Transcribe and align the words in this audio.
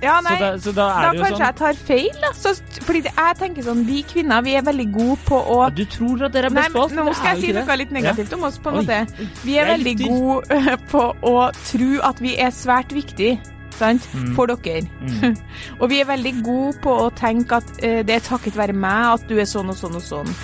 Ja, 0.00 0.16
nei, 0.24 0.36
Så 0.36 0.40
da, 0.40 0.50
så 0.64 0.72
da 0.72 0.86
da 0.88 1.10
kanskje 1.12 1.30
sånn 1.34 1.44
jeg 1.44 1.56
tar 1.60 1.80
feil. 1.90 2.26
Så, 2.36 2.54
fordi 2.86 3.02
det, 3.04 3.12
jeg 3.16 3.38
tenker 3.40 3.66
sånn, 3.66 3.84
vi 3.88 4.00
kvinner 4.08 4.44
vi 4.46 4.56
er 4.56 4.64
veldig 4.66 4.88
gode 4.94 5.18
på 5.28 5.40
å 5.40 5.58
ja, 5.66 5.70
Du 5.76 5.84
tror 5.92 6.26
at 6.28 6.36
dere 6.36 6.50
er 6.50 6.56
best 6.56 6.74
på 6.74 6.84
alt? 6.86 6.96
nå 6.96 7.06
skal 7.18 7.36
jeg 7.36 7.44
si 7.44 7.54
noe 7.56 7.78
litt 7.82 7.94
negativt 7.94 8.34
om 8.36 8.48
oss, 8.48 8.58
på 8.60 8.72
en 8.72 8.80
Oi, 8.80 8.84
måte. 8.84 9.30
Vi 9.44 9.58
er 9.60 9.72
veldig 9.74 9.96
gode 10.00 10.76
på 10.90 11.06
å 11.32 11.36
tro 11.60 11.90
at 12.10 12.24
vi 12.24 12.36
er 12.40 12.54
svært 12.54 12.96
viktige. 12.96 13.38
Sant? 13.80 14.04
Mm. 14.12 14.32
For 14.36 14.50
dere. 14.50 14.88
Mm. 15.00 15.36
og 15.80 15.86
vi 15.92 16.00
er 16.02 16.08
veldig 16.08 16.34
gode 16.44 16.74
på 16.84 16.96
å 17.06 17.12
tenke 17.16 17.60
at 17.60 17.70
uh, 17.80 18.00
det 18.04 18.18
er 18.18 18.26
takket 18.26 18.58
være 18.60 18.76
meg 18.76 19.14
at 19.14 19.28
du 19.30 19.38
er 19.40 19.48
sånn 19.48 19.72
og 19.72 19.78
sånn 19.78 19.96
og 20.00 20.04
sånn. 20.04 20.34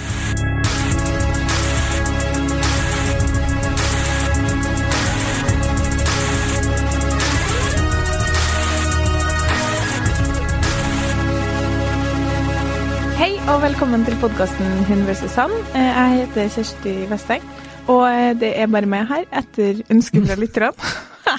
Og 13.46 13.62
velkommen 13.62 14.04
til 14.06 14.16
podkasten 14.20 14.66
Hun 14.88 15.02
vs. 15.06 15.34
han. 15.38 15.52
Eh, 15.74 15.88
Jeg 15.96 16.18
heter 16.20 16.48
Kjersti 16.54 16.94
Vesteng, 17.10 17.42
og 17.88 18.02
eh, 18.10 18.32
det 18.40 18.52
er 18.58 18.66
bare 18.72 18.88
meg 18.90 19.06
her 19.10 19.24
etter 19.40 19.82
ønske 19.92 20.22
fra 20.26 20.36
lytterne. 20.40 20.72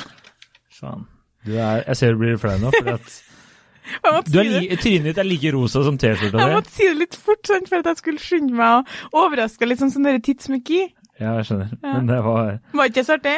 Faen. 0.80 1.06
Du 1.48 1.54
er, 1.56 1.84
jeg 1.88 1.96
ser 2.00 2.16
du 2.16 2.22
blir 2.22 2.38
flau 2.42 2.58
nå, 2.60 2.72
fordi 2.76 2.96
at 2.98 4.28
du 4.34 4.40
er 4.42 4.50
si 4.50 4.68
li, 4.68 4.78
trynet 4.82 5.06
ditt 5.14 5.22
er 5.24 5.28
like 5.28 5.52
rosa 5.56 5.80
som 5.86 5.96
T-skjorta 6.00 6.42
Jeg 6.44 6.56
måtte 6.58 6.74
si 6.76 6.88
det 6.90 6.98
litt 7.00 7.16
fort, 7.24 7.44
sant, 7.48 7.70
for 7.72 7.80
at 7.80 7.88
jeg 7.94 8.02
skulle 8.02 8.20
skynde 8.24 8.58
meg 8.58 8.82
og 8.82 9.22
overraske 9.24 9.70
litt 9.70 9.80
sånn 9.80 9.94
som 9.94 10.04
dere 10.08 10.20
tidsmykki. 10.24 10.82
Ja, 11.22 11.38
jeg 11.40 11.48
skjønner. 11.48 11.72
Ja. 11.80 11.94
Men 11.96 12.10
det 12.12 12.20
var 12.26 12.58
Var 12.78 12.92
ikke 12.92 13.06
så 13.08 13.16
artig? 13.18 13.38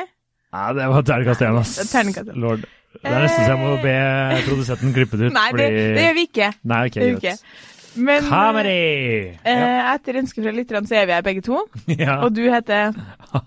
Nei, 0.50 0.68
det 0.80 0.88
var 0.90 1.06
terningkast 1.06 1.44
én, 1.46 1.60
ass. 1.62 1.76
Er 1.84 1.90
terningkast. 1.92 2.32
Lord. 2.42 2.66
Det 3.00 3.06
er 3.06 3.22
nesten 3.22 3.46
så 3.46 3.52
jeg 3.54 3.60
må 3.62 3.76
be 3.84 3.92
produsenten 4.48 4.96
klippe 4.96 5.20
det 5.22 5.28
ut, 5.30 5.36
Nei, 5.38 5.44
det, 5.54 5.68
fordi 5.70 5.84
det 6.00 6.06
gjør 6.08 6.16
vi 6.18 6.24
ikke. 6.32 6.48
Nei, 6.72 6.80
okay, 6.90 7.00
Det 7.04 7.10
gjør 7.12 7.20
vi 7.20 7.28
ikke. 7.30 7.36
Men 7.96 8.24
Comedy! 8.28 9.34
eh, 9.44 9.94
etter 9.96 10.20
ønske 10.22 10.44
fra 10.44 10.52
lytterne 10.54 10.88
så 10.90 10.96
er 11.00 11.06
vi 11.10 11.16
her 11.18 11.24
begge 11.26 11.42
to, 11.46 11.64
Ja. 12.04 12.20
og 12.26 12.34
du 12.36 12.44
heter 12.52 12.94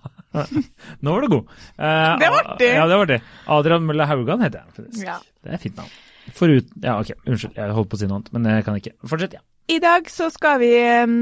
Nå 1.02 1.12
var 1.12 1.20
du 1.20 1.28
god. 1.28 1.50
Eh, 1.76 2.14
Det 2.22 2.30
var 2.32 2.46
artig. 2.54 2.70
Ja, 2.72 2.86
det 2.88 2.96
var 3.02 3.06
det. 3.10 3.18
Adrian 3.52 3.84
Mølle 3.84 4.06
Haugan 4.08 4.40
heter 4.40 4.62
jeg. 4.64 4.86
Ja. 5.04 5.18
Det 5.44 5.50
er 5.52 5.58
et 5.58 5.64
fint 5.66 5.76
navn. 5.76 5.90
Forut... 6.32 6.70
Ja, 6.82 6.94
ok, 7.02 7.10
unnskyld. 7.28 7.52
Jeg 7.58 7.74
holdt 7.76 7.90
på 7.92 7.98
å 7.98 8.00
si 8.00 8.08
noe 8.08 8.20
annet, 8.22 8.32
men 8.32 8.48
jeg 8.48 8.64
kan 8.64 8.78
ikke. 8.80 8.94
Fortsett, 9.10 9.36
ja. 9.36 9.42
I 9.68 9.76
dag 9.82 10.08
så 10.10 10.30
skal 10.32 10.56
vi, 10.62 10.70
eh, 10.80 11.12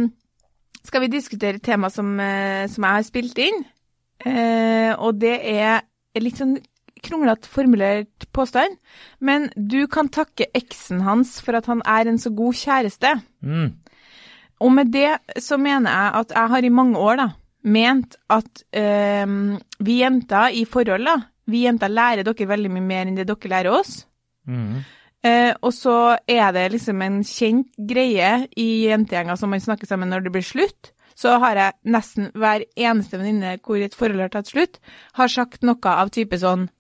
skal 0.87 1.03
vi 1.05 1.11
diskutere 1.13 1.59
et 1.59 1.65
tema 1.67 1.91
som, 1.91 2.13
eh, 2.23 2.69
som 2.71 2.87
jeg 2.87 2.99
har 3.01 3.07
spilt 3.09 3.39
inn. 3.43 3.65
Eh, 4.25 4.93
og 5.01 5.19
det 5.19 5.35
er 5.57 5.81
litt 6.21 6.39
sånn 6.39 6.55
kronglete 7.05 7.51
formulert 7.51 8.27
påstand, 8.37 8.79
men 9.21 9.49
du 9.57 9.85
kan 9.91 10.11
takke 10.13 10.51
eksen 10.57 11.03
hans 11.07 11.39
for 11.45 11.59
at 11.59 11.69
han 11.71 11.83
er 11.89 12.11
en 12.11 12.21
så 12.21 12.33
god 12.35 12.59
kjæreste. 12.61 13.15
Mm. 13.41 13.73
Og 14.61 14.73
med 14.77 14.93
det 14.93 15.41
så 15.41 15.57
mener 15.61 15.91
jeg 15.91 16.15
at 16.21 16.37
jeg 16.37 16.55
har 16.55 16.65
i 16.65 16.73
mange 16.75 16.99
år 17.01 17.21
da, 17.23 17.29
ment 17.65 18.17
at 18.33 18.65
øh, 18.77 19.59
vi 19.81 20.01
jenter 20.01 20.57
i 20.57 20.65
forhold 20.69 21.05
da, 21.09 21.19
vi 21.51 21.65
jenter 21.67 21.91
lærer 21.91 22.25
dere 22.27 22.49
veldig 22.49 22.71
mye 22.73 22.87
mer 22.87 23.09
enn 23.09 23.19
det 23.19 23.29
dere 23.29 23.53
lærer 23.53 23.75
oss. 23.81 24.01
Mm. 24.47 24.81
Uh, 25.21 25.53
og 25.61 25.73
så 25.77 25.95
er 26.29 26.47
det 26.57 26.71
liksom 26.73 27.03
en 27.05 27.19
kjent 27.29 27.75
greie 27.77 28.47
i 28.57 28.69
jentegjenger 28.89 29.37
som 29.37 29.51
man 29.53 29.61
snakker 29.61 29.89
sammen 29.89 30.09
når 30.09 30.25
det 30.25 30.33
blir 30.33 30.47
slutt. 30.47 30.95
Så 31.13 31.35
har 31.43 31.59
jeg 31.59 31.77
nesten 31.93 32.31
hver 32.33 32.65
eneste 32.73 33.19
venninne 33.21 33.59
hvor 33.61 33.77
et 33.77 33.97
forhold 33.97 34.23
har 34.25 34.33
tatt 34.33 34.49
slutt, 34.49 34.79
har 35.19 35.29
sagt 35.29 35.67
noe 35.67 35.93
av 35.93 36.13
type 36.15 36.39
sånn 36.41 36.71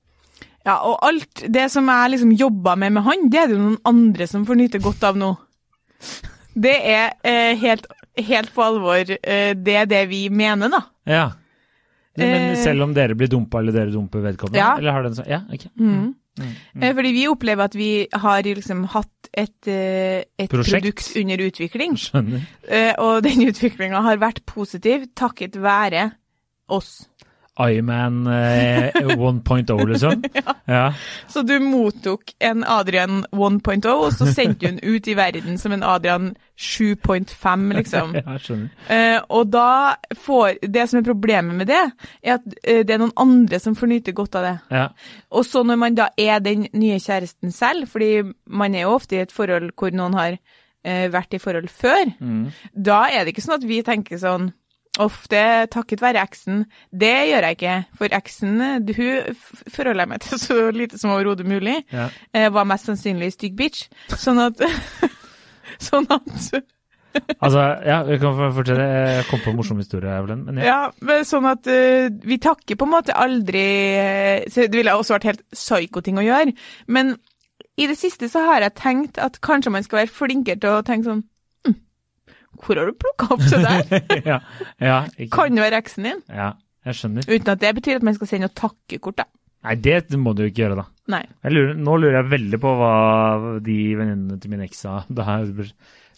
Ja, 0.66 0.75
og 0.84 0.98
alt 1.06 1.44
det 1.48 1.70
som 1.72 1.86
jeg 1.89 2.11
liksom 2.14 2.33
jobba 2.36 2.75
med 2.77 2.92
med 2.92 3.03
han, 3.06 3.28
det 3.33 3.39
er 3.41 3.47
det 3.48 3.56
jo 3.56 3.62
noen 3.62 3.78
andre 3.89 4.27
som 4.28 4.42
får 4.48 4.58
nyte 4.61 4.80
godt 4.84 5.05
av 5.08 5.17
nå. 5.17 5.30
Det 6.61 6.75
er 6.91 7.12
eh, 7.25 7.55
helt, 7.61 7.86
helt 8.19 8.52
på 8.55 8.64
alvor 8.64 9.00
eh, 9.17 9.52
det 9.56 9.77
er 9.84 9.86
det 9.89 10.02
vi 10.11 10.25
mener, 10.28 10.68
da. 10.73 10.83
Ja. 11.08 11.29
Men 12.20 12.51
Eh. 12.51 12.57
selv 12.61 12.83
om 12.84 12.92
dere 12.92 13.14
blir 13.17 13.30
dumpa, 13.30 13.61
eller 13.62 13.73
dere 13.73 13.92
dumper 13.95 14.20
vedkommende? 14.20 14.58
Ja. 14.61 14.74
Eller 14.77 14.92
har 14.92 15.02
den 15.07 15.14
sånn 15.17 15.29
Ja, 15.30 15.39
ok. 15.48 15.68
Mm. 15.79 16.14
Mm. 16.40 16.83
Eh, 16.83 16.92
Fordi 16.95 17.13
vi 17.14 17.23
opplever 17.30 17.64
at 17.64 17.74
vi 17.79 18.07
har 18.13 18.42
liksom 18.42 18.84
hatt 18.92 19.30
et, 19.33 19.68
eh, 19.70 20.24
et 20.39 20.51
produkt 20.51 21.07
under 21.17 21.39
utvikling. 21.46 21.95
Skjønner. 21.96 22.42
Eh, 22.68 22.92
og 22.98 23.23
den 23.24 23.40
utviklinga 23.51 24.02
har 24.05 24.18
vært 24.20 24.42
positiv 24.46 25.07
takket 25.17 25.57
være 25.57 26.11
oss. 26.68 27.07
Iman 27.68 28.26
eh, 28.26 28.90
1.0, 29.02 29.86
liksom? 29.92 30.22
ja. 30.66 30.92
Så 31.28 31.42
du 31.42 31.56
mottok 31.60 32.32
en 32.40 32.64
Adrian 32.64 33.24
1.0, 33.32 33.86
og 33.92 34.12
så 34.16 34.28
sendte 34.32 34.66
du 34.66 34.66
den 34.70 34.80
ut 34.96 35.08
i 35.08 35.14
verden 35.18 35.58
som 35.60 35.72
en 35.76 35.82
Adrian 35.84 36.30
7.5, 36.60 37.72
liksom. 37.76 38.14
ja, 38.20 38.36
skjønner. 38.42 38.70
Eh, 38.92 39.18
og 39.32 39.50
da 39.52 39.96
får 40.16 40.58
Det 40.68 40.86
som 40.90 41.00
er 41.00 41.06
problemet 41.08 41.56
med 41.60 41.70
det, 41.70 41.82
er 42.22 42.38
at 42.38 42.46
eh, 42.62 42.82
det 42.86 42.94
er 42.96 43.02
noen 43.02 43.14
andre 43.20 43.60
som 43.62 43.77
får 43.78 43.92
nyte 43.94 44.14
godt 44.16 44.38
av 44.40 44.46
det. 44.48 44.54
Ja. 44.74 44.86
Og 45.32 45.46
så 45.48 45.62
når 45.66 45.80
man 45.80 45.98
da 45.98 46.10
er 46.20 46.40
den 46.44 46.66
nye 46.72 47.00
kjæresten 47.00 47.52
selv, 47.54 47.88
fordi 47.90 48.22
man 48.46 48.74
er 48.74 48.86
jo 48.86 48.96
ofte 48.96 49.16
i 49.18 49.24
et 49.24 49.32
forhold 49.34 49.72
hvor 49.78 49.92
noen 49.96 50.16
har 50.18 50.36
eh, 50.84 51.08
vært 51.12 51.36
i 51.36 51.42
forhold 51.42 51.68
før, 51.72 52.12
Mm. 52.20 52.50
da 52.74 53.02
er 53.12 53.24
det 53.24 53.34
ikke 53.34 53.44
sånn 53.44 53.58
at 53.60 53.68
vi 53.68 53.82
tenker 53.86 54.20
sånn 54.20 54.50
Uff, 54.98 55.28
det 55.30 55.39
er 55.39 55.68
takket 55.70 56.02
være 56.02 56.23
eksen. 56.24 56.64
Det 56.90 57.12
gjør 57.30 57.46
jeg 57.46 57.56
ikke. 57.56 57.77
For 57.98 58.17
eksen, 58.17 58.56
eh, 58.64 58.96
hun 58.96 59.39
forholder 59.70 60.02
jeg 60.02 60.11
meg 60.11 60.24
til 60.24 60.42
så 60.46 60.58
lite 60.74 60.98
som 60.98 61.14
overhodet 61.14 61.46
mulig. 61.46 61.78
Ja. 61.92 62.08
Eh, 62.34 62.51
var 62.52 62.67
mest 62.67 62.90
sannsynlig 62.90 63.30
stygg 63.36 63.56
bitch. 63.56 63.86
Sånn 64.18 64.42
at 64.42 64.61
Sånn 65.90 66.08
at 66.11 66.51
Altså, 67.42 67.62
ja, 67.86 68.02
vi 68.06 68.18
kan 68.23 68.36
fortelle. 68.55 68.84
Jeg 68.84 69.24
kom 69.30 69.40
på 69.42 69.51
en 69.51 69.56
morsom 69.58 69.80
historie, 69.83 70.11
Evelyn. 70.14 70.45
Men 70.46 70.61
ja. 70.62 70.67
Ja, 70.67 71.07
men 71.07 71.24
sånn 71.27 71.48
at 71.51 71.67
uh, 71.67 72.07
vi 72.07 72.39
takker 72.42 72.78
på 72.78 72.86
en 72.86 72.92
måte 72.92 73.17
aldri 73.18 73.64
så 74.46 74.68
Det 74.70 74.78
ville 74.78 74.95
også 74.95 75.17
vært 75.17 75.27
helt 75.30 75.42
psyko-ting 75.55 76.20
å 76.20 76.27
gjøre. 76.27 76.55
Men 76.86 77.17
i 77.80 77.89
det 77.90 77.96
siste 77.98 78.28
så 78.30 78.45
har 78.46 78.62
jeg 78.67 78.78
tenkt 78.78 79.18
at 79.22 79.40
kanskje 79.42 79.72
man 79.74 79.86
skal 79.86 80.02
være 80.02 80.14
flinkere 80.14 80.61
til 80.62 80.77
å 80.77 80.86
tenke 80.86 81.08
sånn 81.08 81.24
Hvor 82.60 82.80
har 82.80 82.90
du 82.90 82.96
plukka 83.00 83.30
opp 83.34 83.44
det 83.44 83.60
der? 83.64 84.06
ja. 84.30 84.38
ja 84.82 85.02
ikke. 85.16 85.32
Kan 85.36 85.58
det 85.58 85.66
være 85.66 85.82
eksen 85.82 86.08
din? 86.08 86.24
Ja, 86.28 86.52
jeg 86.86 86.98
skjønner. 87.00 87.28
Uten 87.28 87.52
at 87.54 87.62
det 87.62 87.74
betyr 87.80 88.00
at 88.00 88.06
man 88.06 88.16
skal 88.16 88.30
sende 88.30 88.48
noe 88.48 88.58
takkekort, 88.60 89.22
da. 89.22 89.28
Nei, 89.60 89.74
det 89.84 90.16
må 90.16 90.32
du 90.32 90.46
ikke 90.46 90.62
gjøre, 90.62 90.78
da. 90.78 90.86
Nei. 91.12 91.24
Lurer, 91.52 91.74
nå 91.76 91.96
lurer 92.00 92.16
jeg 92.20 92.30
veldig 92.30 92.60
på 92.62 92.70
hva 92.80 92.92
de 93.64 93.76
venninnene 93.98 94.38
til 94.40 94.52
min 94.52 94.64
eks 94.64 94.84
sa. 94.86 95.02
Det 95.08 95.26
her 95.26 95.50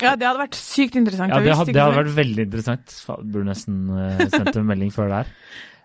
Ja, 0.03 0.14
det 0.14 0.28
hadde 0.28 0.38
vært 0.44 0.58
sykt 0.58 0.98
interessant. 1.00 1.34
Ja, 1.34 1.41
det 1.42 1.56
hadde, 1.58 1.75
det 1.75 1.82
hadde 1.82 1.98
vært 1.98 2.16
veldig 2.20 2.47
interessant. 2.47 2.94
Burde 3.22 3.48
nesten 3.48 3.84
uh, 3.91 4.22
sendt 4.30 4.54
en 4.54 4.69
melding 4.69 4.92
før 4.94 5.10
der. 5.10 5.32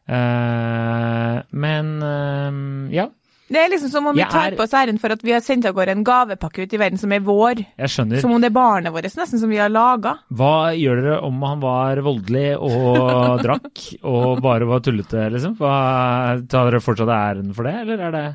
Uh, 0.08 1.42
men 1.66 1.90
uh, 2.06 2.94
ja, 2.94 3.10
Det 3.48 3.60
er 3.62 3.70
liksom 3.72 3.90
som 3.90 4.08
om 4.08 4.16
vi 4.16 4.20
Jeg 4.22 4.30
tar 4.30 4.52
er- 4.52 4.56
på 4.58 4.64
oss 4.66 4.74
æren 4.76 5.00
for 5.00 5.12
at 5.16 5.22
vi 5.24 5.32
har 5.32 5.40
sendt 5.40 5.66
av 5.66 5.74
gårde 5.74 5.94
en 5.96 6.04
gavepakke 6.04 6.64
ut 6.66 6.74
i 6.74 6.78
verden 6.78 6.98
som 7.00 7.12
er 7.16 7.20
vår. 7.24 7.62
jeg 7.78 7.90
skjønner. 7.94 8.20
Som 8.20 8.32
om 8.36 8.42
det 8.42 8.50
er 8.52 8.56
barnet 8.58 8.92
vårt, 8.92 9.04
nesten, 9.16 9.40
som 9.40 9.50
vi 9.50 9.56
har 9.58 9.70
laga. 9.70 10.18
Hva 10.34 10.74
gjør 10.76 11.02
dere 11.02 11.22
om 11.24 11.42
han 11.42 11.60
var 11.62 11.96
voldelig 12.04 12.58
og 12.60 13.40
drakk 13.44 13.86
og 14.04 14.42
bare 14.44 14.68
var 14.68 14.80
tullete, 14.84 15.30
liksom? 15.32 15.56
Hva, 15.58 16.42
tar 16.48 16.70
dere 16.72 16.84
fortsatt 16.84 17.08
æren 17.08 17.54
for 17.56 17.64
det, 17.64 17.76
eller 17.86 18.00
er 18.10 18.12
det 18.12 18.28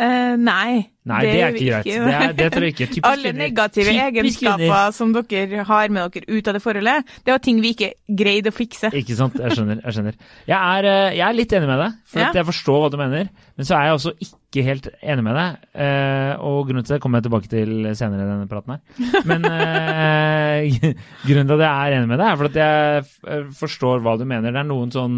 Uh, 0.00 0.32
nei. 0.40 0.88
Nei, 1.04 1.18
det, 1.26 1.32
er 1.44 1.50
ikke 1.52 1.58
greit. 1.60 1.84
greit. 1.84 1.84
Det, 1.84 2.12
er, 2.14 2.32
det 2.32 2.46
tror 2.54 2.64
jeg 2.64 2.72
ikke. 2.72 2.86
Typisk 2.94 3.04
Alle 3.10 3.32
negative 3.36 3.84
Typisk 3.84 4.00
egenskaper 4.06 4.62
kvinner. 4.62 4.92
som 4.96 5.12
dere 5.12 5.64
har 5.68 5.88
med 5.92 6.14
dere 6.14 6.38
ut 6.38 6.48
av 6.48 6.54
det 6.56 6.62
forholdet, 6.64 7.04
det 7.26 7.34
var 7.34 7.42
ting 7.44 7.60
vi 7.60 7.74
ikke 7.74 7.90
greide 8.08 8.48
å 8.48 8.56
fikse. 8.56 8.88
Ikke 8.96 9.16
sant, 9.18 9.36
jeg 9.36 9.52
skjønner. 9.58 9.82
Jeg 9.84 9.92
skjønner. 9.98 10.16
Jeg 10.48 10.56
er, 10.56 10.88
eh, 10.88 11.16
jeg 11.18 11.26
er 11.28 11.36
litt 11.36 11.52
enig 11.52 11.68
med 11.68 11.82
deg, 11.84 11.98
for 12.14 12.18
Ja. 12.24 12.30
jeg 12.32 12.46
forstår 12.48 12.80
hva 12.80 12.90
du 12.90 12.96
mener. 12.96 13.28
Men 13.58 13.66
så 13.68 13.76
er 13.76 13.84
jeg 13.90 13.98
også 13.98 14.14
ikke 14.24 14.39
helt 14.58 14.88
enig 14.98 15.22
med 15.22 15.36
deg, 15.38 15.58
eh, 15.78 16.32
og 16.42 16.64
grunnen 16.66 16.82
til 16.82 16.96
det 16.96 17.00
kommer 17.04 17.20
jeg 17.20 17.28
tilbake 17.28 17.50
til 17.52 17.70
senere 17.94 18.24
i 18.24 18.30
denne 18.32 18.48
praten 18.50 18.74
her. 18.74 19.22
Men 19.30 19.46
eh, 19.46 20.90
grunnen 21.28 21.46
til 21.46 21.54
at 21.54 21.62
jeg 21.62 21.70
er 21.70 21.94
enig 22.00 22.10
med 22.10 22.18
deg, 22.18 22.26
er 22.26 22.40
for 22.40 22.50
at 22.50 22.58
jeg 22.58 23.04
eh, 23.30 23.46
forstår 23.60 24.02
hva 24.02 24.16
du 24.18 24.26
mener. 24.26 24.50
Det 24.50 24.58
er 24.64 24.66
noen 24.66 24.90
sånn 24.90 25.16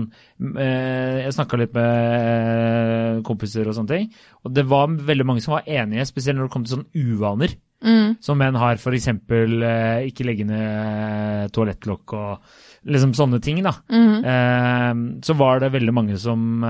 eh, 0.53 1.25
Jeg 1.25 1.33
snakka 1.39 1.63
litt 1.63 1.73
med 1.79 3.25
kompiser 3.25 3.73
og 3.73 3.79
sånne 3.81 3.95
ting, 3.97 4.13
og 4.45 4.53
det 4.53 4.67
var 4.69 4.93
veldig 4.93 5.29
mange 5.33 5.41
som 5.45 5.57
var 5.57 5.65
enige, 5.81 6.05
spesielt 6.13 6.37
når 6.37 6.51
det 6.51 6.57
kom 6.59 6.69
til 6.69 6.77
sånne 6.79 7.09
uvaner 7.17 7.59
Mm. 7.83 8.13
som 8.23 8.39
menn 8.39 8.55
har, 8.55 8.77
f.eks. 8.79 9.09
Eh, 9.11 10.05
ikke 10.07 10.23
legge 10.23 10.45
ned 10.47 11.51
toalettlokk 11.51 12.13
og 12.15 12.53
liksom 12.87 13.11
sånne 13.19 13.41
ting, 13.43 13.59
da. 13.67 13.73
Mm. 13.91 15.19
Så 15.27 15.35
var 15.35 15.59
det 15.59 15.73
veldig 15.75 15.95
mange 15.97 16.15
som 16.23 16.63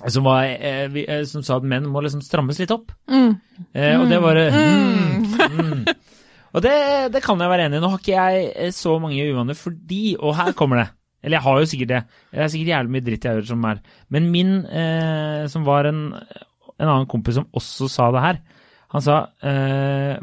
som, 0.00 0.24
var, 0.24 0.44
eh, 0.48 0.88
eh, 1.04 1.24
som 1.28 1.44
sa 1.46 1.58
at 1.60 1.66
menn 1.68 1.86
må 1.90 2.00
liksom 2.04 2.22
strammes 2.24 2.58
litt 2.62 2.72
opp. 2.74 2.92
Mm. 3.10 3.34
Eh, 3.74 3.94
og 4.00 4.08
det 4.10 4.22
var 4.22 4.40
eh, 4.40 4.56
Mm. 4.56 5.26
mm, 5.28 5.60
mm. 5.60 5.84
Og 6.52 6.60
det, 6.64 6.72
det 7.14 7.22
kan 7.24 7.40
jeg 7.40 7.48
være 7.48 7.66
enig 7.68 7.78
i. 7.78 7.82
Nå 7.82 7.88
har 7.92 8.00
ikke 8.00 8.16
jeg 8.16 8.48
eh, 8.56 8.72
så 8.76 8.98
mange 9.00 9.24
uvaner 9.24 9.56
fordi 9.56 10.16
Og 10.20 10.34
her 10.36 10.52
kommer 10.56 10.82
det. 10.82 10.88
Eller 11.22 11.38
jeg 11.38 11.44
har 11.46 11.60
jo 11.60 11.68
sikkert 11.70 11.88
det. 11.92 12.00
Det 12.32 12.42
er 12.42 12.50
sikkert 12.52 12.72
jævlig 12.74 12.92
mye 12.96 13.04
dritt 13.06 13.24
jeg 13.28 13.38
gjør 13.38 13.46
som 13.52 13.64
er 13.70 13.78
Men 14.10 14.30
min, 14.34 14.50
eh, 14.66 15.46
som 15.48 15.64
var 15.64 15.86
en, 15.88 16.00
en 16.12 16.88
annen 16.88 17.06
kompis 17.08 17.38
som 17.38 17.46
også 17.54 17.88
sa 17.88 18.10
det 18.12 18.24
her, 18.26 18.40
Han 18.92 19.04
sa 19.04 19.16
eh, 19.40 20.18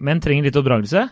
menn 0.00 0.20
trenger 0.24 0.46
litt 0.46 0.56
oppdragelse, 0.56 1.02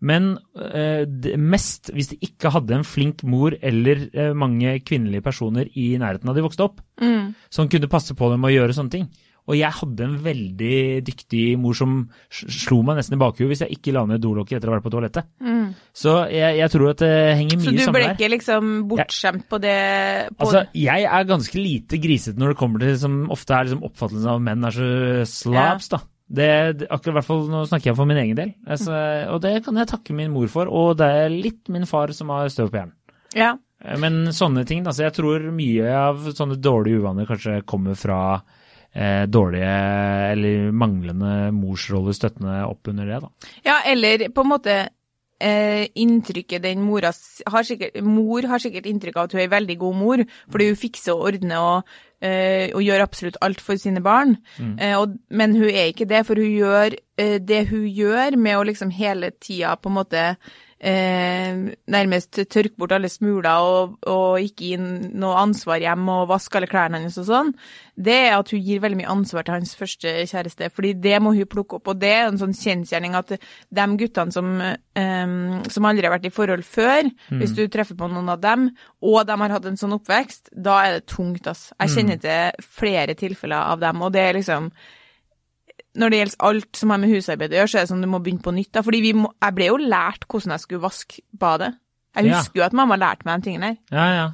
men 0.00 0.30
eh, 0.56 1.04
mest 1.36 1.90
hvis 1.92 2.12
de 2.14 2.18
ikke 2.24 2.52
hadde 2.54 2.78
en 2.78 2.86
flink 2.88 3.22
mor 3.28 3.52
eller 3.60 4.06
eh, 4.14 4.30
mange 4.32 4.78
kvinnelige 4.84 5.24
personer 5.26 5.68
i 5.76 5.90
nærheten 6.00 6.28
av 6.32 6.38
de 6.38 6.46
vokste 6.46 6.64
opp, 6.68 6.80
Mm. 7.00 7.34
som 7.48 7.68
kunne 7.72 7.88
passe 7.88 8.12
på 8.12 8.28
dem 8.32 8.42
og 8.44 8.50
gjøre 8.52 8.74
sånne 8.76 8.90
ting. 8.92 9.06
Og 9.48 9.56
jeg 9.56 9.72
hadde 9.72 10.04
en 10.04 10.18
veldig 10.22 11.00
dyktig 11.02 11.56
mor 11.58 11.72
som 11.74 11.94
slo 12.30 12.82
meg 12.86 12.98
nesten 13.00 13.16
i 13.16 13.18
bakhuet 13.18 13.48
hvis 13.48 13.62
jeg 13.64 13.72
ikke 13.78 13.94
la 13.96 14.02
ned 14.06 14.20
dolokket 14.22 14.58
etter 14.58 14.68
å 14.68 14.74
ha 14.74 14.76
vært 14.78 14.84
på 14.84 14.92
toalettet. 14.92 15.26
Mm. 15.40 15.72
Så 15.96 16.12
jeg, 16.30 16.58
jeg 16.60 16.70
tror 16.70 16.90
at 16.92 17.00
det 17.02 17.10
henger 17.40 17.56
mye 17.56 17.64
sammen 17.64 17.78
der. 17.80 17.82
Så 17.82 17.90
du 17.90 17.96
ble 17.96 18.04
ikke 18.12 18.30
liksom 18.34 18.68
bortskjemt 18.92 19.48
på 19.50 19.58
det 19.64 19.78
på 20.36 20.44
Altså, 20.44 20.62
jeg 20.76 21.08
er 21.08 21.26
ganske 21.32 21.56
lite 21.58 21.98
grisete 22.04 22.38
når 22.38 22.52
det 22.52 22.60
kommer 22.60 22.84
til 22.84 22.92
det 22.92 23.00
som 23.00 23.16
ofte 23.32 23.56
er 23.56 23.66
liksom 23.70 23.82
oppfattelsen 23.88 24.30
av 24.36 24.44
menn 24.44 24.68
er 24.68 24.76
så 24.76 24.90
slabs, 25.32 25.88
da. 25.96 26.02
Det, 26.30 26.50
akkurat 26.86 27.16
hvert 27.18 27.26
fall, 27.26 27.40
Nå 27.50 27.64
snakker 27.66 27.90
jeg 27.90 27.98
for 27.98 28.06
min 28.06 28.20
egen 28.22 28.38
del, 28.38 28.52
altså, 28.70 28.94
og 29.34 29.40
det 29.42 29.56
kan 29.64 29.80
jeg 29.80 29.90
takke 29.90 30.14
min 30.14 30.30
mor 30.30 30.46
for. 30.52 30.70
Og 30.70 30.94
det 31.00 31.08
er 31.24 31.32
litt 31.34 31.70
min 31.72 31.88
far 31.90 32.12
som 32.14 32.30
har 32.30 32.52
støv 32.52 32.70
på 32.70 32.78
hjernen. 32.78 32.94
Ja. 33.34 33.56
Men 33.98 34.28
sånne 34.36 34.62
ting, 34.68 34.84
altså, 34.84 35.06
jeg 35.08 35.16
tror 35.16 35.50
mye 35.56 35.90
av 35.96 36.30
sånne 36.36 36.60
dårlige 36.60 37.00
uvaner 37.02 37.28
kanskje 37.28 37.62
kommer 37.68 37.98
fra 37.98 38.20
eh, 38.92 39.24
dårlige 39.26 39.74
eller 40.34 40.70
manglende 40.76 41.50
morsrolle 41.56 42.14
støttende 42.16 42.60
opp 42.68 42.90
under 42.92 43.08
det, 43.08 43.20
da. 43.24 43.52
ja, 43.66 43.78
eller 43.90 44.28
på 44.34 44.44
en 44.44 44.52
måte 44.52 44.76
eh, 45.40 45.86
inntrykket 45.94 46.62
den 46.62 46.84
mora 46.84 47.12
har 47.54 47.66
sikkert, 47.66 48.00
Mor 48.04 48.46
har 48.50 48.62
sikkert 48.62 48.88
inntrykk 48.90 49.16
av 49.16 49.28
at 49.28 49.36
hun 49.36 49.42
er 49.42 49.48
en 49.48 49.56
veldig 49.56 49.78
god 49.80 49.98
mor, 50.02 50.24
fordi 50.52 50.70
hun 50.70 50.80
fikser 50.80 51.16
og 51.16 51.26
ordner 51.32 51.64
og, 51.64 51.78
eh, 51.86 52.09
og 52.74 52.82
gjør 52.84 53.04
absolutt 53.04 53.38
alt 53.40 53.60
for 53.64 53.80
sine 53.80 54.02
barn. 54.04 54.36
Eh, 54.80 54.96
og, 54.98 55.16
men 55.30 55.56
hun 55.56 55.70
er 55.70 55.90
ikke 55.90 56.08
det, 56.10 56.24
for 56.28 56.40
hun 56.40 56.50
gjør 56.52 56.96
eh, 57.18 57.38
det 57.40 57.62
hun 57.70 57.86
gjør 57.86 58.36
med 58.36 58.58
å 58.58 58.66
liksom 58.68 58.92
hele 58.94 59.32
tida 59.40 59.76
på 59.80 59.88
en 59.88 59.98
måte 60.00 60.24
eh, 60.80 61.60
nærmest 61.92 62.40
tørke 62.50 62.76
bort 62.78 62.94
alle 62.96 63.08
smuler 63.12 63.64
og, 63.64 63.96
og 64.08 64.40
ikke 64.40 64.70
gi 64.70 64.76
noe 64.80 65.38
ansvar 65.42 65.80
hjem 65.82 66.08
og 66.12 66.28
vaske 66.30 66.58
alle 66.58 66.68
klærne 66.70 67.00
hennes 67.00 67.18
og 67.20 67.26
sånn, 67.28 67.52
det 68.00 68.16
er 68.16 68.36
at 68.38 68.52
hun 68.54 68.62
gir 68.64 68.82
veldig 68.82 69.00
mye 69.00 69.10
ansvar 69.12 69.44
til 69.44 69.58
hans 69.58 69.74
første 69.76 70.12
kjæreste. 70.30 70.70
fordi 70.74 70.92
det 70.94 71.18
må 71.22 71.34
hun 71.36 71.50
plukke 71.50 71.76
opp. 71.78 71.90
Og 71.92 72.00
det 72.00 72.12
er 72.14 72.28
en 72.28 72.40
sånn 72.40 72.56
kjensgjerning 72.56 73.16
at 73.18 73.34
de 73.36 73.88
guttene 74.00 74.32
som, 74.32 74.60
eh, 74.60 75.34
som 75.68 75.88
aldri 75.88 76.08
har 76.08 76.16
vært 76.16 76.30
i 76.30 76.34
forhold 76.34 76.64
før, 76.64 77.10
hvis 77.28 77.56
du 77.56 77.66
treffer 77.68 77.98
på 77.98 78.08
noen 78.08 78.28
av 78.32 78.40
dem, 78.40 78.70
og 79.02 79.26
de 79.26 79.36
har 79.36 79.56
hatt 79.56 79.66
en 79.68 79.76
sånn 79.76 79.98
oppvekst, 79.98 80.54
da 80.56 80.80
er 80.86 80.96
det 80.98 81.06
tungt, 81.12 81.46
ass. 81.46 81.72
Jeg 81.78 81.94
kjenner 81.96 82.20
til 82.20 82.64
flere 82.64 83.14
tilfeller 83.14 83.72
av 83.74 83.80
dem, 83.80 84.02
og 84.02 84.12
det 84.12 84.20
er 84.20 84.38
liksom 84.38 84.70
når 86.00 86.10
det 86.14 86.18
gjelder 86.22 86.44
alt 86.48 86.76
som 86.80 86.90
har 86.94 86.98
med 87.02 87.12
husarbeid 87.12 87.52
å 87.52 87.58
gjøre, 87.60 87.70
så 87.70 87.78
er 87.78 87.84
det 87.86 87.90
sånn 87.92 88.04
du 88.04 88.08
må 88.10 88.20
begynne 88.24 88.42
på 88.44 88.54
nytt. 88.56 88.72
da, 88.72 88.82
fordi 88.86 89.00
vi 89.04 89.12
må, 89.20 89.30
Jeg 89.42 89.54
ble 89.58 89.66
jo 89.70 89.76
lært 89.84 90.24
hvordan 90.28 90.54
jeg 90.56 90.64
skulle 90.64 90.82
vaske 90.86 91.20
badet. 91.38 91.74
Jeg 92.16 92.26
Ja. 92.26 92.38
husker 92.40 92.60
jo 92.60 92.64
at 92.66 92.72
mamma 92.74 92.96
lærte 92.98 93.24
meg 93.28 93.40
de 93.42 93.50
tingene 93.50 93.68
der. 93.68 93.76
Ja, 93.94 94.06
ja. 94.16 94.30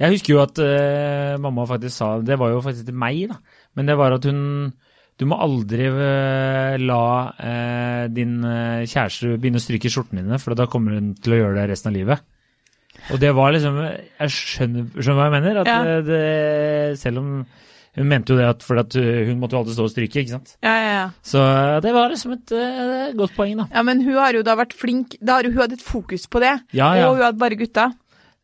Jeg 0.00 0.16
husker 0.16 0.32
jo 0.34 0.40
at 0.42 0.58
uh, 0.58 1.36
mamma 1.38 1.66
faktisk 1.68 1.94
sa 1.94 2.06
Det 2.24 2.34
var 2.40 2.50
jo 2.50 2.62
faktisk 2.64 2.86
til 2.88 2.94
meg, 2.98 3.28
da. 3.30 3.36
Men 3.76 3.86
det 3.86 3.96
var 4.00 4.12
at 4.16 4.24
hun 4.24 4.72
Du 5.20 5.26
må 5.28 5.36
aldri 5.38 5.86
uh, 5.86 6.76
la 6.80 7.04
uh, 7.38 8.08
din 8.10 8.40
kjæreste 8.42 9.36
begynne 9.38 9.60
å 9.60 9.62
stryke 9.62 9.90
skjortene 9.92 10.24
dine, 10.24 10.38
for 10.42 10.56
da 10.58 10.66
kommer 10.66 10.96
hun 10.96 11.12
til 11.14 11.34
å 11.36 11.38
gjøre 11.42 11.60
det 11.60 11.68
resten 11.70 11.92
av 11.92 11.94
livet. 11.94 12.20
Og 13.12 13.20
det 13.20 13.30
var 13.36 13.52
liksom 13.52 13.76
Jeg 13.78 14.28
skjønner, 14.34 14.88
skjønner 14.96 15.20
hva 15.20 15.28
jeg 15.28 15.36
mener. 15.36 15.60
At 15.62 15.66
Ja. 15.70 16.00
det, 16.00 16.98
selv 16.98 17.18
om 17.22 17.46
Hun 17.98 18.08
mente 18.08 18.32
jo 18.32 18.38
det 18.38 18.46
at, 18.48 18.62
for 18.64 18.80
at 18.80 18.94
eh, 18.96 19.26
hun 19.28 19.40
måtte 19.42 19.52
jo 19.56 19.60
alltid 19.62 19.76
stå 19.76 19.84
og 19.84 19.92
stryke, 19.92 20.22
ikke 20.22 20.32
sant. 20.38 20.54
Ja, 20.64 20.72
ja, 20.80 20.92
ja. 20.96 21.06
Så 21.28 21.42
eh, 21.44 21.78
det 21.84 21.92
var 21.92 22.08
liksom 22.12 22.32
et 22.38 22.54
uh, 22.56 23.10
godt 23.18 23.34
poeng, 23.36 23.58
da. 23.60 23.66
Ja, 23.74 23.82
Men 23.84 24.00
hun 24.06 24.16
har 24.16 24.32
jo 24.38 24.44
da 24.46 24.56
vært 24.56 24.72
flink. 24.76 25.18
Da 25.20 25.40
har 25.40 25.48
hun 25.50 25.58
hatt 25.60 25.74
et 25.76 25.84
fokus 25.84 26.24
på 26.32 26.40
det. 26.40 26.54
Ja, 26.72 26.94
ja. 26.96 27.10
Og 27.10 27.18
hun 27.20 27.26
hadde 27.28 27.42
bare 27.42 27.58
gutta. 27.60 27.90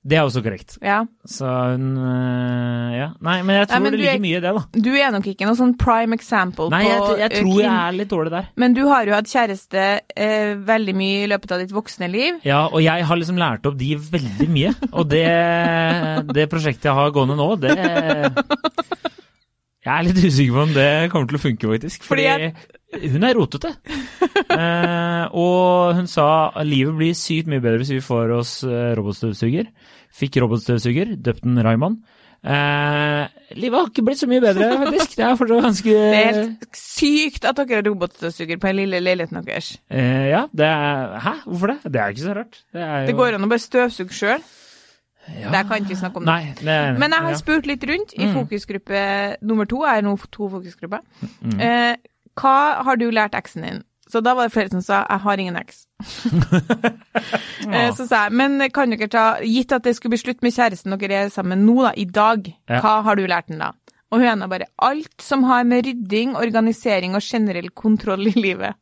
Det 0.08 0.16
er 0.16 0.22
også 0.24 0.40
korrekt. 0.44 0.76
Ja. 0.84 1.00
Så 1.28 1.44
hun 1.74 1.88
Ja. 1.98 3.08
Nei, 3.24 3.38
men 3.42 3.56
jeg 3.58 3.68
tror 3.68 3.82
men 3.82 3.92
det 3.92 3.98
ligger 4.00 4.14
er- 4.14 4.22
mye 4.22 4.36
i 4.36 4.40
det, 4.44 4.52
da. 4.54 4.62
Du 4.72 4.90
er 4.94 5.10
nok 5.12 5.26
ikke 5.32 5.48
noe 5.48 5.58
sånn 5.58 5.74
prime 5.80 6.14
example 6.16 6.68
Nei, 6.72 6.84
på 6.84 6.92
jeg, 6.92 7.18
jeg 7.18 7.32
eh, 7.32 7.42
tror 7.42 7.60
jeg 7.60 7.72
er 7.72 7.96
litt 7.98 8.12
dårlig 8.12 8.32
der. 8.36 8.46
Men 8.56 8.76
du 8.76 8.82
har 8.88 9.08
jo 9.08 9.16
hatt 9.16 9.28
kjæreste 9.32 9.84
eh, 10.16 10.54
veldig 10.70 10.94
mye 10.96 11.24
i 11.24 11.28
løpet 11.32 11.52
av 11.56 11.64
ditt 11.64 11.74
voksne 11.74 12.08
liv. 12.12 12.38
Ja, 12.46 12.66
og 12.68 12.80
jeg 12.84 13.04
har 13.10 13.20
liksom 13.20 13.40
lært 13.40 13.68
opp 13.68 13.76
de 13.80 13.90
veldig 13.96 14.48
mye. 14.54 14.72
Og 14.92 15.08
det, 15.10 15.26
det 16.36 16.48
prosjektet 16.52 16.88
jeg 16.88 16.96
har 17.00 17.12
gående 17.16 17.36
nå, 17.36 17.50
det 17.60 17.76
Jeg 19.88 19.94
er 19.94 20.05
litt 20.11 20.19
usikker 20.20 20.52
på 20.58 20.64
om 20.67 20.73
det 20.76 20.88
kommer 21.12 21.31
til 21.31 21.38
å 21.38 21.40
funke, 21.43 21.70
faktisk. 21.73 22.02
Fordi, 22.05 22.26
Fordi 22.93 23.12
hun 23.14 23.25
er 23.29 23.38
rotete. 23.40 23.75
Eh, 24.49 25.25
og 25.37 25.96
hun 25.99 26.06
sa 26.08 26.25
at 26.56 26.67
livet 26.67 26.94
blir 26.96 27.14
sykt 27.19 27.49
mye 27.50 27.61
bedre 27.62 27.82
hvis 27.82 27.90
vi 27.96 27.99
får 28.05 28.31
oss 28.38 28.52
eh, 28.67 28.93
robotstøvsuger. 28.96 29.67
Fikk 30.14 30.38
robotstøvsuger, 30.43 31.11
døpt 31.26 31.43
den 31.44 31.58
Raymond. 31.67 31.99
Eh, 32.38 33.25
livet 33.58 33.76
har 33.81 33.88
ikke 33.90 34.05
blitt 34.06 34.20
så 34.23 34.29
mye 34.31 34.40
bedre, 34.43 34.69
faktisk. 34.81 35.17
Det 35.19 35.25
er 35.26 35.37
fortsatt 35.40 35.64
ganske 35.67 35.94
Det 35.96 36.20
er 36.23 36.29
helt 36.38 36.79
sykt 36.79 37.49
at 37.50 37.58
dere 37.61 37.81
har 37.81 37.87
robotstøvsuger 37.91 38.61
på 38.62 38.70
den 38.70 38.81
lille 38.84 39.02
leiligheten 39.05 39.43
deres. 39.43 39.73
eh, 39.91 40.29
Ja, 40.31 40.44
det 40.55 40.70
er 40.70 41.19
Hæ, 41.26 41.34
hvorfor 41.49 41.75
det? 41.75 41.79
Det 41.93 42.00
er 42.05 42.14
ikke 42.14 42.26
så 42.29 42.37
rart. 42.38 42.61
Det, 42.73 42.87
jo, 42.87 43.06
Det 43.11 43.17
går 43.20 43.37
an 43.41 43.46
å 43.49 43.52
bare 43.52 43.67
støvsuge 43.67 44.17
sjøl. 44.23 44.46
Ja. 45.40 45.50
Det 45.50 45.69
kan 45.69 45.84
ikke 45.84 45.96
snakke 45.96 46.16
om 46.16 46.25
det. 46.25 46.32
Nei, 46.32 46.54
det 46.60 46.69
er, 46.69 46.98
Men 46.98 47.10
jeg 47.10 47.20
har 47.22 47.34
spurt 47.34 47.66
litt 47.66 47.84
rundt 47.84 48.14
i 48.19 48.25
Mm. 48.26 48.34
fokusgruppe 48.34 49.36
nummer 49.42 49.64
to. 49.66 49.84
Jeg 49.84 49.98
er 49.98 50.02
nå 50.02 50.16
to 50.30 50.48
fokusgrupper. 50.48 51.00
Mm. 51.44 51.60
Eh, 51.60 51.96
hva 52.38 52.82
har 52.84 52.96
du 52.96 53.10
lært 53.10 53.34
eksen 53.34 53.62
din? 53.62 53.82
Så 54.08 54.22
da 54.25 54.32
var 54.34 54.48
det 54.48 54.52
flere 54.54 54.70
som 54.70 54.80
sa 54.80 55.04
'jeg 55.08 55.20
har 55.20 55.36
ingen 55.38 55.54
eks'. 55.56 55.84
ja. 57.72 57.90
så 57.96 58.06
sa 58.08 58.25
jeg 58.25 58.32
'men 58.32 58.70
kan 58.70 58.90
dere 58.90 59.08
ta 59.08 59.38
Gitt 59.42 59.72
at 59.72 59.82
det 59.82 59.96
skulle 59.96 60.10
bli 60.16 60.22
slutt 60.22 60.42
med 60.42 60.52
kjæresten 60.54 60.98
dere 60.98 61.25
er 61.25 61.28
sammen 61.31 61.64
nå, 61.66 61.82
da, 61.82 61.92
i 61.96 62.04
dag, 62.04 62.54
Ja. 62.69 62.81
hva 62.81 63.02
har 63.02 63.14
du 63.16 63.26
lært 63.26 63.48
den 63.48 63.58
da? 63.58 63.72
Og 64.10 64.20
hun 64.20 64.28
ene 64.28 64.48
bare 64.48 64.66
'alt 64.81 65.20
som 65.20 65.42
har 65.44 65.64
med 65.64 65.84
rydding, 65.86 66.34
organisering 66.36 67.14
og 67.14 67.22
generell 67.22 67.69
kontroll 67.70 68.26
i 68.26 68.32
livet'. 68.32 68.74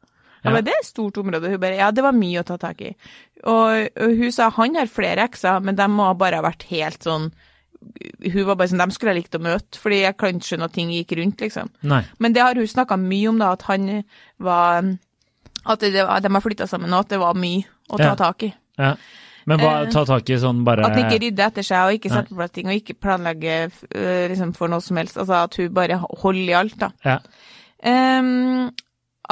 Jeg 0.44 0.44
Ja. 0.44 0.50
bare, 0.52 0.62
det 0.62 0.68
er 0.74 0.80
et 0.80 0.86
stort 0.86 1.14
område. 1.18 1.50
Hun 1.50 1.58
bare 1.60 1.76
ja, 1.76 1.90
det 1.90 2.02
var 2.04 2.12
mye 2.12 2.38
å 2.40 2.44
ta 2.44 2.56
tak 2.56 2.80
i. 2.80 2.94
Og, 3.44 3.88
og 4.00 4.14
hun 4.16 4.32
sa 4.32 4.48
han 4.56 4.74
har 4.78 4.86
flere 4.90 5.26
ekser, 5.28 5.60
men 5.62 5.76
de 5.76 5.86
må 5.92 6.06
bare 6.18 6.38
ha 6.40 6.42
vært 6.46 6.64
helt 6.70 7.04
sånn 7.04 7.26
Hun 8.24 8.46
var 8.48 8.56
bare 8.56 8.70
sånn, 8.72 8.80
dem 8.80 8.90
skulle 8.90 9.12
jeg 9.12 9.20
likt 9.24 9.36
å 9.38 9.42
møte, 9.44 9.78
fordi 9.78 10.00
jeg 10.00 10.16
kan 10.18 10.34
ikke 10.38 10.48
skjønne 10.48 10.64
at 10.70 10.72
ting 10.74 10.88
gikk 10.90 11.12
rundt, 11.18 11.40
liksom. 11.44 11.68
Nei. 11.86 12.00
Men 12.18 12.32
det 12.34 12.42
har 12.42 12.56
hun 12.58 12.66
snakka 12.66 12.96
mye 12.98 13.28
om, 13.30 13.38
da, 13.38 13.52
at 13.52 13.62
han 13.68 14.02
var 14.42 14.88
At 15.66 15.80
det, 15.84 15.92
de 15.92 16.32
har 16.32 16.40
flytta 16.42 16.66
sammen, 16.66 16.92
og 16.96 17.04
at 17.04 17.12
det 17.14 17.20
var 17.20 17.34
mye 17.38 17.64
å 17.90 17.98
ta 18.00 18.10
Ja. 18.10 18.14
tak 18.18 18.42
i. 18.48 18.52
Ja. 18.78 18.94
Men 19.46 19.60
hva, 19.60 19.72
Eh, 19.84 19.90
ta 19.92 20.02
tak 20.04 20.28
i 20.30 20.38
sånn 20.42 20.64
bare 20.66 20.82
At 20.86 20.96
han 20.96 21.04
ikke 21.06 21.20
rydder 21.22 21.46
etter 21.52 21.62
seg, 21.62 21.84
og 21.86 21.94
ikke 22.00 22.10
setter 22.10 22.32
på 22.32 22.40
plass 22.40 22.50
ting, 22.56 22.66
og 22.66 22.74
ikke 22.80 22.96
planlegger 22.98 23.70
eh, 23.94 24.26
liksom, 24.32 24.54
for 24.56 24.66
noe 24.72 24.80
som 24.82 24.96
helst. 24.98 25.16
Altså 25.22 25.36
at 25.44 25.54
hun 25.60 25.70
bare 25.76 26.00
holder 26.00 26.48
i 26.50 26.56
alt, 26.58 26.74
da. 26.80 26.90
Ja. 27.04 27.18
Ehm, 27.86 28.72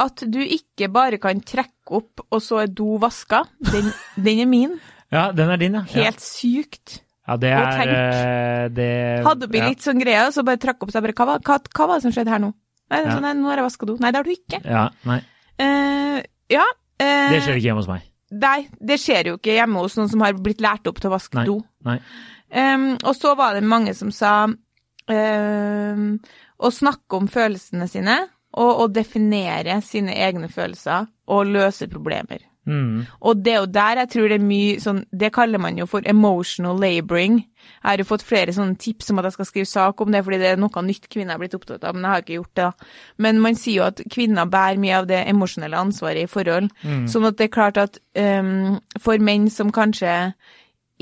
at 0.01 0.23
du 0.27 0.39
ikke 0.43 0.89
bare 0.91 1.17
kan 1.23 1.39
trekke 1.41 1.95
opp, 1.99 2.23
og 2.29 2.41
så 2.43 2.63
er 2.65 2.71
do 2.75 2.97
vaska, 2.99 3.43
den, 3.71 3.91
den 4.17 4.41
er 4.43 4.49
min. 4.49 4.73
ja, 5.15 5.29
den 5.35 5.51
er 5.53 5.61
din, 5.61 5.77
ja. 5.79 5.83
Helt 5.95 6.19
sykt. 6.23 7.01
Ja, 7.25 7.37
det 7.41 7.49
er 7.57 7.71
tenk. 7.79 7.91
eh, 7.95 8.65
det 8.75 8.87
Hadde 9.25 9.47
oppi 9.47 9.57
ja. 9.61 9.69
litt 9.71 9.81
sånn 9.81 9.97
greie, 10.03 10.27
og 10.27 10.33
så 10.35 10.43
bare 10.45 10.59
trakk 10.61 10.83
opp 10.85 10.91
seg 10.93 11.01
bare 11.07 11.15
hva, 11.17 11.37
hva, 11.41 11.55
hva 11.73 11.87
var 11.89 11.97
det 11.97 12.05
som 12.05 12.13
skjedde 12.13 12.33
her 12.35 12.43
nå? 12.43 12.51
Nei, 12.93 12.99
Ja. 13.01 13.15
sånn, 13.15 13.23
nei, 13.25 13.31
nå 13.39 13.47
har 13.49 13.57
jeg 13.63 13.65
vaska 13.65 13.87
do. 13.89 13.95
Nei, 14.03 14.11
det 14.13 14.19
har 14.19 14.27
du 14.27 14.33
ikke. 14.35 14.59
Ja, 14.61 14.83
nei. 15.09 15.17
Uh, 15.57 16.19
ja. 16.53 16.65
Uh, 17.01 17.31
Det 17.31 17.39
skjer 17.41 17.57
ikke 17.57 17.65
hjemme 17.71 17.81
hos 17.81 17.89
meg. 17.89 18.03
Nei, 18.35 18.59
det 18.91 18.99
skjer 19.01 19.31
jo 19.31 19.39
ikke 19.39 19.55
hjemme 19.55 19.81
hos 19.81 19.95
noen 19.97 20.11
som 20.11 20.21
har 20.25 20.37
blitt 20.37 20.61
lært 20.61 20.85
opp 20.91 20.99
til 21.01 21.09
å 21.09 21.15
vaske 21.15 21.39
Nei. 21.39 21.47
do. 21.49 21.55
Nei. 21.87 21.97
Um, 22.53 22.85
og 23.01 23.15
så 23.17 23.33
var 23.39 23.55
det 23.57 23.63
mange 23.65 23.95
som 23.97 24.11
sa 24.13 24.35
em, 25.09 26.05
å 26.61 26.71
snakke 26.73 27.17
om 27.17 27.27
følelsene 27.31 27.87
sine, 27.89 28.19
og 28.55 28.83
å 28.83 28.89
definere 28.91 29.81
sine 29.83 30.15
egne 30.27 30.49
følelser, 30.51 31.09
og 31.25 31.49
løse 31.49 31.87
problemer. 31.89 32.43
Mm. 32.65 33.05
Og 33.21 33.41
det 33.45 33.51
er 33.53 33.59
jo 33.59 33.67
der 33.69 33.99
jeg 34.01 34.09
tror 34.09 34.31
det 34.31 34.37
er 34.39 34.45
mye 34.45 34.77
sånn 34.81 35.03
Det 35.13 35.29
kaller 35.35 35.61
man 35.61 35.75
jo 35.77 35.85
for 35.85 36.05
emotional 36.09 36.79
laboring. 36.81 37.43
Jeg 37.45 37.85
har 37.85 38.01
jo 38.01 38.07
fått 38.09 38.25
flere 38.25 38.53
sånne 38.55 38.79
tips 38.81 39.11
om 39.13 39.21
at 39.21 39.27
jeg 39.29 39.35
skal 39.35 39.47
skrive 39.49 39.69
sak 39.69 40.01
om 40.01 40.11
det, 40.13 40.23
fordi 40.25 40.39
det 40.41 40.49
er 40.53 40.59
noe 40.61 40.83
nytt 40.85 41.05
kvinner 41.13 41.35
har 41.35 41.43
blitt 41.43 41.53
opptatt 41.57 41.85
av, 41.85 41.93
men 41.93 42.07
jeg 42.07 42.13
har 42.13 42.25
ikke 42.25 42.39
gjort 42.39 42.59
det. 42.61 42.89
Men 43.21 43.41
man 43.43 43.57
sier 43.59 43.77
jo 43.77 43.87
at 43.87 44.01
kvinner 44.11 44.49
bærer 44.49 44.81
mye 44.81 44.97
av 44.97 45.09
det 45.09 45.21
emosjonelle 45.29 45.85
ansvaret 45.87 46.25
i 46.25 46.31
forhold. 46.31 46.71
Mm. 46.81 47.05
Sånn 47.11 47.29
at 47.29 47.37
det 47.37 47.47
er 47.47 47.53
klart 47.53 47.81
at 47.81 48.01
um, 48.17 48.77
for 49.01 49.21
menn 49.21 49.49
som 49.53 49.73
kanskje 49.73 50.17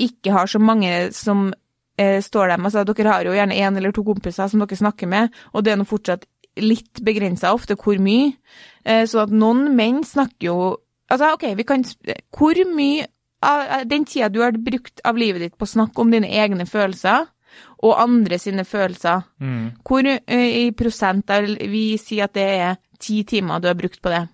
ikke 0.04 0.34
har 0.36 0.50
så 0.50 0.60
mange 0.60 0.92
som 1.16 1.46
eh, 1.96 2.20
står 2.24 2.50
dem, 2.50 2.64
altså 2.66 2.84
dere 2.88 3.12
har 3.12 3.24
jo 3.28 3.36
gjerne 3.36 3.56
én 3.56 3.76
eller 3.78 3.94
to 3.94 4.04
kompiser 4.04 4.50
som 4.50 4.60
dere 4.60 4.80
snakker 4.80 5.08
med, 5.08 5.32
og 5.52 5.64
det 5.64 5.72
er 5.72 5.80
nå 5.80 5.88
fortsatt 5.88 6.26
litt 6.56 7.00
begrensa 7.02 7.52
ofte 7.54 7.74
hvor 7.76 7.98
mye. 7.98 8.32
Eh, 8.84 9.04
så 9.10 9.22
at 9.24 9.30
noen 9.34 9.74
menn 9.76 10.02
snakker 10.04 10.50
jo 10.50 10.58
Altså, 11.12 11.34
OK, 11.34 11.42
vi 11.54 11.64
kan 11.68 11.82
Hvor 12.32 12.56
mye 12.74 13.04
av 13.44 13.84
den 13.86 14.06
tida 14.08 14.30
du 14.32 14.40
har 14.40 14.52
brukt 14.56 15.02
av 15.04 15.18
livet 15.20 15.42
ditt 15.42 15.58
på 15.58 15.66
å 15.66 15.68
snakke 15.68 16.00
om 16.00 16.10
dine 16.10 16.30
egne 16.32 16.64
følelser, 16.66 17.26
og 17.84 17.98
andre 18.00 18.38
sine 18.38 18.64
følelser, 18.64 19.22
Mm. 19.40 19.72
hvor 19.84 20.00
eh, 20.06 20.64
i 20.64 20.70
prosent 20.72 21.28
av 21.30 21.44
Vi 21.44 21.98
sier 21.98 22.24
at 22.24 22.32
det 22.32 22.46
er 22.60 22.76
ti 22.98 23.22
timer 23.22 23.60
du 23.60 23.68
har 23.68 23.74
brukt 23.74 24.00
på 24.00 24.08
det. 24.10 24.28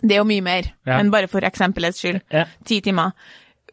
Det 0.00 0.12
er 0.16 0.18
jo 0.22 0.24
mye 0.24 0.42
mer, 0.42 0.62
Ja. 0.86 0.96
men 0.96 1.10
bare 1.10 1.28
for 1.28 1.40
eksempelets 1.42 2.00
skyld. 2.00 2.22
Ja. 2.32 2.46
Ti 2.64 2.80
timer. 2.80 3.12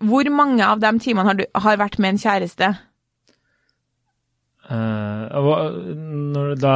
Hvor 0.03 0.29
mange 0.29 0.61
av 0.67 0.79
de 0.81 0.91
timene 0.99 1.25
har 1.25 1.33
du 1.35 1.45
har 1.55 1.77
vært 1.77 1.97
med 1.97 2.09
en 2.09 2.17
kjæreste? 2.17 2.77
Hva- 4.67 5.71
når 6.35 6.49
du 6.51 6.61
da 6.61 6.75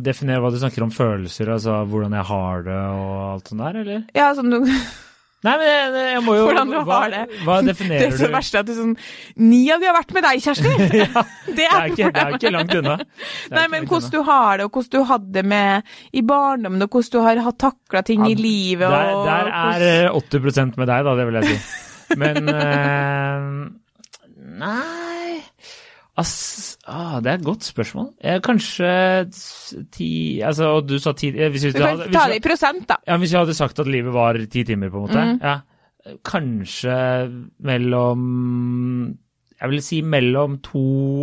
definerer 0.00 0.40
hva 0.40 0.50
du 0.54 0.58
snakker 0.62 0.86
om 0.86 0.92
følelser, 0.94 1.50
altså 1.52 1.82
hvordan 1.90 2.16
jeg 2.16 2.26
har 2.30 2.62
det 2.64 2.80
og 2.80 3.14
alt 3.34 3.50
sånt 3.52 3.60
der, 3.66 3.80
eller? 3.84 4.02
Ja, 4.16 4.30
sånn 4.38 4.50
du 4.54 4.60
Nei, 5.40 5.54
men 5.56 5.64
jeg, 5.64 5.92
jeg 6.12 6.20
må 6.26 6.34
jo 6.36 6.42
Hvordan 6.50 6.68
du 6.68 6.74
hva, 6.84 6.96
har 6.98 7.12
det. 7.14 7.20
Hva 7.46 7.54
Det 7.62 7.70
definerer 7.70 8.10
er 8.10 8.16
så 8.18 8.26
du? 8.28 8.32
verste 8.34 8.60
at 8.60 8.66
du 8.68 8.74
sånn 8.76 8.90
Ni 9.40 9.60
av 9.72 9.80
de 9.80 9.88
har 9.88 9.94
vært 9.96 10.12
med 10.12 10.26
deg, 10.26 10.42
Kjersti! 10.44 10.72
ja, 11.00 11.22
Det 11.46 11.54
det, 11.56 11.68
er 11.70 11.86
ikke, 11.94 12.10
det 12.12 12.24
er 12.26 12.34
ikke 12.36 12.52
langt 12.52 12.74
unna. 12.76 12.96
Er 13.00 13.54
Nei, 13.56 13.62
men 13.72 13.86
hvordan 13.88 14.12
du 14.12 14.18
har 14.28 14.60
det, 14.60 14.66
og 14.68 14.76
hvordan 14.76 14.92
du 14.92 15.08
hadde 15.08 15.32
det 15.38 15.44
med 15.48 15.94
i 16.12 16.24
barndommen, 16.28 16.84
og 16.84 16.92
hvordan 16.92 17.14
du 17.16 17.20
har 17.24 17.40
hatt 17.46 17.58
takla 17.64 18.02
ting 18.04 18.26
i 18.28 18.34
livet. 18.36 18.84
Der, 18.84 19.14
og 19.16 19.24
der 19.30 19.48
er 19.62 19.86
eh, 19.88 20.18
80% 20.20 20.76
med 20.76 20.92
deg, 20.92 21.08
da, 21.08 21.16
det 21.16 21.28
vil 21.30 21.40
jeg 21.40 21.48
si. 21.54 21.56
Men 22.20 22.52
uh, 22.52 23.48
Nei 24.60 25.09
Ass, 26.18 26.76
ah, 26.86 27.20
Det 27.20 27.30
er 27.30 27.38
et 27.38 27.44
godt 27.46 27.62
spørsmål. 27.64 28.14
Eh, 28.20 28.40
kanskje 28.40 29.30
ti 29.94 30.40
Altså, 30.42 30.66
og 30.76 30.86
du 30.88 30.98
sa 30.98 31.12
ti 31.12 31.28
eh, 31.30 31.48
hvis, 31.50 31.64
vi 31.68 31.72
Du 31.72 31.78
kan 31.78 31.96
hadde- 31.98 32.12
ta 32.12 32.26
det 32.28 32.36
i 32.36 32.48
prosent, 32.48 32.86
da. 32.88 32.96
ja, 33.06 33.16
hvis 33.16 33.30
jeg 33.32 33.40
hadde 33.40 33.54
sagt 33.54 33.78
at 33.78 33.86
livet 33.86 34.12
var 34.12 34.34
ti 34.50 34.64
timer, 34.64 34.90
på 34.90 34.96
en 34.96 35.06
måte. 35.08 35.24
Mm. 35.24 35.40
Ja, 35.40 35.60
kanskje 36.24 37.46
mellom 37.62 39.18
Jeg 39.60 39.70
vil 39.70 39.82
si 39.82 40.00
mellom 40.02 40.58
to 40.62 40.80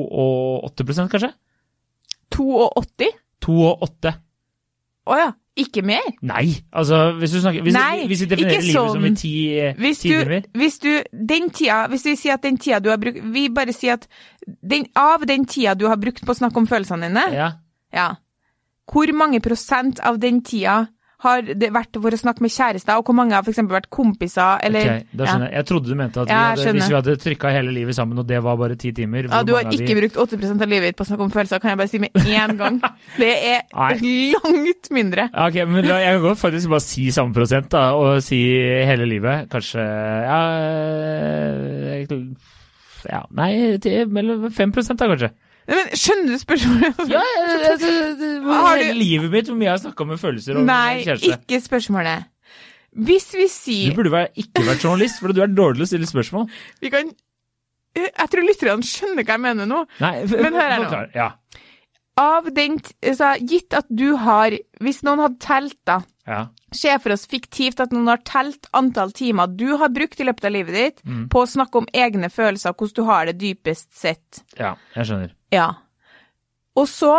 og 0.08 0.63
åtte 0.70 0.86
prosent, 0.86 1.12
kanskje? 1.12 1.34
82? 2.32 3.08
To 3.41 3.53
og 3.72 3.82
åtte. 3.88 4.13
Å 5.08 5.17
ja. 5.17 5.32
Ikke 5.58 5.82
mer? 5.82 6.06
Nei, 6.22 6.52
altså 6.72 6.98
hvis 7.18 7.32
du 7.34 7.40
snakker 7.42 7.64
Hvis, 7.66 7.74
Nei, 7.74 8.04
hvis 8.10 8.22
vi 8.22 8.28
definerer 8.30 8.62
livet 8.62 8.68
livet 8.68 8.92
som 8.94 9.06
i 9.06 9.08
sånn. 9.10 9.16
ti, 9.18 9.32
Hvis 9.82 10.02
ti 10.04 10.10
du, 10.12 10.18
timer 10.22 10.44
hvis 10.62 10.80
du 10.84 10.90
Den 11.34 11.50
tida 11.50 11.80
Hvis 11.90 12.06
vi 12.06 12.14
sier 12.20 12.36
at 12.38 12.44
den 12.46 12.58
tida 12.62 12.80
du 12.84 12.90
har 12.94 13.00
brukt 13.02 13.18
Vi 13.34 13.48
bare 13.50 13.74
sier 13.74 13.98
at 13.98 14.06
den, 14.62 14.86
av 14.96 15.26
den 15.26 15.46
tida 15.50 15.74
du 15.76 15.88
har 15.90 15.98
brukt 15.98 16.22
på 16.26 16.36
å 16.36 16.38
snakke 16.38 16.62
om 16.62 16.68
følelsene 16.70 17.10
dine, 17.10 17.24
Ja. 17.34 17.50
ja. 17.94 18.08
Hvor 18.88 19.10
mange 19.18 19.42
prosent 19.44 20.00
av 20.00 20.20
den 20.24 20.40
tida 20.46 20.86
har 21.26 21.42
det 21.42 21.72
vært 21.74 21.98
for 21.98 22.14
å 22.14 22.18
snakke 22.20 22.44
med 22.46 22.52
kjærester, 22.54 23.00
og 23.00 23.08
hvor 23.10 23.16
mange 23.18 23.34
har 23.34 23.42
f.eks. 23.42 23.58
vært 23.66 23.88
kompiser, 23.90 24.60
eller 24.68 24.86
Ok, 25.00 25.08
da 25.18 25.26
skjønner 25.26 25.48
jeg. 25.48 25.56
Jeg 25.58 25.66
trodde 25.72 25.90
du 25.90 25.96
mente 25.98 26.22
at 26.22 26.28
vi 26.30 26.34
Ja, 26.36 26.42
hadde, 26.52 26.74
hvis 26.78 26.90
vi 26.92 26.96
hadde 26.98 27.16
trykka 27.24 27.54
hele 27.56 27.72
livet 27.74 27.98
sammen, 27.98 28.20
og 28.22 28.28
det 28.30 28.42
var 28.46 28.60
bare 28.62 28.76
ti 28.78 28.92
timer 28.94 29.26
Ja, 29.32 29.40
du 29.42 29.56
har 29.56 29.66
ikke 29.66 29.88
de- 29.88 29.96
brukt 29.98 30.20
80 30.38 30.62
av 30.62 30.70
livet 30.70 30.92
ditt 30.92 31.00
på 31.00 31.08
å 31.08 31.10
snakke 31.10 31.26
om 31.26 31.32
følelser, 31.34 31.60
kan 31.64 31.74
jeg 31.74 31.80
bare 31.82 31.90
si 31.90 32.00
med 32.04 32.14
én 32.14 32.54
gang. 32.60 32.78
Det 33.18 33.32
er 33.34 33.62
langt 33.74 34.92
mindre. 34.94 35.30
Ja, 35.34 35.48
ok, 35.48 35.58
men 35.68 35.84
da, 35.88 35.98
Jeg 36.04 36.20
kan 36.20 36.22
godt 36.30 36.38
faktisk 36.44 36.70
bare 36.70 36.86
si 36.86 37.08
samme 37.12 37.34
prosent, 37.34 37.70
da, 37.74 37.88
og 37.98 38.22
si 38.22 38.44
hele 38.86 39.10
livet. 39.10 39.50
Kanskje 39.50 39.82
Ja, 39.82 40.42
jeg- 41.98 42.36
ja 43.10 43.24
Nei, 43.32 44.06
mellom 44.06 44.52
5 44.52 44.72
da, 44.98 45.08
kanskje. 45.08 45.32
Nei, 45.68 45.76
Men 45.76 45.90
skjønner 46.00 46.32
du 46.32 46.38
spørsmålet? 46.40 47.02
Ja, 47.12 47.22
det, 47.82 48.28
Har 48.48 48.78
du- 48.80 48.94
livet 48.96 49.32
mitt, 49.34 49.48
hvor 49.52 49.58
mye 49.60 49.68
jeg 49.68 49.74
har 49.76 49.84
snakka 49.84 50.08
med 50.08 50.20
følelser 50.22 50.58
og 50.62 50.66
Nei, 50.70 51.04
kjæreste. 51.04 51.38
ikke 51.38 51.62
spørsmålet. 51.66 52.26
Hvis 52.98 53.28
vi 53.36 53.48
sier 53.52 53.92
Du 53.92 54.00
burde 54.00 54.12
være, 54.14 54.30
ikke 54.42 54.64
vært 54.66 54.84
journalist, 54.88 55.20
for 55.22 55.34
du 55.36 55.42
er 55.44 55.52
dårlig 55.52 55.82
til 55.82 55.86
å 55.86 55.90
stille 55.92 56.08
spørsmål. 56.10 56.48
Vi 56.82 56.90
kan 56.94 57.12
Jeg 57.98 58.30
tror 58.32 58.46
lytterne 58.48 58.86
skjønner 58.86 59.26
hva 59.26 59.36
jeg 59.36 59.42
mener 59.44 59.66
nå. 59.70 59.84
Nei, 60.00 60.14
Men 60.30 60.54
hør 60.54 60.72
her 60.72 60.84
nå. 60.86 61.02
Ja. 61.18 61.32
Av 62.18 62.48
den 62.54 62.80
t- 62.82 62.96
altså, 63.06 63.36
Gitt 63.46 63.74
at 63.78 63.86
du 63.94 64.16
har 64.18 64.56
Hvis 64.82 65.04
noen 65.06 65.20
hadde 65.22 65.38
telt, 65.44 65.78
da. 65.86 66.00
ja. 66.28 66.48
Se 66.74 66.92
for 67.00 67.14
oss 67.14 67.26
fiktivt 67.30 67.80
at 67.80 67.94
noen 67.96 68.10
har 68.12 68.20
telt 68.28 68.66
antall 68.76 69.12
timer 69.16 69.48
du 69.48 69.78
har 69.80 69.88
brukt 69.94 70.20
i 70.20 70.26
løpet 70.28 70.46
av 70.50 70.52
livet 70.52 70.74
ditt 70.76 70.98
Mm. 71.06 71.28
på 71.30 71.44
å 71.46 71.48
snakke 71.48 71.80
om 71.80 71.88
egne 71.94 72.28
følelser, 72.34 72.74
hvordan 72.76 72.94
du 72.98 73.04
har 73.08 73.26
det 73.30 73.38
dypest 73.40 73.94
sett. 73.96 74.42
Ja, 74.60 74.74
jeg 74.96 75.06
skjønner. 75.08 75.32
Ja. 75.54 75.68
Og 76.77 76.88
så, 76.89 77.13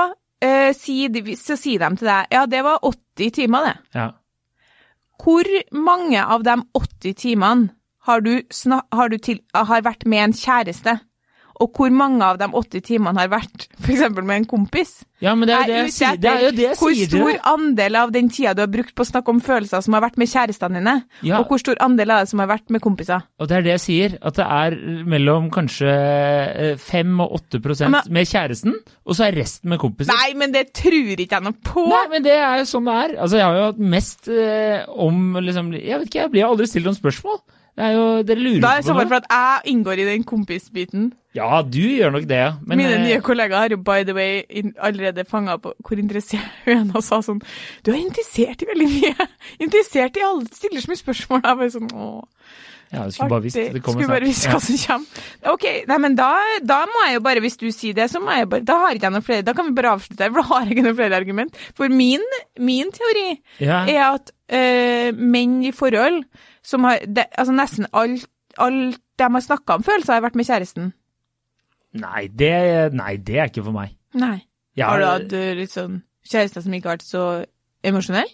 eh, 0.44 0.70
sier 0.76 1.12
de, 1.12 1.36
så 1.36 1.56
sier 1.58 1.82
de 1.82 1.96
til 1.96 2.10
deg 2.10 2.32
ja, 2.34 2.46
det 2.46 2.62
var 2.66 2.78
80 2.82 3.34
timer, 3.40 3.68
det. 3.68 3.76
Ja. 3.94 4.08
Hvor 5.18 5.48
mange 5.74 6.22
av 6.22 6.44
de 6.46 6.54
80 6.78 7.14
timene 7.18 7.70
har 8.06 8.20
du, 8.24 8.40
har, 8.92 9.08
du 9.08 9.18
til, 9.18 9.40
har 9.54 9.82
vært 9.84 10.06
med 10.06 10.28
en 10.28 10.36
kjæreste? 10.36 10.98
Og 11.60 11.72
hvor 11.74 11.90
mange 11.90 12.22
av 12.22 12.38
de 12.38 12.46
80 12.46 12.80
timene 12.86 13.18
har 13.18 13.28
vært 13.32 13.66
f.eks. 13.82 14.04
med 14.22 14.36
en 14.36 14.44
kompis? 14.46 15.04
ja, 15.20 15.32
men 15.34 15.48
det 15.48 15.54
er 15.56 15.64
jo 15.64 15.66
det 15.66 15.74
Jeg 15.74 15.84
er 15.84 15.90
sier. 15.90 16.16
Det 16.22 16.28
er 16.30 16.42
jo 16.44 16.50
det 16.54 16.62
jeg 16.62 16.76
Hvor 16.78 16.92
sier 16.94 17.08
Hvor 17.10 17.30
stor 17.34 17.48
andel 17.52 17.96
av 17.98 18.12
den 18.14 18.28
tida 18.30 18.52
du 18.54 18.60
har 18.62 18.68
brukt 18.70 18.94
på 18.94 19.02
å 19.02 19.08
snakke 19.08 19.32
om 19.34 19.40
følelser 19.42 19.82
som 19.82 19.96
har 19.96 20.04
vært 20.04 20.16
med 20.22 20.28
kjærestene 20.30 20.78
dine, 20.78 20.94
Ja. 21.26 21.40
og 21.40 21.48
hvor 21.50 21.58
stor 21.58 21.74
andel 21.82 22.10
av 22.14 22.20
det 22.22 22.28
som 22.30 22.38
har 22.38 22.46
vært 22.52 22.70
med 22.70 22.80
kompiser? 22.84 23.24
Og 23.40 23.48
det 23.50 23.56
er 23.58 23.62
det 23.66 23.72
jeg 23.74 23.80
sier, 23.86 24.14
at 24.22 24.34
det 24.38 24.46
er 24.46 24.76
mellom 25.10 25.50
kanskje 25.50 25.90
5 26.78 27.20
og 27.24 27.32
8 27.40 27.60
prosent 27.64 27.90
Men- 27.90 28.12
med 28.12 28.26
kjæresten, 28.30 28.74
og 29.06 29.14
så 29.18 29.26
er 29.28 29.36
resten 29.42 29.68
med 29.70 29.78
kompiser. 29.82 30.12
Nei, 30.14 30.34
men 30.38 30.52
det 30.52 30.72
tror 30.72 31.16
ikke 31.18 31.34
jeg 31.38 31.42
noe 31.42 31.52
på! 31.64 31.88
Nei, 31.88 32.06
men 32.12 32.22
det 32.22 32.32
er 32.38 32.58
jo 32.62 32.64
sånn 32.70 32.84
det 32.88 32.94
er. 32.94 33.16
Altså, 33.22 33.36
jeg 33.40 33.46
har 33.48 33.56
jo 33.58 33.66
hatt 33.72 33.78
mest 33.78 34.28
øh, 34.28 34.84
om 34.98 35.34
liksom 35.42 35.72
Jeg 35.74 35.98
vet 35.98 36.06
ikke, 36.08 36.20
jeg 36.22 36.30
blir 36.30 36.46
aldri 36.46 36.66
stilt 36.70 36.84
noen 36.88 36.96
spørsmål. 36.98 37.40
Det 37.78 37.86
er 37.86 37.92
jo, 37.94 38.06
Dere 38.26 38.42
lurer 38.42 38.62
Da 38.64 38.70
er 38.74 38.80
det 38.80 38.84
på 38.84 38.90
så 38.90 38.94
noe. 38.96 39.06
for 39.06 39.20
at 39.20 39.26
jeg 39.30 39.72
inngår 39.72 40.00
i 40.02 40.06
den 40.08 40.24
kompisbiten. 40.26 41.04
Ja, 41.36 41.60
du 41.62 41.78
gjør 41.78 42.10
nok 42.16 42.24
det. 42.26 42.40
Men, 42.66 42.80
Mine 42.80 42.96
eh, 42.96 43.04
nye 43.04 43.20
kollegaer 43.22 43.68
har 43.68 43.74
jo 43.74 43.78
by 43.86 44.00
the 44.08 44.16
way 44.16 44.40
allerede 44.82 45.22
fanga 45.28 45.54
på 45.62 45.70
hvor 45.86 46.00
interessert 46.02 46.48
hun 46.66 46.88
er, 46.88 46.96
og 46.98 47.04
sa 47.06 47.20
sånn 47.22 47.38
Du 47.86 47.92
er 47.92 48.00
interessert 48.00 48.64
i 48.64 48.68
veldig 48.72 48.88
mye! 48.96 49.28
Interessert 49.68 50.18
i 50.18 50.24
alle, 50.26 50.48
stiller 50.58 50.82
så 50.82 50.90
mye 50.90 51.02
spørsmål. 51.04 51.44
Jeg 51.44 51.60
bare 51.62 51.70
sånn 51.76 51.94
åh. 51.94 52.24
Ja, 52.92 53.02
du 53.04 53.12
skulle 53.12 53.28
bare 53.34 53.44
visst 53.44 53.58
det 53.58 53.82
kommer 53.84 54.00
Skulle 54.00 54.14
bare 54.14 54.24
visst 54.28 54.46
hva 54.48 54.58
som 54.64 54.78
kommer. 54.80 55.24
Ok, 55.52 55.64
nei, 55.90 55.98
men 56.00 56.14
da, 56.16 56.28
da 56.64 56.78
må 56.88 57.02
jeg 57.06 57.18
jo 57.18 57.24
bare, 57.26 57.42
hvis 57.44 57.58
du 57.60 57.66
sier 57.74 57.96
det, 57.98 58.06
så 58.08 58.22
må 58.24 58.32
jeg 58.32 58.48
bare 58.48 58.64
Da 58.64 58.78
har 58.84 58.96
ikke 58.96 59.08
jeg 59.10 59.16
noen 59.18 59.26
flere, 59.26 59.44
da 59.44 59.52
kan 59.58 59.68
vi 59.68 59.76
bare 59.76 59.92
avslutte 59.98 60.24
her, 60.24 60.32
for 60.32 60.40
da 60.40 60.46
har 60.54 60.64
jeg 60.64 60.76
ikke 60.76 60.86
noen 60.86 60.96
flere 61.02 61.18
argument. 61.20 61.58
For 61.76 61.92
min, 61.92 62.24
min 62.70 62.92
teori 62.96 63.26
Ja. 63.60 63.82
er 63.84 64.02
at 64.14 64.32
eh, 64.48 65.12
menn 65.12 65.58
i 65.68 65.72
forhold 65.76 66.22
som 66.64 66.84
har 66.88 67.04
det, 67.04 67.26
Altså 67.36 67.52
nesten 67.56 67.86
alt 67.92 68.24
alt 68.58 68.98
de 69.18 69.26
har 69.34 69.42
snakka 69.44 69.76
om 69.78 69.84
følelser, 69.86 70.14
har 70.16 70.24
vært 70.24 70.34
med 70.38 70.46
kjæresten. 70.48 70.88
Nei, 71.98 72.26
det, 72.28 72.50
nei, 72.94 73.16
det 73.16 73.38
er 73.38 73.48
ikke 73.50 73.64
for 73.66 73.74
meg. 73.76 73.94
Nei. 74.18 74.36
Jeg 74.78 74.86
Har 74.86 75.00
du 75.00 75.06
hatt 75.08 75.32
eh, 75.34 75.52
litt 75.58 75.72
sånn 75.74 76.00
kjærester 76.28 76.62
som 76.64 76.74
ikke 76.76 76.90
har 76.90 76.98
vært 76.98 77.06
så 77.06 77.22
emosjonell? 77.86 78.28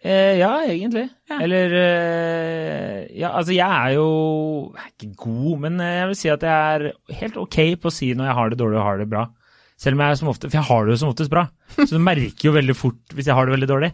Eh, 0.00 0.38
ja, 0.40 0.52
egentlig. 0.64 1.08
Ja. 1.28 1.40
Eller 1.44 1.74
eh, 1.76 3.18
Ja, 3.20 3.34
altså, 3.36 3.52
jeg 3.52 3.68
er 3.68 3.96
jo 3.98 4.72
jeg 4.72 4.84
er 4.86 4.92
ikke 4.94 5.16
god, 5.26 5.58
men 5.66 5.80
eh, 5.84 5.96
jeg 5.98 6.08
vil 6.08 6.18
si 6.22 6.30
at 6.32 6.46
jeg 6.46 6.76
er 6.76 7.18
helt 7.20 7.36
ok 7.42 7.58
på 7.82 7.90
å 7.90 7.94
si 7.94 8.12
når 8.16 8.30
jeg 8.30 8.38
har 8.38 8.52
det 8.52 8.60
dårlig 8.62 8.80
og 8.80 8.86
har 8.86 9.02
det 9.02 9.10
bra. 9.12 9.26
Selv 9.80 9.96
om 9.96 10.04
jeg 10.04 10.12
er 10.12 10.20
som 10.20 10.28
ofte 10.28 10.48
For 10.48 10.60
jeg 10.60 10.68
har 10.68 10.84
det 10.86 10.92
jo 10.94 11.00
som 11.02 11.12
oftest 11.12 11.32
bra. 11.32 11.46
Så 11.76 11.90
du 11.92 12.00
merker 12.04 12.48
jo 12.48 12.56
veldig 12.56 12.76
fort 12.76 13.16
hvis 13.16 13.28
jeg 13.28 13.36
har 13.36 13.48
det 13.48 13.56
veldig 13.58 13.68
dårlig. 13.74 13.92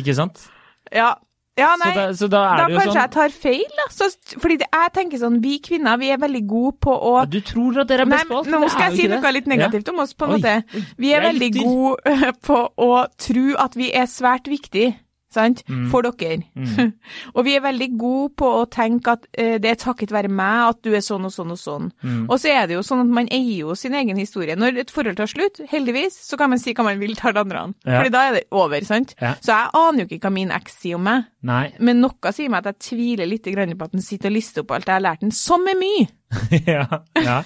Ikke 0.00 0.16
sant? 0.16 0.46
Ja. 0.94 1.14
Ja, 1.58 1.74
nei. 1.76 1.90
Så 1.90 1.98
da, 1.98 2.04
så 2.16 2.28
da 2.30 2.40
Da 2.56 2.66
kanskje 2.70 2.86
sånn 2.86 2.98
jeg 3.00 3.12
tar 3.16 3.34
feil, 3.34 3.64
da. 3.76 3.86
Så, 3.92 4.08
fordi 4.40 4.56
det, 4.62 4.68
jeg 4.72 4.92
tenker 4.96 5.20
sånn, 5.20 5.36
vi 5.44 5.56
kvinner 5.60 5.98
vi 6.00 6.08
er 6.14 6.20
veldig 6.22 6.42
gode 6.48 6.76
på 6.86 6.94
å 6.94 7.12
ja, 7.18 7.26
Du 7.28 7.40
tror 7.44 7.82
at 7.82 7.90
dere 7.90 8.06
er 8.06 8.12
best 8.14 8.30
på 8.30 8.38
alt, 8.38 8.50
nå 8.54 8.60
skal 8.70 8.86
jeg 8.86 8.96
si 8.96 9.08
noe 9.10 9.20
det. 9.24 9.32
litt 9.36 9.50
negativt 9.50 9.90
om 9.92 10.00
oss, 10.04 10.14
på 10.16 10.28
en 10.28 10.36
Oi, 10.36 10.40
måte. 10.40 10.84
Vi 11.02 11.12
er 11.16 11.26
veldig 11.26 11.50
gode 11.58 12.16
på 12.48 12.60
å 12.86 12.90
tro 13.26 13.46
at 13.66 13.76
vi 13.76 13.90
er 13.92 14.08
svært 14.10 14.48
viktige, 14.50 14.94
sant, 15.30 15.62
Mm. 15.70 15.84
for 15.92 16.02
dere. 16.02 16.42
og 17.36 17.44
vi 17.46 17.54
er 17.56 17.62
veldig 17.62 17.88
gode 17.98 18.32
på 18.40 18.48
å 18.60 18.64
tenke 18.70 19.12
at 19.14 19.26
eh, 19.38 19.58
det 19.62 19.70
er 19.70 19.78
takket 19.78 20.10
være 20.14 20.30
meg 20.32 20.70
at 20.70 20.80
du 20.82 20.90
er 20.96 21.04
sånn 21.04 21.28
og 21.28 21.32
sånn 21.34 21.54
og 21.54 21.60
sånn. 21.60 21.90
Mm. 22.02 22.24
Og 22.28 22.36
så 22.42 22.50
er 22.50 22.66
det 22.66 22.74
jo 22.74 22.82
sånn 22.86 23.04
at 23.04 23.12
man 23.20 23.30
eier 23.30 23.60
jo 23.66 23.76
sin 23.78 23.94
egen 23.94 24.18
historie. 24.18 24.56
Når 24.58 24.82
et 24.84 24.90
forhold 24.94 25.20
tar 25.20 25.30
slutt, 25.30 25.62
heldigvis, 25.70 26.18
så 26.26 26.38
kan 26.40 26.50
man 26.50 26.58
si 26.62 26.74
hva 26.74 26.84
man 26.88 26.98
vil 27.02 27.14
til 27.18 27.30
alle 27.30 27.44
andre. 27.44 27.64
Ja. 27.86 28.00
Fordi 28.00 28.14
da 28.14 28.24
er 28.28 28.38
det 28.38 28.44
over, 28.50 28.84
sant. 28.88 29.14
Ja. 29.22 29.34
Så 29.40 29.54
jeg 29.54 29.72
aner 29.80 30.04
jo 30.04 30.08
ikke 30.10 30.26
hva 30.28 30.34
min 30.34 30.54
eks 30.54 30.80
sier 30.82 30.98
om 30.98 31.06
meg. 31.06 31.28
Nei. 31.46 31.64
Men 31.78 32.02
noe 32.02 32.34
sier 32.34 32.50
meg 32.52 32.66
at 32.66 32.74
jeg 32.74 32.90
tviler 32.90 33.30
litt 33.30 33.46
på 33.46 33.86
at 33.86 33.94
den 33.94 34.04
sitter 34.04 34.30
og 34.30 34.36
lister 34.36 34.64
opp 34.64 34.74
alt 34.76 34.88
jeg 34.90 34.96
har 34.98 35.04
lært 35.06 35.22
den, 35.24 35.30
som 35.34 35.66
er 35.70 35.78
mye. 35.78 36.08
ja, 36.66 36.86
ja. 37.16 37.42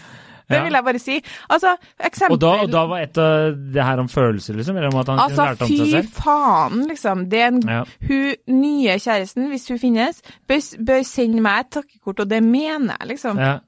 Det 0.50 0.62
vil 0.64 0.72
jeg 0.76 0.84
bare 0.84 0.98
si. 1.00 1.18
Altså, 1.50 1.76
eksempel 2.04 2.34
Og 2.36 2.40
da, 2.40 2.52
og 2.62 2.72
da 2.72 2.82
var 2.90 2.98
et 3.04 3.18
av 3.18 3.54
det 3.74 3.84
her 3.84 4.02
om 4.02 4.08
følelser, 4.12 4.54
liksom? 4.58 4.76
Eller 4.76 4.92
om 4.92 5.00
at 5.00 5.08
han 5.08 5.22
Altså, 5.24 5.44
lærte 5.44 5.62
om 5.62 5.68
seg 5.68 5.92
fy 6.04 6.22
faen, 6.22 6.86
liksom. 6.88 7.28
Det 7.30 7.40
er 7.40 7.46
en, 7.52 7.62
Ja. 7.68 7.82
Hun 8.08 8.58
nye 8.60 8.98
kjæresten, 8.98 9.48
hvis 9.48 9.68
hun 9.68 9.78
finnes, 9.78 10.20
bør, 10.48 10.60
bør 10.86 11.02
sende 11.08 11.40
meg 11.40 11.60
et 11.64 11.70
takkekort, 11.78 12.20
og 12.20 12.30
det 12.30 12.42
mener 12.42 12.96
jeg, 13.00 13.08
liksom. 13.14 13.38
Ja. 13.40 13.58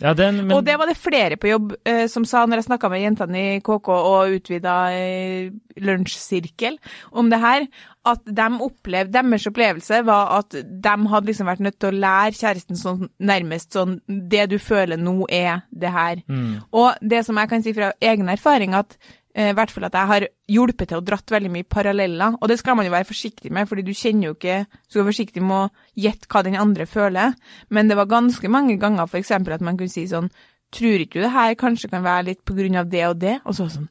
Ja, 0.00 0.12
den, 0.12 0.42
men 0.44 0.52
Og 0.56 0.64
det 0.66 0.76
var 0.76 0.90
det 0.90 0.98
flere 1.00 1.38
på 1.40 1.48
jobb 1.48 1.74
eh, 1.88 2.04
som 2.12 2.26
sa 2.28 2.44
når 2.44 2.60
jeg 2.60 2.68
snakka 2.68 2.90
med 2.92 3.00
jentene 3.00 3.42
i 3.56 3.60
KK 3.64 3.90
og 3.94 4.34
utvida 4.36 4.74
eh, 4.92 5.52
lunsjsirkel 5.80 6.76
om 7.16 7.30
det 7.32 7.40
her, 7.40 7.66
at 8.06 8.22
de 8.28 8.46
opplevde, 8.62 9.12
deres 9.16 9.48
opplevelse 9.48 10.02
var 10.06 10.34
at 10.38 10.56
de 10.62 10.96
hadde 11.12 11.30
liksom 11.30 11.48
vært 11.48 11.64
nødt 11.64 11.78
til 11.80 11.90
å 11.90 12.00
lære 12.04 12.36
kjæresten 12.36 12.80
sånn 12.80 13.08
nærmest 13.18 13.76
sånn 13.76 13.98
Det 14.06 14.46
du 14.52 14.58
føler 14.62 15.00
nå, 15.00 15.24
er 15.32 15.64
det 15.70 15.92
her. 15.92 16.22
Mm. 16.28 16.60
Og 16.76 17.00
det 17.00 17.24
som 17.26 17.38
jeg 17.40 17.50
kan 17.50 17.64
si 17.64 17.74
fra 17.76 17.92
egen 18.00 18.28
erfaring, 18.32 18.76
at 18.76 18.98
i 19.36 19.52
hvert 19.52 19.70
fall 19.72 19.84
at 19.84 19.96
jeg 19.96 20.08
har 20.08 20.26
hjulpet 20.48 20.88
til 20.88 21.00
og 21.00 21.06
dratt 21.06 21.32
veldig 21.34 21.50
mye 21.52 21.66
paralleller. 21.68 22.38
Og 22.40 22.48
det 22.48 22.56
skal 22.60 22.76
man 22.78 22.86
jo 22.88 22.94
være 22.94 23.08
forsiktig 23.08 23.52
med, 23.52 23.68
fordi 23.68 23.84
du 23.84 23.92
kjenner 23.92 24.30
jo 24.30 24.36
ikke 24.36 24.62
så 24.88 25.00
være 25.00 25.10
forsiktig 25.10 25.42
med 25.44 25.56
å 25.66 26.00
gjette 26.06 26.30
hva 26.32 26.42
den 26.46 26.56
andre 26.56 26.86
føler. 26.88 27.34
Men 27.68 27.90
det 27.90 27.98
var 27.98 28.08
ganske 28.08 28.48
mange 28.48 28.78
ganger 28.80 29.04
f.eks. 29.04 29.34
at 29.36 29.64
man 29.64 29.76
kunne 29.76 29.92
si 29.92 30.06
sånn 30.08 30.30
Tror 30.74 30.98
ikke 30.98 31.20
du 31.20 31.22
det 31.22 31.30
her 31.30 31.52
kanskje 31.54 31.88
kan 31.92 32.02
være 32.02 32.24
litt 32.26 32.40
på 32.44 32.56
grunn 32.56 32.74
av 32.80 32.88
det 32.90 33.04
og 33.06 33.20
det? 33.22 33.36
Og 33.46 33.54
så 33.54 33.68
sånn 33.70 33.86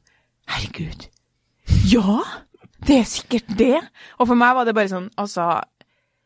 Herregud. 0.51 1.07
Ja! 1.87 2.19
Det 2.85 2.99
er 2.99 3.07
sikkert 3.09 3.47
det. 3.57 3.79
Og 4.19 4.27
for 4.27 4.37
meg 4.37 4.57
var 4.57 4.67
det 4.67 4.75
bare 4.77 4.91
sånn, 4.91 5.07
altså 5.17 5.47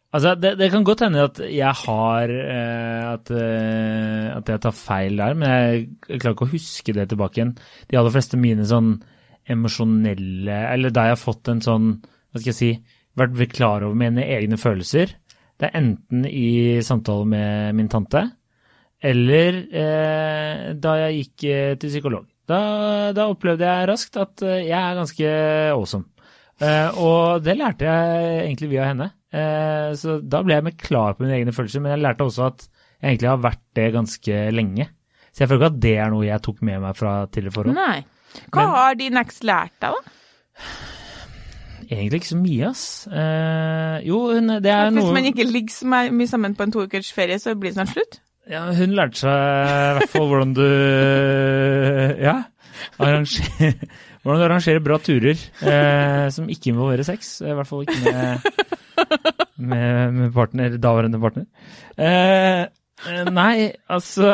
Altså, 0.10 0.34
det, 0.42 0.56
det, 0.58 0.72
kan 0.74 0.86
godt 0.88 1.04
hende 1.06 1.28
at 1.28 1.40
jeg 1.46 1.74
har 1.84 2.32
eh, 2.34 3.04
at, 3.12 3.30
eh, 3.30 4.30
at, 4.34 4.48
jeg 4.50 4.62
tar 4.64 4.74
feil 4.74 5.20
der, 5.22 5.36
men 5.38 5.52
jeg, 5.54 5.84
klarer 6.16 6.34
ikke 6.34 6.48
å 6.48 6.54
huske 6.56 6.96
det 6.98 7.06
tilbake 7.12 7.38
igjen. 7.38 7.52
De 7.92 8.00
aller 8.00 8.16
fleste 8.16 8.40
mine 8.42 8.66
sånn 8.66 8.96
emosjonelle 9.50 10.58
Eller 10.74 10.94
da 10.94 11.08
jeg 11.08 11.16
har 11.16 11.22
fått 11.22 11.50
en 11.50 11.62
sånn 11.64 11.86
Hva 11.98 12.42
skal 12.42 12.52
jeg 12.52 12.58
si 12.58 12.72
Vært 13.18 13.56
klar 13.56 13.84
over 13.84 13.98
mine 13.98 14.24
egne 14.24 14.56
følelser. 14.60 15.12
Det 15.60 15.68
er 15.68 15.76
enten 15.76 16.24
i 16.30 16.80
samtale 16.86 17.26
med 17.28 17.76
min 17.76 17.90
tante, 17.92 18.22
eller 19.04 19.58
eh, 19.76 20.62
da 20.80 20.94
jeg 21.02 21.18
gikk 21.18 21.46
eh, 21.50 21.74
til 21.82 21.92
psykolog. 21.92 22.28
Da, 22.50 22.60
da, 23.16 23.28
opplevde 23.28 23.68
jeg 23.68 23.90
raskt 23.90 24.16
at 24.20 24.44
eh, 24.46 24.70
jeg 24.70 24.78
er 24.80 24.98
ganske 24.98 25.34
awesome. 25.74 26.08
Eh, 26.64 27.00
og 27.00 27.44
det 27.44 27.58
lærte 27.60 27.88
jeg 27.88 28.40
egentlig 28.46 28.72
via 28.72 28.88
henne. 28.88 29.10
Eh, 29.30 29.90
så 30.00 30.20
da 30.26 30.42
ble 30.46 30.58
jeg 30.58 30.66
mer 30.66 30.78
klar 30.80 31.16
på 31.16 31.26
mine 31.26 31.38
egne 31.38 31.54
følelser, 31.56 31.84
men 31.84 31.94
jeg 31.94 32.04
lærte 32.04 32.26
også 32.26 32.48
at 32.50 32.64
jeg 33.00 33.14
egentlig 33.14 33.30
har 33.30 33.44
vært 33.44 33.66
det 33.78 33.90
ganske 33.96 34.40
lenge. 34.56 34.88
Så 35.30 35.44
jeg 35.44 35.50
føler 35.50 35.62
ikke 35.62 35.74
at 35.74 35.84
det 35.84 35.98
er 36.04 36.14
noe 36.14 36.28
jeg 36.28 36.44
tok 36.46 36.64
med 36.66 36.82
meg 36.84 36.98
fra 36.98 37.12
tidligere 37.30 37.56
forhold. 37.56 37.78
Nei. 37.78 38.00
Hva 38.54 38.64
men, 38.64 38.74
har 38.76 38.98
din 39.00 39.20
eks 39.22 39.44
lært 39.48 39.76
deg, 39.82 39.96
da? 39.96 40.64
Egentlig 41.90 42.20
ikke 42.20 42.30
så 42.30 42.38
mye, 42.38 42.70
ass. 42.70 42.84
Eh, 43.10 43.96
jo, 44.06 44.20
hun, 44.36 44.56
det 44.62 44.70
er 44.74 44.90
Hvis 44.90 44.98
noe 44.98 45.06
Hvis 45.08 45.16
man 45.16 45.30
ikke 45.32 45.48
ligger 45.48 45.74
så 45.74 46.02
mye 46.20 46.30
sammen 46.30 46.58
på 46.58 46.68
en 46.68 46.74
to 46.76 46.86
ukers 46.86 47.10
ferie, 47.16 47.40
så 47.42 47.56
blir 47.58 47.72
det 47.72 47.80
snart 47.80 47.94
slutt? 47.96 48.20
Ja, 48.50 48.66
hun 48.74 48.94
lærte 48.98 49.22
seg 49.22 49.30
i 49.30 49.98
hvert 49.98 50.14
fall 50.14 50.30
hvordan 50.30 50.56
du 50.58 50.66
Ja. 52.28 52.38
Arranger, 53.00 53.74
hvordan 54.24 54.40
du 54.40 54.46
arrangerer 54.46 54.84
bra 54.84 54.98
turer 55.04 55.36
eh, 55.36 56.26
som 56.34 56.50
ikke 56.50 56.74
involverer 56.74 57.06
sex. 57.08 57.40
I 57.42 57.56
hvert 57.58 57.70
fall 57.70 57.86
ikke 57.86 58.00
med 58.06 58.68
med, 59.60 60.14
med 60.18 60.34
partner, 60.36 60.78
daværende 60.82 61.22
partner. 61.22 61.48
Eh, 61.98 62.66
eh, 62.66 63.32
nei, 63.32 63.72
altså 63.92 64.30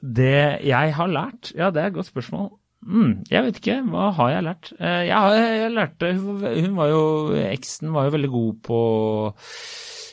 Det 0.00 0.62
jeg 0.64 0.94
har 0.96 1.12
lært 1.12 1.52
Ja, 1.56 1.70
det 1.70 1.82
er 1.82 1.90
et 1.90 1.98
godt 1.98 2.12
spørsmål. 2.12 2.50
Mm, 2.86 3.24
jeg 3.30 3.42
vet 3.42 3.58
ikke. 3.60 3.80
Hva 3.90 4.10
har 4.14 4.30
jeg 4.30 4.46
lært? 4.46 4.72
Eh, 4.78 5.02
jeg, 5.08 5.16
har, 5.16 5.34
jeg 5.34 5.74
lærte 5.74 6.12
Hun 6.14 6.76
var 6.78 6.92
jo 6.92 7.02
Eksen 7.48 7.92
var 7.94 8.06
jo 8.06 8.14
veldig 8.14 8.30
god 8.30 8.58
på 8.68 8.80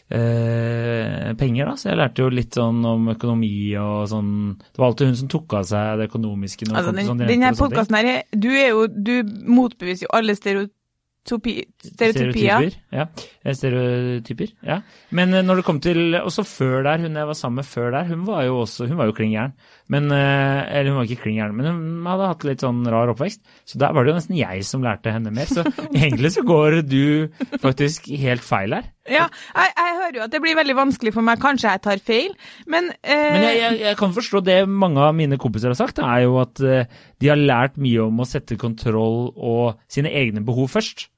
eh, 0.10 1.34
penger, 1.38 1.70
da. 1.70 1.76
Så 1.78 1.92
jeg 1.92 2.00
lærte 2.02 2.26
jo 2.26 2.32
litt 2.34 2.58
sånn 2.58 2.82
om 2.88 3.12
økonomi 3.14 3.56
og 3.82 4.08
sånn. 4.12 4.32
Det 4.64 4.82
var 4.82 4.90
alltid 4.90 5.12
hun 5.12 5.20
som 5.22 5.34
tok 5.36 5.58
av 5.60 5.68
seg 5.70 6.00
det 6.02 6.10
økonomiske. 6.10 6.70
Altså, 6.72 6.96
den, 6.96 7.12
sånn 7.12 7.26
denne 7.26 7.54
podkasten 7.60 8.00
her, 8.00 8.24
du 8.34 8.50
er 8.54 8.72
jo 8.74 8.88
Du 8.94 9.16
motbeviser 9.46 10.08
jo 10.08 10.16
alle 10.18 10.38
stereotyper 10.40 10.80
Stereotypier. 11.24 12.74
Ja. 12.92 13.06
Eh, 13.44 13.54
stereotyper. 13.56 14.50
Ja. 14.68 14.82
Men 15.16 15.34
eh, 15.34 15.44
når 15.46 15.62
det 15.62 15.66
kom 15.68 15.80
til 15.84 16.18
Også 16.20 16.44
før 16.44 16.84
der, 16.84 17.00
hun 17.00 17.16
jeg 17.16 17.28
var 17.30 17.38
sammen 17.38 17.62
med 17.62 17.68
før 17.68 17.92
der, 17.96 18.10
hun 18.10 18.26
var 18.28 18.44
jo 18.44 18.58
også 18.64 18.90
Hun 18.90 18.98
var 19.00 19.08
jo 19.08 19.16
klin 19.16 19.32
gæren. 19.32 19.54
Eh, 19.94 20.00
Eller 20.12 20.90
hun 20.92 21.00
var 21.00 21.08
ikke 21.08 21.22
klin 21.24 21.38
gæren, 21.40 21.56
men 21.56 21.70
hun 21.70 22.10
hadde 22.12 22.28
hatt 22.28 22.44
litt 22.48 22.64
sånn 22.64 22.84
rar 22.92 23.12
oppvekst. 23.14 23.40
Så 23.64 23.80
der 23.80 23.94
var 23.96 24.04
det 24.04 24.12
jo 24.12 24.18
nesten 24.18 24.40
jeg 24.40 24.66
som 24.68 24.84
lærte 24.84 25.14
henne 25.16 25.32
mer. 25.32 25.48
Så 25.48 25.64
egentlig 25.94 26.34
så 26.36 26.44
går 26.44 26.82
du 26.88 27.30
faktisk 27.62 28.12
helt 28.20 28.44
feil 28.44 28.76
her. 28.76 28.92
Ja, 29.08 29.26
jeg, 29.28 29.72
jeg, 29.76 29.96
hører 30.00 30.18
jo 30.18 30.26
at 30.26 30.32
det 30.32 30.40
blir 30.44 30.60
veldig 30.60 30.76
vanskelig 30.78 31.16
for 31.16 31.28
meg. 31.28 31.40
Kanskje 31.44 31.72
jeg 31.72 31.84
tar 31.84 32.04
feil, 32.04 32.36
men 32.68 32.92
eh... 33.04 33.32
Men 33.36 33.48
jeg, 33.48 33.58
jeg, 33.60 33.80
jeg, 33.84 33.98
kan 34.00 34.16
forstå 34.16 34.44
det 34.48 34.60
mange 34.68 35.04
av 35.04 35.16
mine 35.16 35.40
kompiser 35.40 35.72
har 35.72 35.80
sagt, 35.80 36.00
er 36.04 36.24
jo 36.24 36.38
at 36.40 36.60
de 36.60 37.32
har 37.32 37.40
lært 37.40 37.80
mye 37.80 38.08
om 38.08 38.24
å 38.24 38.28
sette 38.28 38.60
kontroll 38.60 39.34
og 39.36 39.82
sine 39.92 40.12
egne 40.12 40.44
behov 40.44 40.72
først. 40.72 41.10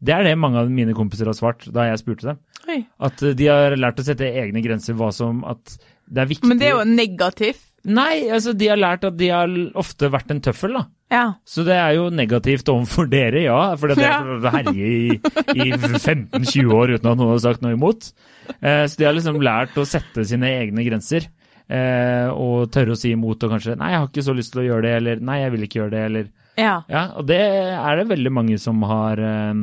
Det 0.00 0.14
er 0.16 0.24
det 0.24 0.36
mange 0.40 0.60
av 0.62 0.70
mine 0.72 0.94
kompiser 0.96 1.28
har 1.28 1.36
svart 1.36 1.66
da 1.72 1.90
jeg 1.90 2.00
spurte 2.00 2.30
dem. 2.30 2.38
Oi. 2.70 2.78
At 3.04 3.20
eh, 3.22 3.34
de 3.36 3.48
har 3.50 3.76
lært 3.76 4.00
å 4.00 4.06
sette 4.06 4.28
egne 4.28 4.62
grenser, 4.64 4.96
hva 4.96 5.10
som 5.14 5.42
at 5.48 5.76
det 6.10 6.24
er 6.24 6.30
viktig 6.30 6.48
Men 6.48 6.60
det 6.60 6.70
er 6.70 6.78
jo 6.78 6.86
negativt. 6.88 7.66
Nei, 7.88 8.28
altså 8.28 8.52
de 8.52 8.66
har 8.68 8.76
lært 8.76 9.06
at 9.08 9.16
de 9.16 9.30
har 9.32 9.52
ofte 9.80 10.10
vært 10.12 10.32
en 10.34 10.42
tøffel, 10.44 10.74
da. 10.76 10.82
Ja. 11.10 11.22
Så 11.48 11.64
det 11.66 11.78
er 11.80 11.94
jo 11.96 12.10
negativt 12.12 12.68
overfor 12.68 13.08
dere, 13.10 13.40
ja. 13.46 13.60
For 13.80 13.92
det 13.92 14.04
er 14.04 14.28
å 14.36 14.52
herje 14.52 14.90
i, 14.90 15.16
i 15.56 15.70
15-20 15.72 16.74
år 16.76 16.94
uten 16.96 17.08
at 17.12 17.16
noen 17.16 17.32
har 17.32 17.40
sagt 17.46 17.64
noe 17.64 17.76
imot. 17.76 18.10
Eh, 18.58 18.84
så 18.84 19.00
de 19.00 19.08
har 19.08 19.16
liksom 19.16 19.40
lært 19.44 19.78
å 19.80 19.86
sette 19.88 20.26
sine 20.28 20.52
egne 20.60 20.84
grenser. 20.86 21.30
Eh, 21.70 22.28
og 22.34 22.68
tørre 22.74 22.96
å 22.96 22.98
si 22.98 23.14
imot 23.14 23.44
og 23.46 23.52
kanskje 23.54 23.76
'nei, 23.78 23.92
jeg 23.92 24.00
har 24.02 24.08
ikke 24.08 24.26
så 24.26 24.34
lyst 24.34 24.52
til 24.52 24.64
å 24.64 24.68
gjøre 24.68 24.82
det', 24.82 24.94
eller 25.00 25.20
'nei, 25.22 25.36
jeg 25.38 25.52
vil 25.54 25.66
ikke 25.66 25.78
gjøre 25.80 25.92
det', 25.94 26.06
eller 26.10 26.24
Ja. 26.58 26.72
ja 26.90 27.02
og 27.14 27.28
det 27.30 27.38
er 27.38 27.96
det 27.96 28.08
veldig 28.10 28.32
mange 28.34 28.58
som 28.58 28.82
har 28.82 29.22
Eh, 29.22 29.54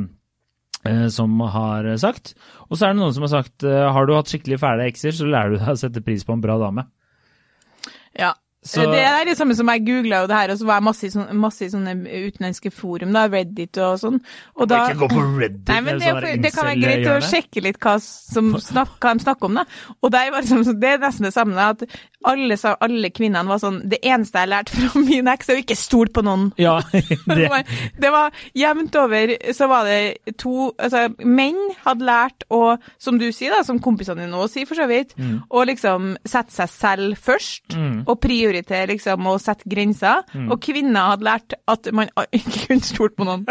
som 1.12 1.40
har 1.54 1.88
sagt. 2.00 2.34
Og 2.68 2.78
så 2.78 2.86
er 2.86 2.94
det 2.94 3.00
noen 3.00 3.14
som 3.16 3.24
har 3.26 3.32
sagt 3.32 3.66
eh, 3.66 3.86
har 3.92 4.06
du 4.06 4.14
hatt 4.14 4.30
skikkelig 4.30 4.60
fæle 4.62 4.86
ekser, 4.88 5.14
så 5.16 5.26
lærer 5.28 5.54
du 5.54 5.58
deg 5.58 5.72
å 5.74 5.80
sette 5.80 6.04
pris 6.04 6.24
på 6.26 6.36
en 6.36 6.44
bra 6.44 6.58
dame. 6.60 6.86
Ja. 8.18 8.34
Så... 8.62 8.82
Det 8.90 8.98
er 9.00 9.22
det 9.28 9.36
samme 9.38 9.54
som 9.54 9.68
jeg 9.70 9.84
googla 9.86 10.24
det 10.26 10.34
her, 10.34 10.50
og 10.50 10.58
så 10.58 10.66
var 10.66 10.80
jeg 10.80 10.84
masse 10.88 11.06
i 11.06 11.10
sånne, 11.12 11.34
masse 11.38 11.62
i 11.62 11.70
sånne 11.70 11.92
utenlandske 12.26 12.72
forum, 12.74 13.14
da, 13.14 13.22
Reddit 13.30 13.78
og 13.78 14.00
sånn. 14.02 14.18
Og 14.58 14.66
da... 14.68 14.80
Ikke 14.90 15.04
gå 15.04 15.08
på 15.12 15.22
Reddit, 15.38 15.62
Nei, 15.70 15.78
men 15.86 16.00
det, 16.02 16.10
for, 16.10 16.26
det 16.42 16.50
kan 16.56 16.66
være 16.66 16.80
greit 16.82 17.06
å 17.12 17.14
sjekke 17.22 17.62
litt 17.62 17.78
hva, 17.84 17.94
snak, 18.02 18.96
hva, 18.98 19.14
de 19.14 19.24
snakker 19.24 19.46
om, 19.48 19.60
da. 19.60 19.64
Og 20.02 20.10
det 20.10 20.24
er, 20.24 20.34
liksom, 20.34 20.64
det 20.82 20.90
er 20.90 21.02
nesten 21.04 21.28
det 21.28 21.32
samme, 21.36 21.54
da, 21.54 21.70
at 21.76 21.86
alle, 22.26 22.58
alle, 22.82 23.12
kvinnene 23.14 23.46
var 23.46 23.60
sånn 23.62 23.76
Det 23.86 24.00
eneste 24.02 24.40
jeg 24.42 24.50
lærte 24.50 24.74
fra 24.74 25.02
min 25.06 25.30
eks, 25.30 25.52
er 25.52 25.60
å 25.60 25.62
ikke 25.62 25.78
stole 25.78 26.10
på 26.10 26.24
noen. 26.26 26.48
Ja, 26.58 26.74
det. 26.90 27.04
det, 27.30 27.46
var, 27.52 27.72
det 28.02 28.10
var 28.10 28.42
jevnt 28.58 28.98
over 28.98 29.34
så 29.54 29.70
var 29.70 29.86
det 29.86 30.34
to 30.34 30.72
Altså, 30.78 31.06
menn 31.22 31.56
hadde 31.84 32.06
lært 32.06 32.44
å, 32.50 32.74
som 32.98 33.20
du 33.20 33.28
sier, 33.30 33.54
da, 33.54 33.62
som 33.66 33.78
kompisene 33.82 34.24
dine 34.24 34.34
nå 34.34 34.48
sier 34.50 34.66
for 34.66 34.78
så 34.78 34.88
vidt, 34.90 35.14
mm. 35.14 35.46
å 35.54 35.62
liksom 35.68 36.12
sette 36.26 36.54
seg 36.54 36.72
selv 36.72 37.22
først, 37.22 37.76
mm. 37.78 38.02
og 38.08 38.18
prioritere 38.22 38.47
liksom 38.52 39.28
å 39.30 39.36
sette 39.42 39.68
grenser. 39.68 40.24
Mm. 40.32 40.48
Og 40.52 40.62
kvinner 40.64 41.12
hadde 41.12 41.28
lært 41.28 41.58
at 41.68 41.90
man 41.92 42.10
ikke 42.38 42.64
kunne 42.66 42.86
stole 42.86 43.14
på 43.16 43.28
noen. 43.28 43.46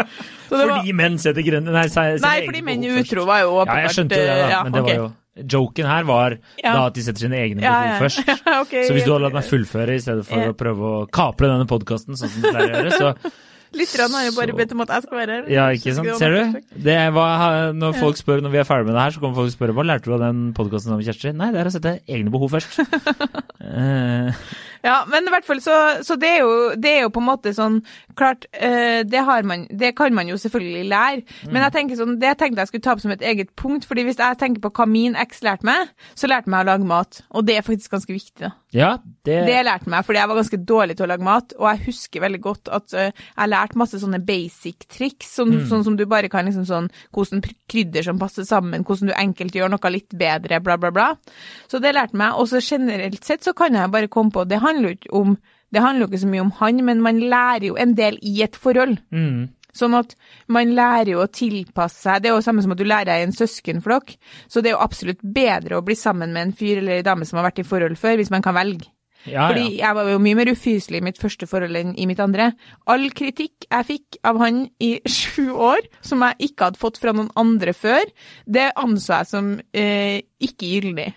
fordi 0.48 0.68
var, 0.72 0.92
menn 0.98 1.18
setter 1.22 1.46
grenser 1.46 1.74
Nei, 1.74 1.86
nei 2.24 2.36
fordi 2.46 2.62
menn 2.66 2.84
utro 2.98 3.24
var 3.28 3.44
jo 3.44 3.56
åpenbart 3.58 3.78
Ja, 3.78 3.88
jeg 3.88 3.96
skjønte 3.96 4.18
det, 4.18 4.28
da, 4.28 4.52
ja, 4.52 4.60
men 4.66 4.76
det 4.76 4.84
okay. 4.84 4.98
var 4.98 5.02
jo 5.04 5.14
Joken 5.38 5.86
her 5.86 6.06
var 6.08 6.34
ja. 6.58 6.72
da 6.72 6.86
at 6.88 6.96
de 6.96 7.02
setter 7.06 7.28
sine 7.28 7.38
egne 7.38 7.62
behov 7.62 7.84
ja, 7.86 7.98
først. 8.02 8.32
okay, 8.64 8.88
så 8.88 8.96
hvis 8.96 9.04
du 9.06 9.12
hadde 9.12 9.22
latt 9.28 9.36
meg 9.36 9.46
fullføre 9.46 9.94
i 9.94 10.00
stedet 10.02 10.24
for 10.26 10.50
å 10.50 10.56
prøve 10.58 10.88
å 10.88 11.04
kapre 11.14 11.50
denne 11.52 11.68
podkasten, 11.70 12.18
sånn 12.18 12.32
som 12.32 12.42
du 12.42 12.48
pleier 12.48 12.72
å 12.72 12.80
gjøre, 12.80 12.96
så 12.98 13.12
Lytterne 13.76 14.16
har 14.16 14.24
jo 14.24 14.32
bare 14.32 14.54
bedt 14.56 14.70
om 14.72 14.80
at 14.80 14.92
jeg 14.94 15.04
skal 15.04 15.18
være 15.18 15.34
her. 15.34 15.48
Ja, 15.52 15.64
ikke 15.76 15.92
sant. 15.92 16.08
Ser 16.16 16.32
du? 16.32 16.60
Det 16.86 16.96
var, 17.12 17.74
når 17.76 17.98
folk 18.00 18.16
spør 18.16 18.40
når 18.44 18.54
vi 18.54 18.60
er 18.62 18.68
ferdig 18.68 18.88
med 18.88 18.96
det 18.96 19.02
her, 19.02 19.12
så 19.12 19.20
kommer 19.20 19.36
folk 19.36 19.50
og 19.50 19.56
spør 19.58 19.72
hva 19.76 19.84
lærte 19.90 20.08
du 20.08 20.14
av 20.16 20.22
den 20.24 20.40
podkasten 20.56 20.94
med 20.94 21.04
Kjersti? 21.04 21.34
Nei, 21.36 21.50
det 21.52 21.60
er 21.60 21.68
å 21.68 21.74
sette 21.74 21.92
egne 22.08 22.32
behov 22.32 22.54
først. 22.56 22.78
Ja, 24.84 25.02
men 25.10 25.26
i 25.26 25.32
hvert 25.32 25.46
fall 25.46 25.60
så, 25.64 25.76
så 26.06 26.16
det, 26.20 26.30
er 26.38 26.44
jo, 26.44 26.54
det, 26.78 26.92
er 26.92 27.06
jo, 27.06 27.12
på 27.14 27.22
en 27.22 27.28
måte 27.28 27.54
sånn 27.56 27.80
Klart, 28.18 28.48
uh, 28.58 29.04
det, 29.06 29.20
man, 29.46 29.66
det, 29.70 29.92
kan 29.98 30.14
man 30.14 30.26
jo 30.26 30.34
selvfølgelig 30.40 30.88
lære. 30.90 31.20
Mm. 31.46 31.52
Men 31.54 31.62
jeg 31.62 31.74
tenker 31.76 31.98
sånn, 32.00 32.16
det 32.18 32.32
tenkte 32.40 32.64
jeg 32.64 32.70
skulle 32.72 32.86
ta 32.88 32.96
opp 32.96 33.02
som 33.04 33.12
et 33.14 33.22
eget 33.22 33.52
punkt. 33.54 33.86
fordi 33.86 34.02
hvis 34.08 34.18
jeg 34.18 34.38
tenker 34.40 34.64
på 34.64 34.72
hva 34.74 34.88
min 34.90 35.14
eks 35.18 35.44
lærte 35.46 35.66
meg, 35.68 35.92
så 36.18 36.26
lærte 36.30 36.50
meg 36.50 36.64
å 36.64 36.68
lage 36.72 36.88
mat. 36.88 37.20
Og 37.30 37.46
det 37.46 37.60
er 37.60 37.66
faktisk 37.66 37.94
ganske 37.94 38.10
viktig. 38.10 38.40
da. 38.42 38.50
Ja, 38.74 38.90
det... 39.24 39.36
det 39.48 39.60
lærte 39.64 39.88
meg 39.88 40.04
fordi 40.04 40.20
jeg 40.20 40.28
var 40.28 40.36
ganske 40.36 40.58
dårlig 40.68 40.96
til 40.98 41.06
å 41.06 41.10
lage 41.12 41.24
mat. 41.24 41.54
Og 41.60 41.68
jeg 41.70 41.84
husker 41.86 42.24
veldig 42.24 42.40
godt 42.44 42.72
at 42.74 42.96
uh, 42.98 43.06
jeg 43.14 43.52
lærte 43.52 43.80
masse 43.80 44.02
sånne 44.02 44.20
basic 44.26 44.88
triks. 44.90 45.30
Sånn, 45.38 45.54
mm. 45.54 45.68
sånn, 45.70 45.86
som 45.86 45.96
du 46.00 46.04
bare 46.10 46.30
kan 46.32 46.48
liksom 46.48 46.66
sånn 46.68 46.90
Hvordan 47.14 47.44
krydder 47.70 48.04
som 48.04 48.18
passer 48.20 48.46
sammen, 48.48 48.82
hvordan 48.86 49.12
du 49.12 49.14
enkelt 49.14 49.54
gjør 49.54 49.70
noe 49.72 49.92
litt 49.92 50.14
bedre, 50.18 50.58
bla, 50.64 50.76
bla, 50.80 50.90
bla. 50.94 51.08
Så 51.70 51.80
det 51.82 51.94
lærte 51.94 52.18
meg. 52.18 52.36
Og 52.40 52.50
så 52.50 52.60
generelt 52.64 53.24
sett 53.24 53.46
så 53.46 53.54
kan 53.56 53.76
jeg 53.78 53.94
bare 53.94 54.10
komme 54.12 54.34
på 54.34 54.44
det 54.48 54.60
handler 54.68 54.92
jo 54.92 54.98
ikke 54.98 55.14
om 55.22 55.38
Det 55.68 55.82
handler 55.84 56.06
jo 56.06 56.08
ikke 56.08 56.22
så 56.22 56.28
mye 56.32 56.40
om 56.46 56.50
han, 56.62 56.78
men 56.80 57.00
man 57.04 57.18
lærer 57.20 57.66
jo 57.66 57.74
en 57.76 57.90
del 57.92 58.14
i 58.24 58.38
et 58.40 58.54
forhold. 58.56 58.94
Mm. 59.12 59.50
Sånn 59.76 59.94
at 59.98 60.14
man 60.48 60.70
lærer 60.72 61.12
jo 61.12 61.20
å 61.20 61.28
tilpasse 61.28 62.00
seg. 62.06 62.22
Det 62.22 62.30
er 62.30 62.38
jo 62.38 62.44
samme 62.46 62.64
som 62.64 62.72
at 62.72 62.80
du 62.80 62.86
lærer 62.86 63.10
deg 63.10 63.20
i 63.20 63.26
en 63.26 63.36
søskenflokk. 63.36 64.14
Så 64.48 64.62
det 64.64 64.72
er 64.72 64.78
jo 64.78 64.84
absolutt 64.86 65.20
bedre 65.20 65.76
å 65.76 65.84
bli 65.84 65.96
sammen 65.98 66.32
med 66.32 66.46
en 66.46 66.54
fyr 66.56 66.80
eller 66.80 67.02
en 67.02 67.10
dame 67.10 67.28
som 67.28 67.36
har 67.36 67.50
vært 67.50 67.60
i 67.60 67.66
forhold 67.68 68.00
før, 68.00 68.16
hvis 68.16 68.32
man 68.32 68.44
kan 68.44 68.56
velge. 68.56 68.88
Ja, 69.26 69.48
Fordi 69.50 69.64
ja. 69.74 69.88
jeg 69.88 69.96
var 69.98 70.08
jo 70.12 70.20
mye 70.22 70.38
mer 70.38 70.50
ufyselig 70.54 71.00
i 71.00 71.04
mitt 71.04 71.18
første 71.20 71.48
forhold 71.50 71.76
enn 71.76 71.96
i 71.98 72.06
mitt 72.08 72.20
andre. 72.22 72.52
All 72.90 73.08
kritikk 73.16 73.66
jeg 73.66 73.88
fikk 73.88 74.20
av 74.26 74.38
han 74.42 74.62
i 74.84 74.92
sju 75.18 75.50
år, 75.52 75.82
som 76.06 76.22
jeg 76.24 76.50
ikke 76.50 76.70
hadde 76.70 76.82
fått 76.82 77.00
fra 77.02 77.14
noen 77.16 77.32
andre 77.38 77.74
før, 77.76 78.06
det 78.46 78.70
anså 78.78 79.18
jeg 79.18 79.30
som 79.32 79.52
eh, 79.76 80.22
ikke 80.48 80.72
gyldig. 80.72 81.10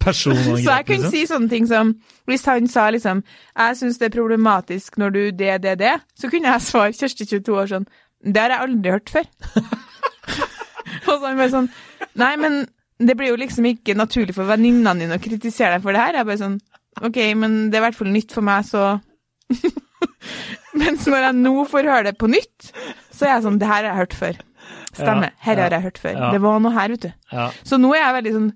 Personangrep, 0.00 0.62
Så 0.64 0.70
jeg 0.76 0.86
kunne 0.88 1.04
liksom. 1.04 1.12
si 1.12 1.26
sånne 1.28 1.50
ting 1.52 1.66
som 1.68 1.94
Hvis 2.30 2.46
han 2.48 2.68
sa 2.68 2.88
liksom 2.90 3.22
'Jeg 3.22 3.76
syns 3.76 3.98
det 4.00 4.06
er 4.08 4.16
problematisk 4.16 4.96
når 4.98 5.10
du 5.10 5.22
det, 5.30 5.62
det, 5.62 5.78
det', 5.78 6.00
så 6.16 6.30
kunne 6.30 6.48
jeg 6.48 6.62
svare 6.64 6.92
Kjersti 6.96 7.26
22 7.26 7.56
år 7.60 7.66
sånn 7.74 7.86
'Det 8.24 8.40
har 8.40 8.50
jeg 8.50 8.60
aldri 8.60 8.90
hørt 8.90 9.10
før'. 9.10 9.28
og 11.08 11.14
så 11.20 11.26
han 11.26 11.36
bare 11.36 11.50
sånn 11.50 11.70
'Nei, 12.16 12.36
men 12.36 12.66
det 13.00 13.16
blir 13.16 13.32
jo 13.32 13.36
liksom 13.40 13.64
ikke 13.64 13.96
naturlig 13.96 14.34
for 14.36 14.44
venninnene 14.44 14.98
dine 15.00 15.16
å 15.16 15.22
kritisere 15.22 15.76
deg 15.76 15.82
for 15.82 15.92
det 15.92 16.00
her'. 16.00 16.16
Jeg 16.20 16.26
bare 16.26 16.44
sånn 16.44 16.60
'OK, 17.00 17.18
men 17.36 17.70
det 17.70 17.78
er 17.78 17.84
i 17.84 17.86
hvert 17.88 18.00
fall 18.00 18.12
nytt 18.12 18.32
for 18.32 18.42
meg, 18.42 18.64
så' 18.64 19.00
Mens 20.80 21.06
når 21.06 21.24
jeg 21.26 21.34
nå 21.40 21.64
får 21.66 21.88
høre 21.90 22.04
det 22.10 22.18
på 22.18 22.28
nytt, 22.30 22.70
så 23.12 23.26
er 23.26 23.34
jeg 23.34 23.44
sånn 23.44 23.58
'Det 23.58 23.66
her 23.66 23.82
har 23.84 23.90
jeg 23.90 24.00
hørt 24.00 24.14
før'. 24.14 24.40
Stemmer. 24.92 25.30
Her 25.38 25.56
har 25.56 25.70
jeg 25.70 25.82
hørt 25.82 25.98
før. 25.98 26.16
Det 26.32 26.40
var 26.42 26.58
noe 26.60 26.72
her, 26.74 26.88
vet 26.88 27.02
du. 27.02 27.12
Ja, 27.32 27.50
Så 27.64 27.78
nå 27.78 27.92
er 27.94 28.02
jeg 28.02 28.14
veldig 28.16 28.32
sånn 28.34 28.52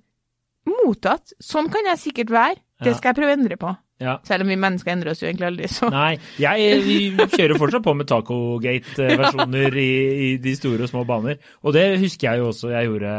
mottatt. 0.83 1.33
Sånn 1.43 1.71
kan 1.73 1.87
jeg 1.93 2.01
sikkert 2.09 2.31
være. 2.35 2.61
Det 2.85 2.97
skal 2.99 3.13
jeg 3.13 3.19
prøve 3.21 3.33
å 3.33 3.39
endre 3.39 3.57
på. 3.61 3.71
ja. 4.03 4.17
Selv 4.27 4.45
om 4.45 4.51
vi 4.51 4.57
mennesker 4.61 4.93
endrer 4.93 5.13
oss 5.15 5.23
jo 5.23 5.29
egentlig 5.29 5.47
aldri, 5.47 5.69
så 5.71 5.89
Nei, 5.95 6.17
jeg, 6.43 6.81
vi 6.85 6.97
kjører 7.37 7.57
fortsatt 7.63 7.85
på 7.87 7.95
med 7.97 8.09
Tacogate-versjoner 8.11 9.77
i, 9.81 9.91
i 10.29 10.31
de 10.43 10.55
store 10.59 10.85
og 10.85 10.91
små 10.91 11.05
baner. 11.09 11.39
Og 11.65 11.75
det 11.77 11.87
husker 12.03 12.33
jeg 12.33 12.43
jo 12.43 12.49
også 12.51 12.73
jeg 12.75 12.89
gjorde 12.91 13.13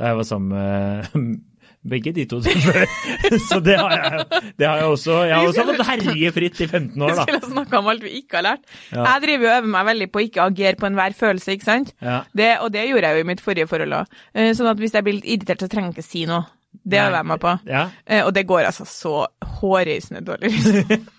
da 0.00 0.08
jeg 0.10 0.16
var 0.18 0.26
sammen 0.26 0.54
med 0.56 1.42
begge 1.84 2.14
de 2.16 2.24
to 2.24 2.38
før. 2.64 2.86
Så 3.44 3.58
det 3.60 3.76
har 3.76 3.92
jeg, 3.92 4.24
det 4.56 4.66
har 4.66 4.78
jeg 4.80 4.88
også. 4.94 5.18
Jeg 5.28 5.36
har 5.36 5.50
også 5.50 5.66
fått 5.68 5.82
herje 5.90 6.30
fritt 6.32 6.62
i 6.64 6.66
15 6.70 7.02
år, 7.04 7.12
Vi 7.12 7.18
da. 7.20 7.26
skulle 7.28 7.52
snakke 7.52 7.78
om 7.82 7.90
alt 7.92 8.06
vi 8.08 8.14
ikke 8.22 8.40
har 8.40 8.46
lært. 8.48 8.64
Ja. 8.88 9.04
Jeg 9.04 9.24
driver 9.26 9.50
og 9.50 9.56
øver 9.58 9.72
meg 9.76 9.86
veldig 9.92 10.08
på 10.14 10.22
å 10.22 10.24
ikke 10.24 10.46
agere 10.48 10.80
på 10.80 10.88
enhver 10.88 11.18
følelse, 11.20 11.52
ikke 11.58 11.68
sant? 11.68 11.92
Ja. 12.00 12.22
Det, 12.32 12.50
og 12.64 12.72
det 12.72 12.88
gjorde 12.88 13.10
jeg 13.12 13.20
jo 13.20 13.26
i 13.26 13.30
mitt 13.34 13.44
forrige 13.44 13.68
forhold 13.70 13.98
òg. 14.00 14.18
Sånn 14.56 14.72
at 14.72 14.80
hvis 14.80 14.96
jeg 14.96 15.04
blir 15.06 15.18
litt 15.20 15.28
irritert, 15.36 15.60
så 15.66 15.68
trenger 15.68 15.92
jeg 15.92 15.98
ikke 16.00 16.08
si 16.08 16.24
noe. 16.32 16.46
Det 16.82 16.98
har 16.98 17.10
jeg 17.10 17.16
vært 17.18 17.30
med 17.30 17.40
på. 17.44 17.58
Ja. 17.70 17.88
Eh, 18.06 18.24
Og 18.24 18.34
det 18.34 18.46
går 18.48 18.66
altså 18.68 18.84
så 18.88 19.26
hårreisende 19.60 20.24
dårlig. 20.26 20.50
liksom. 20.50 21.06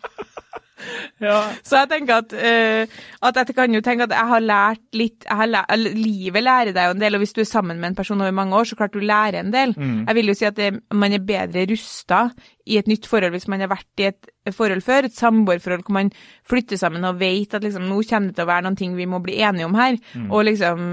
ja. 1.24 1.38
Så 1.63 1.80
jeg 1.80 1.89
tenker 1.91 2.20
at, 2.22 2.34
uh, 2.36 3.06
at 3.30 3.39
jeg 3.39 3.56
kan 3.58 3.74
jo 3.74 3.82
tenke 3.86 4.06
at 4.06 4.13
jeg 4.13 4.30
har 4.32 4.44
lært 4.44 4.98
litt 4.98 5.26
har 5.30 5.50
lært, 5.50 5.72
Livet 5.96 6.44
lærer 6.46 6.76
deg 6.76 6.89
jo 6.89 6.96
en 6.96 7.02
del, 7.02 7.18
og 7.18 7.24
hvis 7.24 7.34
du 7.36 7.41
er 7.44 7.50
sammen 7.50 7.80
med 7.80 7.91
en 7.91 7.98
person 7.98 8.22
over 8.22 8.36
mange 8.36 8.58
år, 8.58 8.68
så 8.70 8.78
klart 8.80 8.94
du 8.94 9.00
lærer 9.04 9.39
en 9.41 9.54
del. 9.54 9.74
Mm. 9.78 10.04
Jeg 10.08 10.20
vil 10.20 10.32
jo 10.32 10.38
si 10.38 10.50
at 10.50 10.60
det, 10.60 10.72
man 10.94 11.15
er 11.15 11.26
bedre 11.26 11.65
rusta 11.72 12.22
i 12.65 12.80
et 12.82 12.89
nytt 12.91 13.08
forhold 13.10 13.36
hvis 13.36 13.48
man 13.52 13.63
har 13.63 13.72
vært 13.72 14.04
i 14.04 14.10
et 14.12 14.30
forhold 14.54 14.84
før, 14.86 15.08
et 15.08 15.18
samboerforhold 15.18 15.86
hvor 15.88 15.98
man 15.98 16.12
flytter 16.48 16.78
sammen 16.82 17.08
og 17.08 17.20
vet 17.22 17.54
at 17.54 17.65
liksom, 17.65 17.88
nå 17.89 18.02
kommer 18.10 18.30
det 18.30 18.38
til 18.38 18.46
å 18.46 18.52
være 18.52 18.68
noen 18.68 18.80
ting 18.80 18.96
vi 18.98 19.10
må 19.10 19.22
bli 19.24 19.39
enige 19.41 19.70
om 19.70 19.78
her. 19.80 19.98
Mm. 20.13 20.30
Og 20.32 20.46
liksom, 20.52 20.86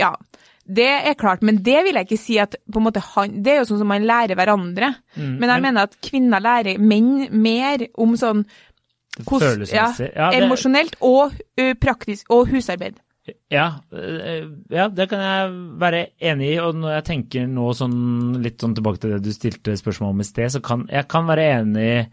ja. 0.00 0.14
Det 0.66 0.86
er 1.06 1.14
klart, 1.14 1.42
men 1.46 1.60
det 1.62 1.84
vil 1.86 1.94
jeg 1.94 2.08
ikke 2.08 2.18
si 2.18 2.38
at 2.42 2.56
på 2.72 2.80
en 2.80 2.86
måte 2.88 3.02
han, 3.14 3.36
Det 3.42 3.52
er 3.52 3.58
jo 3.60 3.68
sånn 3.68 3.78
som 3.84 3.90
man 3.92 4.02
lærer 4.06 4.34
hverandre. 4.34 4.94
Mm. 5.14 5.36
Men 5.38 5.48
jeg 5.52 5.62
mener 5.62 5.86
at 5.86 5.96
kvinner 6.02 6.42
lærer 6.42 6.78
menn 6.82 7.28
mer 7.30 7.86
om 7.96 8.16
sånn 8.18 8.44
hos. 9.28 9.42
Ja, 9.72 9.92
Ja, 9.96 10.30
det- 10.30 10.42
emosjonelt 10.42 10.96
og 11.00 11.32
uh, 11.60 11.74
praktisk 11.74 12.26
og 12.30 12.48
husarbeid. 12.50 12.98
Ja, 13.50 13.80
ja, 14.70 14.84
det 14.88 15.08
kan 15.10 15.18
jeg 15.18 15.54
være 15.82 16.02
enig 16.22 16.52
i. 16.54 16.58
Og 16.62 16.76
når 16.78 16.92
jeg 17.00 17.04
tenker 17.08 17.48
nå 17.50 17.72
sånn 17.74 18.36
litt 18.42 18.58
sånn 18.62 18.74
tilbake 18.76 19.00
til 19.02 19.10
det 19.16 19.22
du 19.24 19.32
stilte 19.34 19.74
spørsmål 19.78 20.12
om 20.14 20.20
i 20.22 20.26
sted, 20.28 20.52
så 20.54 20.60
kan 20.62 20.84
jeg 20.92 21.08
kan 21.10 21.26
være 21.26 21.46
enig 21.56 21.86
i 21.90 22.06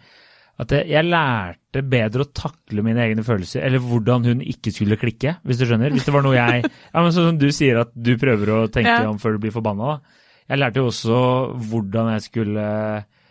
at 0.61 0.69
jeg, 0.69 1.05
lærte 1.09 1.81
bedre 1.89 2.21
å 2.27 2.29
takle 2.33 2.83
mine 2.85 3.01
egne 3.01 3.23
følelser, 3.25 3.63
eller 3.65 3.79
hvordan 3.81 4.25
hun 4.29 4.41
ikke 4.45 4.71
skulle 4.75 4.99
klikke, 5.01 5.37
hvis 5.43 5.57
du 5.57 5.65
skjønner. 5.65 5.89
Hvis 5.95 6.05
det 6.05 6.13
var 6.13 6.21
noe 6.21 6.35
jeg 6.37 6.67
Ja, 6.93 7.01
men 7.01 7.09
sånn 7.15 7.31
som 7.31 7.39
du 7.41 7.47
sier 7.51 7.79
at 7.81 7.89
du 7.95 8.13
prøver 8.21 8.53
å 8.53 8.59
tenke 8.69 8.93
Ja. 9.01 9.09
om 9.09 9.17
før 9.17 9.33
du 9.39 9.39
blir 9.47 9.55
forbanna, 9.55 9.95
da. 9.95 10.19
Jeg 10.53 10.59
lærte 10.59 10.77
jo 10.83 10.89
også 10.91 11.17
hvordan 11.71 12.11
jeg 12.13 12.21
skulle 12.29 12.67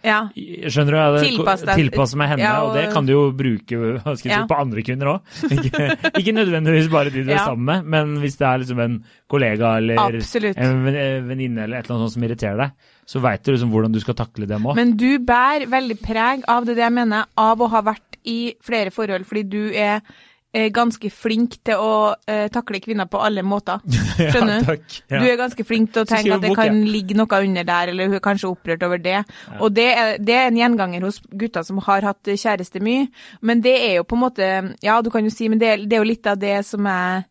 Ja. 0.02 0.16
Skjønner 0.34 0.96
du? 0.96 0.98
Jeg, 1.22 1.36
Tilpasse 1.36 1.74
tilpasse 1.78 2.16
meg 2.18 2.32
henne, 2.32 2.42
Ja, 2.42 2.54
og, 2.64 2.70
og- 2.72 2.74
det 2.80 2.92
kan 2.92 3.06
du 3.06 3.12
jo 3.12 3.20
bruke 3.38 3.70
Ja. 4.02 4.14
si, 4.18 4.28
på 4.50 4.58
andre 4.58 4.82
kvinner 4.82 5.12
òg. 5.12 5.20
Ikke, 5.54 5.84
ikke 6.18 6.34
nødvendigvis 6.34 6.90
bare 6.90 7.12
de 7.14 7.22
du 7.22 7.30
er 7.30 7.38
sammen 7.38 7.64
med, 7.70 7.84
men 7.86 8.16
hvis 8.18 8.34
det 8.40 8.48
er 8.48 8.58
liksom 8.64 8.80
en 8.82 9.04
kollega 9.30 9.76
eller 9.78 10.02
Absolutt. 10.08 10.58
en 10.58 10.82
venninne 11.28 11.62
eller 11.68 11.78
et 11.78 11.86
eller 11.86 11.94
annet 12.00 12.08
sånt 12.10 12.16
som 12.18 12.26
irriterer 12.26 12.58
deg, 12.64 12.72
så 13.06 13.22
veit 13.22 13.44
du 13.44 13.52
liksom 13.52 13.72
hvordan 13.72 13.94
du 13.94 14.00
skal 14.02 14.16
takle 14.18 14.48
dem 14.48 14.66
òg. 14.68 14.76
Men 14.78 14.96
du 14.98 15.16
bærer 15.22 15.68
veldig 15.70 15.98
preg 16.02 16.44
av 16.50 16.66
det, 16.66 16.76
det 16.78 16.86
jeg 16.86 16.96
mener, 16.98 17.30
av 17.38 17.62
å 17.62 17.70
ha 17.72 17.82
vært 17.92 18.20
i 18.28 18.54
flere 18.62 18.92
forhold, 18.94 19.26
fordi 19.26 19.42
du 19.50 19.62
er 19.74 20.04
ganske 20.52 21.08
flink 21.08 21.54
til 21.64 21.80
å 21.80 21.92
uh, 22.12 22.46
takle 22.52 22.80
kvinner 22.84 23.08
på 23.08 23.20
alle 23.24 23.40
måter. 23.40 23.80
Skjønner 24.18 24.60
du? 24.60 24.66
takk. 24.68 24.84
Ja. 25.08 25.22
Du 25.22 25.28
er 25.30 25.38
ganske 25.40 25.64
flink 25.64 25.94
til 25.94 26.04
å 26.04 26.08
tenke 26.08 26.34
at 26.36 26.44
det 26.44 26.50
bok, 26.52 26.60
kan 26.60 26.82
ligge 26.84 27.16
noe 27.16 27.40
under 27.40 27.64
der, 27.64 27.92
eller 27.92 28.10
hun 28.10 28.18
er 28.18 28.24
kanskje 28.24 28.50
opprørt 28.50 28.84
over 28.84 29.00
det. 29.00 29.22
Og 29.60 29.72
det 29.72 29.88
er, 29.94 30.12
det 30.20 30.36
er 30.36 30.50
en 30.50 30.60
gjenganger 30.60 31.08
hos 31.08 31.22
gutter 31.30 31.64
som 31.64 31.80
har 31.86 32.04
hatt 32.04 32.34
kjæreste 32.34 32.84
mye. 32.84 33.08
Men 33.40 33.64
det 33.64 33.78
er 33.80 33.98
jo 34.00 34.06
på 34.08 34.18
en 34.18 34.24
måte 34.26 34.48
Ja, 34.84 35.00
du 35.00 35.08
kan 35.10 35.24
jo 35.24 35.32
si, 35.32 35.48
men 35.48 35.60
det, 35.60 35.88
det 35.88 35.96
er 35.96 36.04
jo 36.04 36.10
litt 36.12 36.28
av 36.28 36.40
det 36.40 36.58
som 36.68 36.86
er 36.90 37.24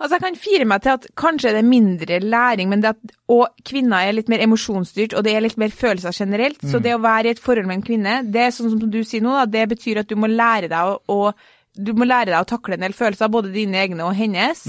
Altså, 0.00 0.16
jeg 0.16 0.24
kan 0.24 0.38
fire 0.40 0.66
meg 0.68 0.80
til 0.80 0.94
at 0.96 1.06
kanskje 1.20 1.52
det 1.52 1.60
er 1.60 1.68
mindre 1.68 2.18
læring, 2.24 2.70
men 2.72 2.80
det 2.80 2.94
at, 2.94 3.14
og 3.28 3.50
kvinner 3.68 4.00
er 4.00 4.16
litt 4.16 4.30
mer 4.32 4.40
emosjonsstyrt, 4.40 5.12
og 5.12 5.24
det 5.26 5.34
er 5.36 5.44
litt 5.44 5.58
mer 5.60 5.74
følelser 5.76 6.16
generelt. 6.16 6.62
Så 6.64 6.80
det 6.80 6.94
å 6.96 7.02
være 7.04 7.28
i 7.28 7.34
et 7.36 7.42
forhold 7.42 7.68
med 7.68 7.78
en 7.78 7.84
kvinne, 7.84 8.14
det 8.24 8.46
er 8.46 8.54
sånn 8.56 8.72
som 8.72 8.80
du 8.80 9.00
sier 9.04 9.24
nå, 9.24 9.34
da, 9.42 9.46
det 9.58 9.66
betyr 9.74 10.00
at 10.00 10.08
du 10.08 10.16
må 10.16 10.30
lære 10.32 10.70
deg 10.72 10.94
å, 10.94 11.00
å 11.12 11.32
du 11.80 11.92
må 11.94 12.06
lære 12.08 12.32
deg 12.32 12.40
å 12.42 12.48
takle 12.48 12.76
en 12.76 12.84
del 12.84 12.94
følelser, 12.96 13.30
både 13.30 13.52
dine 13.54 13.78
egne 13.78 14.02
og 14.04 14.16
hennes. 14.18 14.64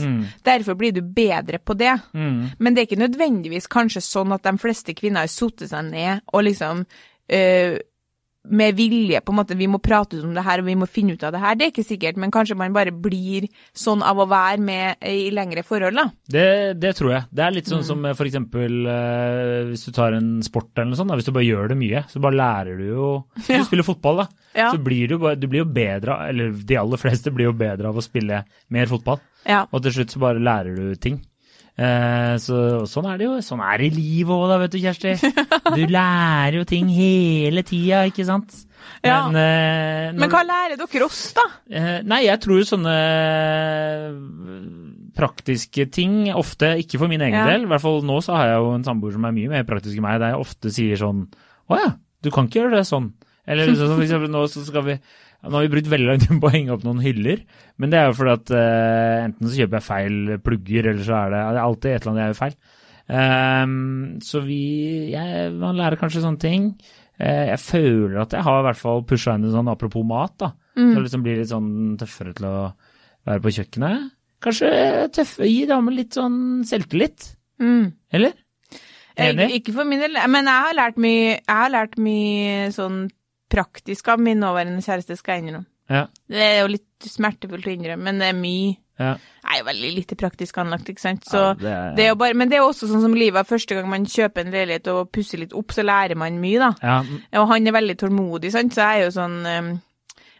Derfor 0.45 0.77
blir 0.77 0.93
du 0.93 1.01
bedre 1.01 1.57
på 1.57 1.73
det. 1.79 1.95
Mm. 2.13 2.51
Men 2.59 2.75
det 2.75 2.83
er 2.83 2.89
ikke 2.89 3.01
nødvendigvis 3.01 3.67
kanskje 3.71 4.03
sånn 4.05 4.35
at 4.35 4.45
de 4.45 4.53
fleste 4.61 4.93
kvinner 4.97 5.25
har 5.25 5.31
satt 5.31 5.65
seg 5.71 5.89
ned 5.89 6.21
og 6.31 6.45
liksom 6.45 6.83
øh, 6.85 7.79
med 8.49 8.73
vilje 8.75 9.19
på 9.21 9.29
en 9.31 9.37
måte, 9.37 9.55
vi 9.55 9.67
må 9.69 9.77
prate 9.83 10.17
ut 10.17 10.23
om 10.25 10.33
det 10.33 10.41
her 10.43 10.59
og 10.59 10.65
vi 10.65 10.73
må 10.75 10.87
finne 10.89 11.13
ut 11.13 11.23
av 11.23 11.31
det 11.35 11.39
her. 11.43 11.55
Det 11.55 11.65
er 11.67 11.71
ikke 11.71 11.85
sikkert, 11.85 12.17
men 12.17 12.31
kanskje 12.33 12.55
man 12.57 12.73
bare 12.73 12.89
blir 12.91 13.45
sånn 13.77 14.01
av 14.01 14.17
å 14.17 14.25
være 14.27 14.57
med 14.65 14.97
i 15.05 15.29
lengre 15.29 15.61
forhold, 15.63 15.93
da. 15.99 16.07
Det, 16.25 16.45
det 16.81 16.95
tror 16.97 17.11
jeg. 17.13 17.27
Det 17.31 17.43
er 17.45 17.51
litt 17.53 17.69
Mm. 17.69 17.73
sånn 17.77 17.85
som 17.85 18.05
eh, 18.09 18.15
for 18.17 18.25
eksempel 18.25 18.87
eh, 18.89 19.69
hvis 19.69 19.85
du 19.85 19.91
tar 19.93 20.13
en 20.17 20.41
sport 20.41 20.71
eller 20.75 20.89
noe 20.89 20.97
sånt, 20.97 21.13
da, 21.13 21.15
hvis 21.19 21.29
du 21.29 21.31
bare 21.37 21.45
gjør 21.45 21.69
det 21.69 21.77
mye, 21.77 22.03
så 22.09 22.19
bare 22.23 22.39
lærer 22.41 22.77
du 22.81 22.87
jo 22.89 23.09
Hvis 23.37 23.49
Ja. 23.53 23.57
du 23.61 23.69
spiller 23.69 23.83
fotball, 23.87 24.23
da, 24.23 24.27
Ja. 24.57 24.71
så 24.73 24.81
blir 24.83 25.07
du, 25.07 25.17
bare, 25.21 25.35
du 25.39 25.47
blir 25.47 25.61
jo 25.63 25.69
bedre 25.71 26.17
Eller 26.29 26.51
de 26.51 26.75
aller 26.81 26.97
fleste 27.05 27.31
blir 27.31 27.45
jo 27.51 27.53
bedre 27.53 27.87
av 27.87 27.95
å 27.95 28.01
spille 28.03 28.43
mer 28.69 28.85
fotball. 28.89 29.19
Ja. 29.45 29.65
Og 29.71 29.83
til 29.83 29.91
slutt 29.93 30.09
så 30.13 30.19
bare 30.19 30.41
lærer 30.41 30.75
du 30.75 30.95
ting. 30.95 31.21
Eh, 31.79 32.33
så 32.43 32.57
sånn 32.89 33.07
er 33.11 33.21
det 33.21 33.25
jo. 33.29 33.37
Sånn 33.45 33.61
er 33.63 33.79
det 33.79 33.87
i 33.91 33.95
livet 33.95 34.33
òg, 34.35 34.47
da, 34.51 34.57
vet 34.61 34.73
du, 34.75 34.81
Kjersti. 34.83 35.13
Du 35.77 35.85
lærer 35.87 36.57
jo 36.59 36.65
ting 36.67 36.89
hele 36.91 37.63
tida, 37.67 38.03
ikke 38.09 38.25
sant? 38.27 38.51
Ja. 39.05 39.27
Men, 39.29 39.37
når, 40.17 40.19
Men 40.19 40.31
hva 40.33 40.41
lærer 40.45 40.77
dere 40.77 41.05
oss, 41.05 41.21
da? 41.37 41.45
Eh, 41.69 41.99
nei, 42.05 42.23
jeg 42.27 42.41
tror 42.43 42.61
sånne 42.67 42.95
eh, 42.97 44.07
praktiske 45.17 45.85
ting 45.93 46.29
ofte, 46.33 46.73
ikke 46.81 46.99
for 47.01 47.11
min 47.11 47.21
egen 47.23 47.37
Ja. 47.39 47.47
del, 47.51 47.65
i 47.65 47.69
hvert 47.71 47.83
fall 47.83 48.01
nå 48.05 48.19
så 48.25 48.35
har 48.37 48.47
jeg 48.51 48.61
jo 48.63 48.71
en 48.75 48.85
samboer 48.87 49.13
som 49.15 49.25
er 49.25 49.35
mye 49.35 49.49
mer 49.53 49.65
praktisk 49.67 49.97
enn 49.97 50.05
meg, 50.05 50.19
der 50.21 50.33
jeg 50.35 50.43
ofte 50.43 50.71
sier 50.73 50.97
sånn 50.99 51.25
Å 51.71 51.77
ja, 51.79 51.89
du 52.23 52.31
kan 52.33 52.47
ikke 52.49 52.59
gjøre 52.65 52.77
det 52.81 52.87
sånn. 52.89 53.13
Eller 53.49 53.71
så, 53.73 53.87
for 53.89 54.03
eksempel 54.05 54.29
nå 54.31 54.45
så 54.51 54.63
skal 54.67 54.83
vi 54.85 54.95
nå 55.41 55.55
har 55.55 55.63
vi 55.65 55.71
brukt 55.73 55.87
veldig 55.89 56.05
lang 56.05 56.19
tid 56.21 56.37
på 56.37 56.49
å 56.49 56.53
henge 56.53 56.73
opp 56.75 56.83
noen 56.85 56.99
hyller, 57.01 57.39
men 57.81 57.89
det 57.89 57.97
er 57.97 58.11
jo 58.11 58.17
fordi 58.19 58.33
at 58.35 58.51
uh, 58.53 59.23
enten 59.25 59.47
så 59.49 59.55
kjøper 59.57 59.79
jeg 59.79 59.85
feil 59.87 60.17
plugger, 60.45 60.89
eller 60.91 61.07
så 61.07 61.15
er 61.17 61.31
det, 61.33 61.39
det 61.41 61.57
er 61.57 61.65
alltid 61.65 61.89
et 61.91 61.95
eller 62.03 62.11
annet 62.11 62.21
jeg 62.21 62.29
gjør 62.31 62.39
feil. 62.43 62.55
Um, 63.11 63.71
så 64.23 64.39
vi 64.45 64.59
jeg, 65.11 65.47
Man 65.57 65.79
lærer 65.79 65.99
kanskje 65.99 66.21
sånne 66.23 66.39
ting. 66.39 66.67
Uh, 67.19 67.47
jeg 67.49 67.57
føler 67.63 68.21
at 68.21 68.35
jeg 68.37 68.45
har 68.45 68.61
i 68.61 68.65
hvert 68.69 68.79
fall 68.79 69.01
pusha 69.09 69.33
inn 69.35 69.47
en 69.49 69.55
sånn 69.55 69.71
apropos 69.73 70.05
mat, 70.07 70.35
da. 70.39 70.51
Mm. 70.77 70.91
Så 70.93 71.03
liksom 71.07 71.25
blir 71.25 71.41
litt 71.41 71.49
sånn 71.51 71.71
tøffere 71.99 72.35
til 72.37 72.47
å 72.47 72.55
være 73.27 73.43
på 73.43 73.53
kjøkkenet. 73.57 74.05
Kanskje 74.41 74.69
tøffe, 75.17 75.49
gi 75.49 75.65
damer 75.69 75.97
litt 75.97 76.17
sånn 76.17 76.37
selvtillit, 76.69 77.31
Mm. 77.61 77.91
eller? 78.13 78.37
Enig? 79.21 79.49
ikke 79.59 79.73
for 79.75 79.85
min 79.85 79.99
del, 80.01 80.15
men 80.31 80.47
jeg 80.49 80.63
har 80.65 80.73
lært 80.77 80.95
mye, 80.97 81.33
jeg 81.35 81.57
har 81.59 81.69
lært 81.73 81.97
mye 82.01 82.69
sånn 82.73 83.03
praktisk 83.51 84.07
av 84.13 84.21
min 84.23 84.39
nåværende 84.41 84.81
kjæreste, 84.85 85.17
skal 85.19 85.37
jeg 85.37 85.45
innrømme. 85.49 85.67
Ja. 85.91 86.05
Det 86.31 86.39
er 86.45 86.61
jo 86.61 86.69
litt 86.71 87.09
smertefullt 87.11 87.67
å 87.67 87.73
innrømme, 87.75 88.05
men 88.07 88.19
det 88.23 88.29
er 88.31 88.37
mye. 88.39 88.77
ja. 89.01 89.17
Jeg 89.41 89.57
er 89.57 89.63
jo 89.63 89.65
veldig 89.67 89.89
lite 89.97 90.15
praktisk 90.15 90.57
anlagt, 90.61 90.87
ikke 90.87 91.01
sant. 91.03 91.25
Så 91.27 91.35
Ja, 91.41 91.53
det 91.59 91.71
er- 91.73 91.95
det 91.97 92.05
er 92.07 92.15
bare, 92.15 92.33
men 92.37 92.47
det 92.47 92.57
er 92.59 92.61
også 92.63 92.87
sånn 92.87 93.01
som 93.01 93.13
livet. 93.13 93.47
Første 93.49 93.75
gang 93.75 93.89
man 93.89 94.05
kjøper 94.05 94.45
en 94.45 94.51
leilighet 94.53 94.87
og 94.87 95.11
pusser 95.11 95.39
litt 95.39 95.51
opp, 95.53 95.67
så 95.75 95.83
lærer 95.83 96.15
man 96.15 96.39
mye, 96.39 96.59
da. 96.59 96.71
Ja, 96.81 97.03
Og 97.41 97.47
han 97.49 97.67
er 97.67 97.71
veldig 97.73 97.97
tålmodig, 97.97 98.51
sant, 98.51 98.71
så 98.73 98.85
jeg 98.87 99.01
er 99.01 99.05
jo 99.09 99.11
sånn 99.19 99.45
um, 99.59 99.81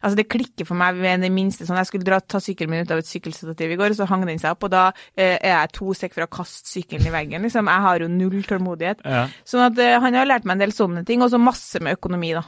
Altså, 0.03 0.15
det 0.17 0.29
klikker 0.29 0.65
for 0.65 0.73
meg 0.73 0.95
ved 0.97 1.21
det 1.21 1.29
minste 1.31 1.61
sånn. 1.63 1.77
Jeg 1.77 1.85
skulle 1.85 2.03
dra, 2.03 2.19
ta 2.19 2.39
sykkelen 2.39 2.69
min 2.71 2.81
ut 2.81 2.89
av 2.89 2.97
et 2.97 3.05
sykkelstativ 3.05 3.69
i 3.71 3.75
går, 3.77 3.91
og 3.91 3.97
så 3.97 4.07
hang 4.07 4.25
den 4.25 4.39
seg 4.39 4.49
opp, 4.49 4.63
og 4.63 4.71
da 4.71 4.87
eh, 5.15 5.37
er 5.37 5.61
jeg 5.61 5.71
to 5.73 5.93
sekk 5.93 6.15
fra 6.15 6.25
å 6.25 6.27
kaste 6.27 6.65
sykkelen 6.73 7.05
i 7.05 7.11
veggen, 7.13 7.43
liksom. 7.45 7.67
Jeg 7.69 7.81
har 7.85 7.99
jo 7.99 8.07
null 8.07 8.41
tålmodighet. 8.41 8.97
ja. 9.05 9.27
Sånn 9.45 9.61
at 9.71 9.77
eh, 9.77 9.99
han 9.99 10.13
har 10.15 10.25
lært 10.25 10.43
meg 10.43 10.53
en 10.53 10.63
del 10.65 10.71
sånne 10.71 11.05
ting, 11.05 11.21
og 11.21 11.29
så 11.29 11.37
masse 11.39 11.79
med 11.79 11.99
økonomi, 11.99 12.33
da. 12.33 12.41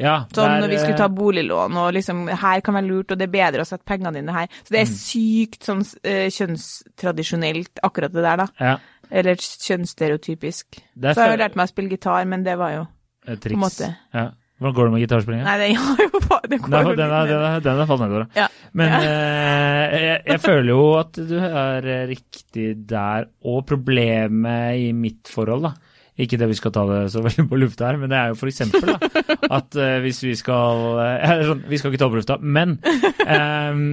Ja 0.00 0.14
Sånn 0.32 0.54
er, 0.56 0.60
når 0.64 0.72
vi 0.72 0.78
skulle 0.80 0.98
ta 0.98 1.06
eh, 1.10 1.14
boliglån, 1.20 1.76
og 1.82 1.92
liksom 1.96 2.24
her 2.42 2.60
kan 2.64 2.74
være 2.78 2.88
lurt, 2.88 3.12
og 3.14 3.20
det 3.20 3.28
er 3.28 3.34
bedre 3.36 3.64
å 3.64 3.68
sette 3.68 3.84
pengene 3.86 4.12
dine 4.16 4.32
her. 4.34 4.48
Så 4.64 4.70
Mm. 4.70 4.74
det 4.74 4.80
er 4.80 4.90
sykt 4.96 5.68
sånn 5.68 5.84
eh, 6.04 6.26
kjønnstradisjonelt, 6.32 7.80
akkurat 7.86 8.12
det 8.14 8.22
der, 8.26 8.36
da. 8.44 8.48
ja. 8.60 8.76
Eller 9.10 9.34
kjønnsstereotypisk. 9.42 10.76
Er 11.02 11.14
Så 11.14 11.24
jeg 11.24 11.30
har 11.32 11.40
lært 11.40 11.56
meg 11.58 11.66
å 11.66 11.72
spille 11.72 11.90
gitar, 11.90 12.24
men 12.30 12.44
det 12.46 12.54
var 12.60 12.76
jo 12.76 12.84
Et 13.26 13.40
på 13.42 13.50
en 13.56 13.58
måte. 13.64 13.88
Ja. 14.14 14.28
Hvordan 14.60 14.74
går 14.76 14.84
det 14.86 14.92
med 14.92 15.00
gitarspillinga? 15.02 15.44
Nei, 15.48 15.56
den 15.58 15.76
har 15.80 15.96
jo 16.04 16.20
bare 16.28 16.48
Den 16.52 16.60
den 16.60 16.74
er, 16.76 17.26
den 17.26 17.44
er 17.48 17.60
den 17.64 17.78
har 17.80 17.86
falt 17.88 18.00
nedover. 18.04 18.26
Ja. 18.36 18.46
Men 18.76 18.92
Ja. 18.92 18.98
eh, 19.00 19.98
jeg, 20.04 20.22
jeg 20.26 20.40
føler 20.44 20.68
jo 20.68 20.82
at 21.00 21.12
du 21.16 21.36
er 21.40 21.88
riktig 22.10 22.66
der. 22.86 23.26
Og 23.42 23.64
problemet 23.66 24.76
i 24.78 24.92
mitt 24.92 25.28
forhold, 25.32 25.62
da. 25.62 25.72
Ikke 26.20 26.38
det 26.40 26.50
vi 26.50 26.58
skal 26.58 26.74
ta 26.74 26.84
det 26.88 27.00
så 27.12 27.22
veldig 27.26 27.46
på 27.50 27.60
lufta 27.60 27.88
her, 27.88 28.00
men 28.00 28.12
det 28.12 28.18
er 28.18 28.32
jo 28.32 28.38
for 28.40 28.50
eksempel 28.50 28.92
da, 28.92 28.98
at 29.58 29.78
uh, 29.78 29.96
hvis 30.04 30.22
vi 30.26 30.34
skal 30.38 30.84
uh, 31.00 31.44
sånn, 31.48 31.64
Vi 31.70 31.80
skal 31.80 31.92
ikke 31.92 32.02
ta 32.02 32.10
på 32.12 32.20
lufta, 32.20 32.38
men 32.40 32.76
um, 33.24 33.84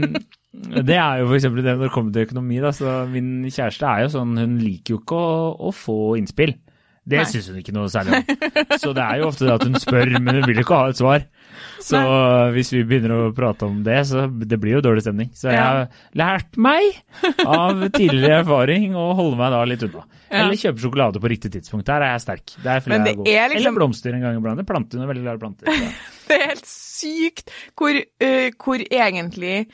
det 0.58 0.98
er 0.98 1.22
jo 1.22 1.34
eksempel 1.38 1.63
det 1.63 1.76
når 1.76 1.88
det 1.88 1.94
kommer 1.94 2.13
til 2.13 2.28
økonomi. 2.28 2.62
da, 2.63 2.74
så 2.76 3.00
Min 3.12 3.46
kjæreste 3.48 3.88
er 3.90 4.06
jo 4.06 4.13
sånn, 4.18 4.38
hun 4.42 4.58
liker 4.63 4.96
jo 4.96 5.02
ikke 5.04 5.20
å, 5.20 5.52
å 5.70 5.74
få 5.76 6.00
innspill. 6.20 6.56
Det 7.08 7.22
Nei. 7.22 7.28
syns 7.32 7.46
hun 7.48 7.60
ikke 7.62 7.74
noe 7.76 7.88
særlig 7.91 8.17
om. 8.20 8.78
Så 8.82 8.91
det 8.96 9.04
er 9.06 9.22
jo 9.22 9.30
ofte 9.30 9.46
det 9.48 9.54
at 9.54 9.63
hun 9.63 9.78
spør, 9.80 10.10
men 10.20 10.41
hun 10.41 10.48
vil 10.50 10.60
ikke 10.60 10.76
ha 10.76 10.89
et 10.91 11.00
svar. 11.00 11.24
Så 11.80 12.00
hvis 12.52 12.72
vi 12.74 12.82
begynner 12.88 13.13
å 13.15 13.30
prate 13.36 13.67
om 13.70 13.80
det, 13.86 14.02
så 14.10 14.26
det 14.28 14.60
blir 14.60 14.76
jo 14.78 14.84
dårlig 14.84 15.06
stemning. 15.06 15.30
Så 15.38 15.48
jeg 15.54 15.62
har 15.62 15.88
lært 16.20 16.60
meg 16.60 17.00
av 17.46 17.86
tidligere 17.96 18.41
erfaring 18.41 18.98
å 19.00 19.08
holde 19.17 19.39
meg 19.39 19.56
da 19.56 19.63
litt 19.70 19.86
unna. 19.88 20.04
Ja. 20.28 20.41
Eller 20.43 20.60
kjøpe 20.60 20.84
sjokolade 20.84 21.22
på 21.24 21.32
riktig 21.32 21.54
tidspunkt. 21.56 21.88
Der 21.88 22.04
er 22.04 22.17
jeg 22.17 22.26
sterk. 22.26 22.46
Det 22.60 22.74
er 22.74 22.82
det 22.84 22.98
er 23.00 23.54
liksom- 23.54 23.56
Eller 23.62 23.78
blomster 23.78 24.13
en 24.13 24.22
gang 24.26 24.38
iblant. 24.41 24.65
Planter, 24.67 25.00
hun 25.00 25.08
er 25.08 25.13
veldig 25.13 25.24
glad 25.24 25.36
i 25.36 25.43
planter. 25.46 25.65
så. 25.72 25.91
Det 26.28 26.36
er 26.36 26.48
helt 26.50 26.65
sykt 26.67 27.52
hvor, 27.80 27.96
uh, 27.96 28.50
hvor 28.60 28.82
egentlig 28.84 29.67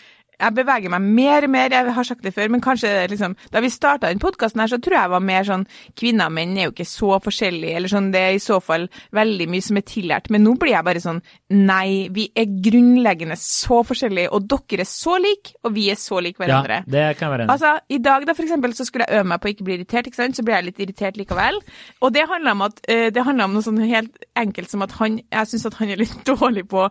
jeg 0.44 0.56
beveger 0.58 0.94
meg 0.94 1.08
mer 1.20 1.48
og 1.48 1.54
mer, 1.54 1.74
jeg 1.74 1.96
har 1.98 2.08
sagt 2.08 2.26
det 2.26 2.34
før, 2.36 2.52
men 2.54 2.64
kanskje 2.64 2.92
liksom 3.12 3.36
Da 3.54 3.62
vi 3.64 3.72
starta 3.72 4.10
den 4.12 4.22
podkasten 4.22 4.62
her, 4.64 4.72
så 4.72 4.80
tror 4.82 4.98
jeg 4.98 5.04
jeg 5.04 5.14
var 5.14 5.24
mer 5.24 5.48
sånn 5.48 5.66
Kvinner 6.00 6.32
og 6.32 6.36
menn 6.38 6.58
er 6.58 6.68
jo 6.68 6.74
ikke 6.74 6.88
så 6.88 7.18
forskjellige, 7.24 7.78
eller 7.78 7.92
sånn, 7.92 8.12
det 8.14 8.24
er 8.24 8.38
i 8.38 8.44
så 8.44 8.60
fall 8.64 8.88
veldig 9.16 9.48
mye 9.52 9.64
som 9.64 9.80
er 9.80 9.86
tillært. 9.88 10.30
Men 10.34 10.44
nå 10.46 10.56
blir 10.60 10.74
jeg 10.76 10.88
bare 10.88 11.04
sånn 11.04 11.22
Nei, 11.54 12.10
vi 12.14 12.28
er 12.38 12.50
grunnleggende 12.66 13.38
så 13.40 13.82
forskjellige, 13.86 14.32
og 14.34 14.48
dere 14.50 14.84
er 14.86 14.90
så 14.90 15.18
like, 15.22 15.54
og 15.64 15.76
vi 15.76 15.88
er 15.94 16.00
så 16.00 16.20
like 16.24 16.42
Ja, 16.50 16.62
det 16.64 17.06
kan 17.18 17.28
jeg 17.28 17.34
være 17.36 17.46
enig. 17.46 17.54
Altså, 17.54 17.74
I 17.94 18.00
dag 18.04 18.26
da, 18.28 18.36
for 18.38 18.48
eksempel, 18.48 18.74
så 18.76 18.88
skulle 18.88 19.08
jeg 19.08 19.20
øve 19.20 19.30
meg 19.30 19.42
på 19.42 19.50
å 19.50 19.54
ikke 19.54 19.68
bli 19.68 19.78
irritert, 19.78 20.10
ikke 20.10 20.20
sant? 20.20 20.38
så 20.38 20.46
ble 20.46 20.56
jeg 20.58 20.68
litt 20.70 20.82
irritert 20.82 21.20
likevel. 21.20 21.60
Og 22.02 22.14
det 22.16 22.26
handler 22.30 22.58
om, 22.58 22.66
at, 22.66 22.82
eh, 22.90 23.10
det 23.14 23.26
handla 23.28 23.48
om 23.48 23.58
noe 23.58 23.66
sånn 23.66 23.82
helt 23.86 24.26
enkelt 24.40 24.72
som 24.72 24.86
at 24.86 24.96
han, 24.98 25.20
jeg 25.22 25.52
syns 25.52 25.68
at 25.70 25.78
han 25.80 25.94
er 25.94 26.02
litt 26.02 26.16
dårlig 26.32 26.66
på 26.72 26.88
å 26.88 26.90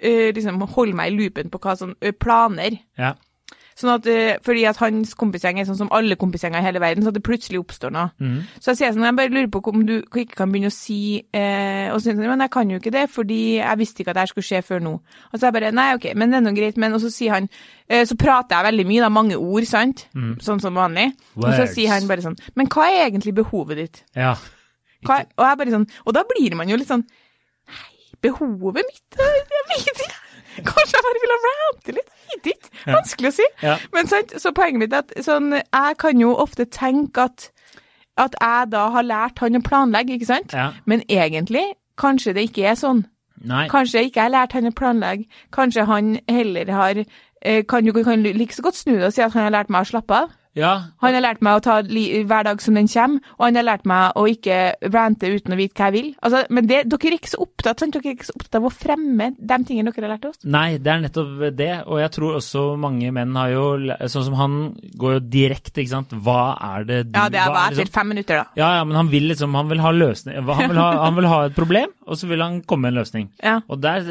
eh, 0.00 0.30
liksom, 0.36 0.60
holde 0.76 0.98
meg 0.98 1.12
i 1.12 1.16
loopen 1.16 1.52
på 1.52 1.62
hva 1.62 1.76
sånn 1.80 1.96
planer. 2.20 2.78
Ja. 2.98 3.14
Sånn 3.74 3.90
at, 3.90 4.06
eh, 4.06 4.36
fordi 4.46 4.62
at 4.70 4.78
hans 4.78 5.16
kompisgjeng 5.18 5.58
er 5.58 5.64
sånn 5.66 5.76
som 5.80 5.88
alle 5.90 6.14
kompisgjenger 6.14 6.60
i 6.60 6.62
hele 6.62 6.78
verden, 6.78 7.02
så 7.02 7.10
at 7.10 7.16
det 7.16 7.24
plutselig 7.26 7.58
oppstår 7.58 7.90
noe. 7.90 8.12
Mm. 8.22 8.36
Så 8.62 8.70
jeg 8.70 8.78
sier 8.78 8.92
sånn, 8.94 9.02
jeg 9.08 9.16
bare 9.18 9.32
lurer 9.34 9.48
på 9.50 9.62
om 9.72 9.82
du 9.88 9.96
ikke 10.14 10.36
kan 10.38 10.52
begynne 10.52 10.70
å 10.70 10.74
si 10.74 11.24
eh, 11.34 11.90
Og 11.90 11.98
sånn, 12.04 12.20
men 12.22 12.44
jeg 12.44 12.52
kan 12.54 12.70
jo 12.70 12.78
ikke 12.78 12.92
det, 12.94 13.08
fordi 13.10 13.40
jeg 13.58 13.80
visste 13.80 14.04
ikke 14.04 14.14
at 14.14 14.20
det 14.20 14.28
skulle 14.30 14.46
skje 14.46 14.60
før 14.62 14.84
nå. 14.84 14.92
Og 15.32 15.34
så 15.34 15.48
jeg 15.48 15.56
bare 15.58 15.72
nei, 15.74 15.88
ok, 15.98 16.06
men 16.14 16.30
det 16.30 16.38
er 16.38 16.44
nå 16.46 16.54
greit. 16.54 16.78
Men 16.78 16.94
og 16.94 17.02
så 17.02 17.10
sier 17.10 17.34
han 17.34 17.48
eh, 17.88 18.04
Så 18.06 18.14
prater 18.14 18.60
jeg 18.60 18.68
veldig 18.70 18.86
mye, 18.92 19.02
da, 19.02 19.10
mange 19.10 19.36
ord, 19.42 19.66
sant? 19.66 20.06
Sånn 20.46 20.62
som 20.62 20.78
vanlig. 20.78 21.10
Og 21.42 21.50
så 21.58 21.66
sier 21.74 21.90
han 21.96 22.06
bare 22.06 22.22
sånn 22.22 22.38
Men 22.54 22.70
hva 22.70 22.86
er 22.94 23.08
egentlig 23.08 23.34
behovet 23.42 23.82
ditt? 23.82 24.04
ja. 24.14 24.36
Hva 25.04 25.18
og 25.36 25.42
jeg 25.44 25.58
bare 25.60 25.74
sånn 25.74 25.88
Og 26.06 26.14
da 26.16 26.22
blir 26.24 26.54
man 26.56 26.70
jo 26.70 26.78
litt 26.80 26.88
sånn 26.88 27.02
Nei, 27.04 27.90
behovet 28.24 28.86
mitt 28.86 29.18
Jeg 29.18 29.42
vet 29.74 29.90
ikke. 29.90 30.12
Kanskje 30.70 30.94
jeg 30.94 31.04
bare 31.10 31.20
ville 31.26 31.36
rante 31.42 31.96
litt? 31.98 32.13
Vet 32.34 32.50
ikke. 32.54 32.70
Vanskelig 32.86 33.30
å 33.32 33.36
si. 33.38 33.48
Ja. 33.62 33.78
Men 33.94 34.10
sant, 34.10 34.34
så 34.42 34.52
poenget 34.56 34.82
mitt 34.82 34.92
er 34.96 35.04
at 35.04 35.14
sånn, 35.24 35.52
jeg 35.54 35.98
kan 36.02 36.20
jo 36.20 36.34
ofte 36.44 36.66
tenke 36.66 37.28
at, 37.30 37.48
at 38.20 38.36
jeg 38.40 38.70
da 38.74 38.84
har 38.94 39.06
lært 39.06 39.42
han 39.44 39.58
å 39.58 39.64
planlegge, 39.64 40.18
ikke 40.18 40.30
sant? 40.30 40.54
ja. 40.54 40.72
Men 40.86 41.02
egentlig, 41.08 41.64
kanskje 42.00 42.34
det 42.36 42.48
ikke 42.50 42.68
er 42.72 42.78
sånn. 42.78 43.04
Nei. 43.44 43.66
Kanskje 43.68 44.00
jeg 44.00 44.10
ikke 44.12 44.24
har 44.24 44.32
lært 44.32 44.54
han 44.56 44.70
å 44.70 44.74
planlegge. 44.74 45.26
Kanskje 45.52 45.84
han 45.90 46.14
heller 46.30 46.70
har 46.72 47.00
eh, 47.02 47.64
Kan 47.68 47.84
jo 47.84 47.92
kan 47.92 48.22
like 48.24 48.54
så 48.56 48.62
godt 48.64 48.78
snu 48.78 48.94
det 48.94 49.10
og 49.10 49.12
si 49.12 49.22
at 49.24 49.34
han 49.34 49.44
har 49.48 49.52
lært 49.52 49.72
meg 49.74 49.84
å 49.84 49.90
slappe 49.90 50.16
av. 50.16 50.30
Ja. 50.54 50.72
Han 51.02 51.16
har 51.16 51.24
lært 51.24 51.42
meg 51.44 51.58
å 51.58 51.62
ta 51.64 51.80
hver 51.82 52.46
dag 52.46 52.60
som 52.62 52.76
den 52.78 52.86
kommer, 52.90 53.20
og 53.38 53.46
han 53.48 53.58
har 53.58 53.66
lært 53.66 53.86
meg 53.90 54.18
å 54.18 54.26
ikke 54.30 54.58
rante 54.94 55.30
uten 55.32 55.54
å 55.54 55.58
vite 55.58 55.74
hva 55.74 55.88
jeg 55.90 55.96
vil. 55.96 56.10
Altså, 56.22 56.44
men 56.54 56.68
det, 56.70 56.84
dere 56.90 57.10
er 57.10 57.16
ikke 57.18 57.32
så 57.32 57.42
opptatt 57.42 57.82
sant? 57.82 57.96
Dere 57.96 58.12
er 58.12 58.16
ikke 58.18 58.28
så 58.30 58.36
opptatt 58.38 58.58
av 58.60 58.68
å 58.68 58.72
fremme 58.74 59.30
de 59.34 59.58
tingene 59.66 59.90
dere 59.94 60.06
har 60.06 60.14
lært 60.14 60.28
oss. 60.30 60.38
Nei, 60.44 60.78
det 60.78 60.92
er 60.92 61.02
nettopp 61.04 61.42
det, 61.58 61.70
og 61.88 62.00
jeg 62.02 62.14
tror 62.14 62.38
også 62.38 62.64
mange 62.80 63.10
menn 63.14 63.34
har 63.38 63.50
jo 63.52 63.64
Sånn 63.74 64.26
som 64.28 64.34
han 64.38 64.54
går 65.00 65.16
jo 65.16 65.20
direkte, 65.32 65.80
ikke 65.82 65.90
sant. 65.90 66.12
Hva 66.24 66.54
er 66.62 66.84
det 66.86 66.98
du 67.08 67.18
Ja, 67.18 67.26
det 67.32 67.40
hva 67.42 67.64
er 67.66 67.72
etter 67.72 67.82
liksom- 67.82 67.94
fem 67.94 68.08
minutter, 68.12 68.42
da. 68.42 68.44
Ja, 68.56 68.68
ja, 68.78 68.84
men 68.84 68.96
han 68.96 69.08
vil 69.10 69.28
liksom 69.30 69.54
Han 69.54 69.68
vil 69.68 69.80
ha 69.80 69.90
løsning 69.90 70.34
Han 70.44 70.76
han 70.76 71.14
vil 71.16 71.26
ha 71.30 71.44
et 71.46 71.54
problem, 71.56 71.90
og 72.06 72.18
så 72.20 72.28
vil 72.30 72.42
han 72.44 72.60
komme 72.68 72.86
med 72.88 72.94
en 72.94 73.00
løsning. 73.00 73.28
Ja, 73.42 73.58
Og 73.68 73.80
der, 73.82 74.04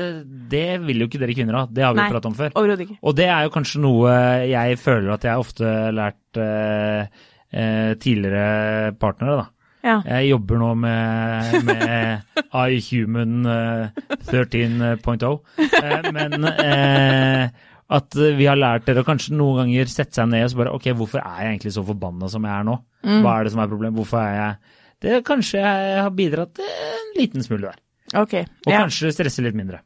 det 0.52 0.66
vil 0.86 1.04
jo 1.04 1.08
ikke 1.10 1.22
dere 1.22 1.36
kvinner 1.38 1.60
ha. 1.62 1.66
Det 1.70 1.84
har 1.86 1.94
vi 1.96 2.02
Nei. 2.02 2.08
jo 2.10 2.16
pratet 2.16 2.30
om 2.32 2.38
før. 2.38 2.54
Ikke. 2.84 2.98
Og 3.02 3.16
det 3.18 3.28
er 3.30 3.46
jo 3.46 3.54
kanskje 3.54 3.82
noe 3.84 4.14
jeg 4.50 4.80
føler 4.82 5.14
at 5.16 5.28
jeg 5.30 5.44
ofte 5.44 5.68
har 5.68 5.94
lært 5.98 6.40
eh, 6.42 7.20
eh, 7.54 7.92
tidligere 8.02 8.94
partnere, 9.02 9.44
da. 9.44 9.50
Ja. 9.84 9.98
Jeg 10.08 10.30
jobber 10.32 10.62
nå 10.62 10.70
med, 10.80 11.58
med 11.68 12.44
iHuman 12.56 13.50
eh, 13.52 14.04
13.0, 14.32 15.34
eh, 15.60 16.08
men 16.16 16.48
eh, 16.54 17.50
at 17.94 18.16
vi 18.40 18.48
har 18.48 18.58
lært 18.58 18.88
dere 18.88 19.04
å 19.04 19.08
kanskje 19.08 19.36
noen 19.36 19.66
ganger 19.66 19.92
sette 19.92 20.16
seg 20.18 20.32
ned 20.32 20.46
og 20.48 20.54
så 20.54 20.62
bare 20.62 20.72
Ok, 20.78 20.88
hvorfor 20.98 21.20
er 21.20 21.42
jeg 21.44 21.52
egentlig 21.58 21.74
så 21.76 21.84
forbanna 21.86 22.30
som 22.32 22.48
jeg 22.48 22.56
er 22.56 22.70
nå? 22.70 22.78
Mm. 23.04 23.20
Hva 23.26 23.36
er 23.36 23.44
det 23.44 23.54
som 23.54 23.62
er 23.64 23.74
problemet? 23.74 24.00
Hvorfor 24.00 24.24
er 24.24 24.38
jeg 24.40 24.80
det, 25.04 25.18
Kanskje 25.28 25.60
jeg 25.60 26.00
har 26.00 26.14
bidratt 26.16 26.64
en 26.64 27.10
liten 27.20 27.44
smule 27.44 27.68
der. 27.74 27.83
Ok. 28.14 28.34
Og 28.68 28.72
Ja. 28.72 28.84
kanskje 28.84 29.12
stresse 29.14 29.42
litt 29.44 29.56
mindre. 29.56 29.80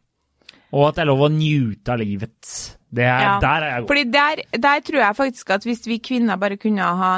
Og 0.74 0.90
at 0.90 0.96
det 0.96 1.02
er 1.02 1.08
lov 1.12 1.20
å 1.20 1.32
njute 1.32 1.94
av 1.94 2.00
livet. 2.00 2.78
Det 2.92 3.04
er, 3.04 3.22
Ja. 3.22 3.40
Der 3.40 3.62
er 3.64 3.70
jeg 3.72 3.82
god. 3.82 3.88
Fordi 3.88 4.04
der, 4.12 4.36
der 4.60 4.80
tror 4.82 5.00
jeg 5.00 5.16
faktisk 5.16 5.50
at 5.56 5.64
hvis 5.64 5.86
vi 5.88 6.00
kvinner 6.00 6.38
bare 6.38 6.58
kunne 6.58 6.82
ha 6.84 7.14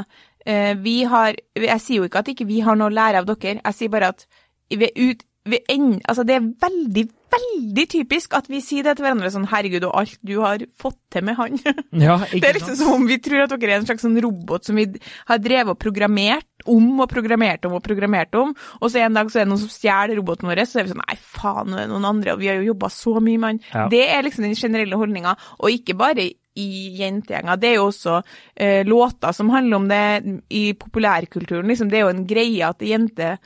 uh, 0.47 0.73
Vi 0.73 1.03
har 1.03 1.35
Jeg 1.55 1.79
sier 1.81 1.97
jo 1.97 2.07
ikke 2.07 2.19
at 2.19 2.27
ikke 2.27 2.47
vi 2.47 2.59
har 2.61 2.75
noe 2.75 2.89
å 2.89 2.93
lære 2.93 3.17
av 3.17 3.25
dere, 3.25 3.61
jeg 3.65 3.73
sier 3.73 3.89
bare 3.89 4.07
at 4.13 4.25
ved 4.71 4.89
ut, 4.95 5.23
en, 5.47 6.01
altså 6.03 6.25
det 6.27 6.35
er 6.35 6.47
veldig, 6.61 7.03
veldig 7.33 7.85
typisk 7.89 8.33
at 8.37 8.49
vi 8.51 8.59
sier 8.63 8.85
det 8.85 8.97
til 8.97 9.05
hverandre 9.05 9.31
sånn 9.33 9.47
Herregud, 9.49 9.85
og 9.87 9.95
alt 10.01 10.17
du 10.25 10.35
har 10.43 10.65
fått 10.81 10.97
til 11.13 11.25
med 11.25 11.37
han. 11.39 11.57
Ja, 12.05 12.19
Det 12.31 12.43
er 12.43 12.57
liksom 12.57 12.75
som 12.77 12.93
om 12.97 13.07
vi 13.09 13.19
tror 13.23 13.45
at 13.45 13.53
dere 13.55 13.77
er 13.77 13.81
en 13.81 13.87
slags 13.87 14.03
sånn 14.05 14.19
robot 14.21 14.67
som 14.67 14.77
vi 14.79 14.87
har 15.29 15.41
drevet 15.41 15.73
og 15.73 15.79
programmert 15.81 16.45
om 16.69 16.99
og 16.99 17.09
programmert 17.11 17.65
om 17.65 17.77
og 17.77 17.85
programmert 17.85 18.35
om, 18.35 18.51
og 18.81 18.91
så 18.91 19.05
en 19.05 19.15
dag 19.15 19.31
så 19.31 19.39
er 19.39 19.47
det 19.47 19.53
noen 19.53 19.63
som 19.63 19.71
stjeler 19.71 20.19
roboten 20.19 20.49
vår, 20.49 20.65
så 20.67 20.81
er 20.81 20.87
vi 20.89 20.93
sånn 20.93 21.05
Nei, 21.05 21.15
faen, 21.17 21.71
nå 21.71 21.79
er 21.79 21.87
det 21.87 21.93
noen 21.93 22.09
andre, 22.11 22.35
og 22.35 22.43
vi 22.43 22.51
har 22.51 22.59
jo 22.59 22.73
jobba 22.73 22.91
så 22.93 23.15
mye, 23.23 23.39
mann. 23.41 23.63
Ja. 23.71 23.87
Det 23.91 24.03
er 24.11 24.27
liksom 24.27 24.45
den 24.45 24.59
generelle 24.59 24.99
holdninga, 24.99 25.37
og 25.57 25.73
ikke 25.73 25.95
bare 25.97 26.27
i 26.59 26.67
jentegjenger. 26.99 27.59
Det 27.61 27.69
er 27.71 27.77
jo 27.77 27.87
også 27.87 28.19
eh, 28.55 28.81
låter 28.87 29.31
som 29.35 29.51
handler 29.53 29.77
om 29.77 29.87
det 29.89 30.39
i 30.51 30.63
populærkulturen. 30.75 31.69
Liksom, 31.71 31.89
det 31.91 31.99
er 31.99 32.07
jo 32.07 32.13
en 32.13 32.25
greie 32.27 32.67
at 32.67 32.83
jenter 32.83 33.37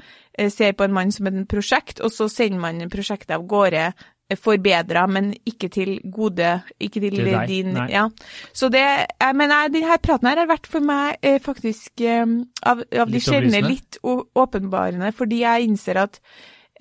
ser 0.49 0.73
på 0.73 0.87
en 0.87 0.93
mann 0.95 1.11
som 1.13 1.29
et 1.29 1.43
prosjekt, 1.49 2.01
og 2.01 2.11
så 2.13 2.27
sender 2.31 2.61
man 2.61 2.89
prosjektet 2.91 3.35
av 3.35 3.45
gårde 3.49 3.83
eh, 3.89 4.39
forbedra, 4.39 5.05
men 5.07 5.31
ikke 5.45 5.69
til 5.73 5.93
gode 6.03 6.55
Ikke 6.79 7.01
til, 7.01 7.19
Til 7.19 7.29
deg, 7.29 7.43
din 7.49 7.73
nei. 7.75 7.89
Ja. 7.93 8.07
Så 8.53 8.69
det 8.73 8.85
Men 9.21 9.43
mener, 9.43 9.69
denne 9.73 9.99
praten 10.01 10.31
her 10.31 10.43
har 10.43 10.49
vært 10.49 10.69
for 10.69 10.85
meg 10.85 11.21
eh, 11.21 11.39
faktisk 11.43 12.01
eh, 12.01 12.25
av, 12.65 12.83
av 12.89 13.13
de 13.13 13.21
sjeldne 13.21 13.61
litt 13.67 14.01
åpenbarende, 14.03 15.13
fordi 15.15 15.43
jeg 15.43 15.69
innser 15.69 16.01
at 16.07 16.19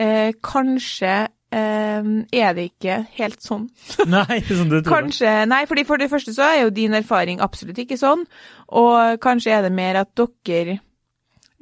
eh, 0.01 0.33
kanskje 0.43 1.12
eh, 1.53 2.09
er 2.33 2.55
det 2.57 2.69
ikke 2.71 3.03
helt 3.19 3.43
sånn. 3.45 3.69
Nei, 4.17 4.41
som 4.49 4.71
du 4.71 4.79
tror. 4.81 4.88
Kanskje, 4.95 5.35
nei, 5.51 5.65
fordi 5.69 5.85
For 5.88 6.01
det 6.01 6.09
første 6.12 6.35
så 6.37 6.49
er 6.49 6.62
jo 6.65 6.73
din 6.75 6.97
erfaring 6.97 7.43
absolutt 7.45 7.83
ikke 7.85 8.01
sånn, 8.01 8.25
og 8.73 9.21
kanskje 9.23 9.59
er 9.59 9.69
det 9.69 9.75
mer 9.77 10.01
at 10.07 10.17
dere 10.17 10.81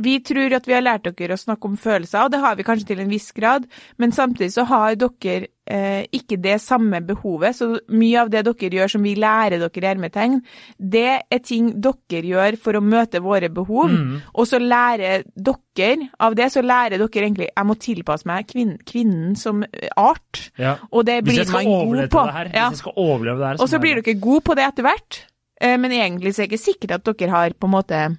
Vi 0.01 0.19
tror 0.25 0.57
at 0.57 0.67
vi 0.69 0.77
har 0.77 0.85
lært 0.85 1.09
dere 1.09 1.37
å 1.37 1.41
snakke 1.41 1.69
om 1.71 1.79
følelser, 1.81 2.25
og 2.25 2.33
det 2.35 2.41
har 2.43 2.57
vi 2.59 2.67
kanskje 2.67 2.93
til 2.93 3.03
en 3.03 3.13
viss 3.13 3.31
grad, 3.37 3.67
men 4.01 4.13
samtidig 4.17 4.53
så 4.55 4.65
har 4.71 4.97
dere 5.01 5.49
eh, 5.71 6.07
ikke 6.17 6.39
det 6.43 6.57
samme 6.63 7.01
behovet. 7.07 7.57
Så 7.59 7.69
mye 7.93 8.23
av 8.23 8.31
det 8.33 8.43
dere 8.49 8.81
gjør 8.81 8.95
som 8.95 9.05
vi 9.07 9.15
lærer 9.21 9.61
dere 9.61 9.85
i 9.85 9.89
hermetegn, 9.89 10.39
det 10.79 11.07
er 11.31 11.43
ting 11.45 11.73
dere 11.83 12.23
gjør 12.27 12.59
for 12.61 12.79
å 12.79 12.85
møte 12.85 13.23
våre 13.25 13.51
behov. 13.53 13.93
Mm. 13.93 14.17
Og 14.35 14.49
så 14.51 14.61
lærer 14.63 15.27
dere 15.35 16.09
av 16.21 16.35
det, 16.37 16.51
så 16.53 16.61
lærer 16.65 16.99
dere 16.99 17.25
egentlig 17.25 17.47
Jeg 17.49 17.67
må 17.67 17.77
tilpasse 17.81 18.29
meg 18.29 18.49
kvinnen, 18.51 18.79
kvinnen 18.85 19.37
som 19.39 19.63
art. 19.97 20.51
Ja. 20.61 20.77
Og 20.91 21.07
det 21.09 21.21
blir 21.25 21.45
man 21.53 21.65
god 21.65 22.09
på. 22.11 22.25
her, 22.31 22.51
Ja. 22.55 22.69
hvis 22.69 22.81
jeg 22.81 22.83
skal 22.85 22.93
overleve 22.97 23.39
det 23.39 23.47
her 23.47 23.63
Og 23.63 23.69
så 23.69 23.81
blir 23.81 24.03
dere 24.03 24.21
gode 24.21 24.45
på 24.45 24.57
det 24.57 24.65
etter 24.65 24.83
hvert, 24.83 25.25
eh, 25.61 25.77
men 25.77 25.91
egentlig 25.91 26.35
så 26.35 26.43
er 26.43 26.47
det 26.49 26.53
ikke 26.53 26.67
sikkert 26.67 26.91
at 26.99 27.05
dere 27.05 27.31
har 27.31 27.51
på 27.51 27.67
en 27.67 27.77
måte 27.77 28.19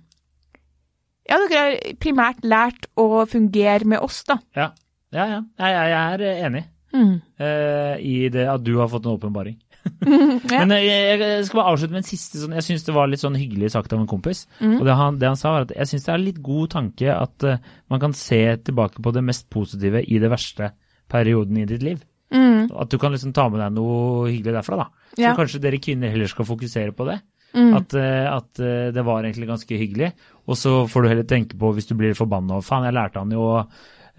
Ja, 1.32 1.40
dere 1.48 1.64
har 1.64 1.96
primært 2.04 2.44
lært 2.44 2.88
å 3.00 3.24
fungere 3.32 3.88
med 3.88 4.04
oss, 4.04 4.22
da. 4.28 4.38
Ja, 4.58 4.70
ja. 5.16 5.26
ja. 5.38 5.42
Jeg, 5.64 5.82
jeg, 5.96 6.06
er 6.20 6.46
enig 6.52 6.68
Mm. 6.92 7.22
uh, 7.40 7.96
i 8.04 8.28
det 8.28 8.44
at 8.52 8.64
du 8.68 8.74
har 8.82 8.90
fått 8.92 9.06
en 9.08 9.14
åpenbaring. 9.16 9.56
Ja. 10.52 10.60
Men 10.66 10.74
eh, 10.76 10.84
jeg, 10.84 11.20
jeg 11.24 11.46
skal 11.48 11.62
bare 11.62 11.72
avslutte 11.72 11.96
med 11.96 12.02
en 12.02 12.08
siste 12.10 12.38
sånn 12.42 12.52
Jeg 12.58 12.66
syns 12.68 12.84
det 12.84 12.94
var 12.94 13.08
litt 13.08 13.22
sånn 13.24 13.38
hyggelig 13.40 13.70
sagt 13.72 13.94
av 13.96 14.02
en 14.04 14.10
kompis. 14.12 14.44
Mm. 14.60 14.76
Og 14.82 14.84
det 14.90 14.98
han, 15.00 15.18
det 15.22 15.30
han 15.32 15.40
sa, 15.40 15.54
var 15.56 15.66
at 15.70 15.72
jeg 15.78 15.88
syns 15.94 16.06
det 16.10 16.12
er 16.14 16.22
litt 16.26 16.42
god 16.44 16.74
tanke 16.76 17.16
at 17.16 17.48
uh, 17.48 17.56
man 17.90 18.04
kan 18.04 18.14
se 18.18 18.42
tilbake 18.68 19.00
på 19.02 19.14
det 19.16 19.24
mest 19.24 19.48
positive 19.54 20.04
i 20.04 20.20
det 20.20 20.30
verste 20.34 20.74
perioden 21.12 21.58
i 21.64 21.66
ditt 21.70 21.82
liv. 21.88 22.04
Mm. 22.36 22.68
At 22.76 22.92
du 22.92 22.98
kan 23.00 23.16
liksom 23.16 23.32
ta 23.36 23.48
med 23.52 23.60
deg 23.64 23.74
noe 23.80 24.28
hyggelig 24.30 24.54
derfra, 24.60 24.84
da. 24.84 24.90
Så 25.16 25.24
Ja. 25.24 25.32
kanskje 25.40 25.64
dere 25.64 25.80
kvinner 25.84 26.12
heller 26.14 26.28
skal 26.32 26.48
fokusere 26.52 26.92
på 26.96 27.08
det. 27.08 27.18
Mm. 27.56 27.74
At, 27.80 27.96
eh, 28.00 28.28
at 28.32 28.62
eh, 28.64 28.92
det 28.96 29.04
var 29.08 29.26
egentlig 29.26 29.50
ganske 29.50 29.80
hyggelig. 29.80 30.12
Og 30.48 30.58
så 30.60 30.76
får 30.90 31.04
du 31.04 31.12
heller 31.12 31.28
tenke 31.28 31.58
på, 31.60 31.74
hvis 31.76 31.90
du 31.90 31.96
blir 32.00 32.18
forbanna 32.18 32.62
faen, 32.66 32.88
jeg 32.88 32.98
lærte 32.98 33.22
han 33.22 33.34
jo 33.36 33.44
å 33.44 33.58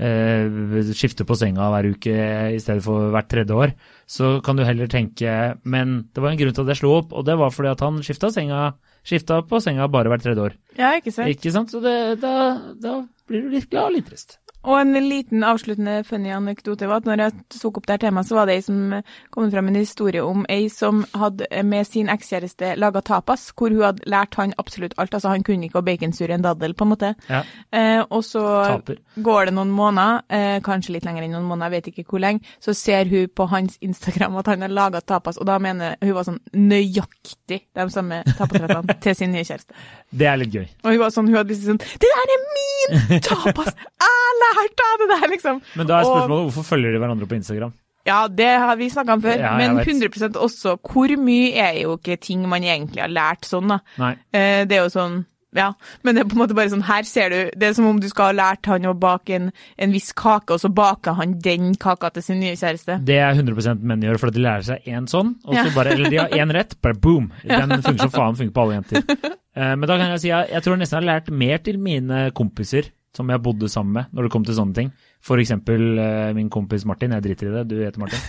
eh, 0.02 0.92
skifte 0.96 1.26
på 1.28 1.36
senga 1.38 1.70
hver 1.72 1.90
uke 1.94 2.14
i 2.56 2.60
stedet 2.62 2.84
for 2.84 3.12
hvert 3.14 3.30
tredje 3.32 3.56
år, 3.56 3.74
så 4.06 4.36
kan 4.44 4.58
du 4.58 4.64
heller 4.66 4.90
tenke 4.90 5.56
Men 5.64 5.98
det 6.12 6.22
var 6.22 6.32
en 6.32 6.40
grunn 6.40 6.56
til 6.56 6.64
at 6.66 6.74
jeg 6.74 6.82
slo 6.82 6.96
opp, 7.00 7.16
og 7.16 7.26
det 7.28 7.38
var 7.40 7.54
fordi 7.54 7.72
at 7.72 7.84
han 7.84 8.02
skifta, 8.04 8.32
senga, 8.34 8.62
skifta 9.06 9.42
på 9.48 9.60
senga 9.64 9.88
bare 9.92 10.12
hvert 10.12 10.24
tredje 10.26 10.48
år. 10.50 10.60
ja, 10.78 10.94
ikke 11.00 11.14
sant. 11.14 11.32
Ikke 11.32 11.54
sant? 11.54 11.72
Så 11.72 11.82
det, 11.84 11.96
da, 12.22 12.36
da 12.82 13.00
blir 13.28 13.46
du 13.46 13.56
litt 13.56 13.70
glad 13.72 13.90
og 13.90 13.98
litt 13.98 14.10
trist. 14.12 14.38
Og 14.62 14.76
en 14.78 14.94
liten 14.94 15.42
avsluttende 15.42 16.04
funny 16.06 16.30
anekdote 16.30 16.86
var 16.86 17.02
at 17.02 17.08
når 17.08 17.22
jeg 17.24 17.32
tok 17.56 17.80
opp 17.80 17.86
det 17.88 17.96
her 17.96 18.02
temaet, 18.04 18.28
så 18.28 18.36
var 18.38 18.46
det 18.46 18.54
ei 18.60 18.62
som 18.62 18.94
kom 19.34 19.48
frem 19.50 19.70
en 19.72 19.78
historie 19.80 20.22
om 20.22 20.44
ei 20.52 20.68
som 20.70 21.02
hadde 21.18 21.48
med 21.66 21.86
sin 21.88 22.10
ekskjæreste 22.12 22.76
laga 22.78 23.02
tapas, 23.02 23.48
hvor 23.58 23.74
hun 23.74 23.82
hadde 23.88 24.06
lært 24.10 24.38
han 24.38 24.54
absolutt 24.62 24.94
alt. 25.02 25.14
Altså 25.18 25.32
han 25.32 25.42
kunne 25.46 25.66
ikke 25.66 25.82
å 25.82 25.86
baconsurre 25.86 26.36
en 26.36 26.44
daddel, 26.46 26.76
på 26.78 26.86
en 26.86 26.92
måte. 26.92 27.10
Ja. 27.28 27.42
Eh, 27.74 28.04
og 28.04 28.22
så 28.26 28.44
Taper. 28.68 29.00
går 29.18 29.50
det 29.50 29.56
noen 29.58 29.72
måneder, 29.74 30.22
eh, 30.30 30.60
kanskje 30.62 30.94
litt 30.96 31.08
lenger 31.08 31.26
enn 31.26 31.34
noen 31.36 31.48
måneder, 31.50 31.72
jeg 31.72 31.82
vet 31.82 31.90
ikke 31.92 32.06
hvor 32.12 32.22
lenge, 32.22 32.54
så 32.62 32.74
ser 32.76 33.10
hun 33.10 33.26
på 33.34 33.48
hans 33.50 33.78
Instagram 33.82 34.38
at 34.38 34.52
han 34.52 34.62
har 34.62 34.68
laga 34.68 35.00
tapas, 35.00 35.38
og 35.42 35.46
da 35.50 35.58
mener 35.58 35.96
hun 36.02 36.14
var 36.14 36.28
sånn 36.28 36.38
nøyaktig 36.54 37.64
de 37.74 37.88
samme 37.90 38.22
tapasrettene 38.36 38.98
til 39.02 39.18
sin 39.18 39.34
nye 39.34 39.44
kjæreste. 39.44 39.74
Det 40.22 40.28
er 40.28 40.38
litt 40.38 40.54
gøy. 40.54 40.66
Og 40.84 40.92
hun 40.92 41.02
var 41.02 41.10
sånn, 41.14 41.30
hun 41.32 41.40
hadde 41.40 41.54
lyst 41.54 41.64
til 41.64 41.72
sånn 41.72 41.82
Det 41.98 42.10
der 42.14 42.34
er 42.36 42.42
min 42.54 43.20
tapas! 43.26 43.74
Jeg 44.32 44.40
lært 44.42 44.84
av 44.88 44.98
det 45.02 45.08
der, 45.12 45.28
liksom! 45.36 45.62
Men 45.76 45.86
da 45.90 45.98
er 46.00 46.04
Og- 46.08 46.12
spørsmålet 46.16 46.46
hvorfor 46.50 46.68
følger 46.72 46.92
de 46.96 47.02
hverandre 47.04 47.28
på 47.30 47.38
Instagram? 47.38 47.72
Ja, 48.06 48.26
det 48.26 48.48
har 48.58 48.74
vi 48.80 48.88
snakka 48.90 49.12
om 49.14 49.20
før, 49.22 49.38
Ja, 49.38 49.56
men 49.56 49.76
100% 49.78 50.34
også 50.34 50.76
hvor 50.82 51.12
mye 51.22 51.52
er 51.54 51.82
jo 51.84 51.96
ikke 51.98 52.16
ting 52.20 52.48
man 52.48 52.62
egentlig 52.66 52.98
har 53.04 53.12
lært 53.12 53.46
sånn, 53.46 53.68
da. 53.68 53.78
Nei. 53.98 54.16
Eh, 54.34 54.64
det 54.66 54.78
er 54.78 54.88
jo 54.88 54.90
sånn 54.96 55.20
ja, 55.54 55.66
men 56.02 56.14
det 56.16 56.22
er 56.22 56.28
på 56.30 56.32
en 56.32 56.40
måte 56.48 56.54
bare 56.56 56.70
sånn, 56.72 56.80
her 56.88 57.02
ser 57.04 57.28
du, 57.28 57.50
det 57.60 57.62
er 57.68 57.72
som 57.76 57.84
om 57.84 57.98
du 58.00 58.06
skal 58.08 58.30
ha 58.30 58.32
lært 58.32 58.64
han 58.64 58.86
å 58.88 58.94
bake 58.98 59.34
en, 59.36 59.50
en 59.76 59.92
viss 59.92 60.10
kake, 60.16 60.48
og 60.54 60.58
så 60.62 60.70
baker 60.72 61.12
han 61.18 61.34
den 61.44 61.74
kaka 61.76 62.08
til 62.14 62.22
sin 62.24 62.40
nye 62.40 62.54
kjæreste. 62.56 62.96
Det 63.04 63.18
er 63.20 63.34
100 63.36 63.82
menn 63.84 64.00
gjør, 64.00 64.16
for 64.18 64.28
at 64.32 64.34
de 64.38 64.40
lærer 64.40 64.64
seg 64.64 64.88
én 64.88 65.04
sånn, 65.12 65.34
og 65.44 65.52
så 65.54 65.66
Ja. 65.68 65.74
bare, 65.76 65.92
eller 65.92 66.08
de 66.08 66.16
har 66.22 66.28
én 66.30 66.50
rett, 66.56 66.72
bare 66.80 66.94
boom! 66.96 67.30
Den 67.44 67.68
funker 67.84 68.00
som 68.08 68.10
faen, 68.16 68.34
funker 68.40 68.54
på 68.56 68.62
alle 68.64 68.80
jenter. 68.80 69.04
Eh, 69.54 69.74
men 69.76 69.82
da 69.86 69.98
kan 70.00 70.08
jeg 70.16 70.20
si 70.22 70.30
at 70.32 70.48
jeg 70.48 70.62
tror 70.64 70.72
jeg 70.78 70.80
nesten 70.80 70.96
har 70.96 71.20
lært 71.20 71.26
mer 71.30 71.58
til 71.58 71.76
mine 71.76 72.30
kompiser 72.32 72.86
som 73.16 73.28
jeg 73.28 73.42
bodde 73.44 73.68
sammen 73.68 73.96
med, 73.98 74.12
når 74.12 74.26
det 74.26 74.32
kom 74.32 74.44
til 74.46 74.56
sånne 74.56 74.76
ting. 74.76 74.92
For 75.22 75.40
eksempel 75.40 75.98
eh, 76.00 76.30
min 76.36 76.48
kompis 76.52 76.86
Martin, 76.88 77.12
jeg 77.16 77.24
driter 77.26 77.50
i 77.50 77.56
det, 77.58 77.66
du 77.70 77.76
heter 77.82 78.00
Martin. 78.00 78.22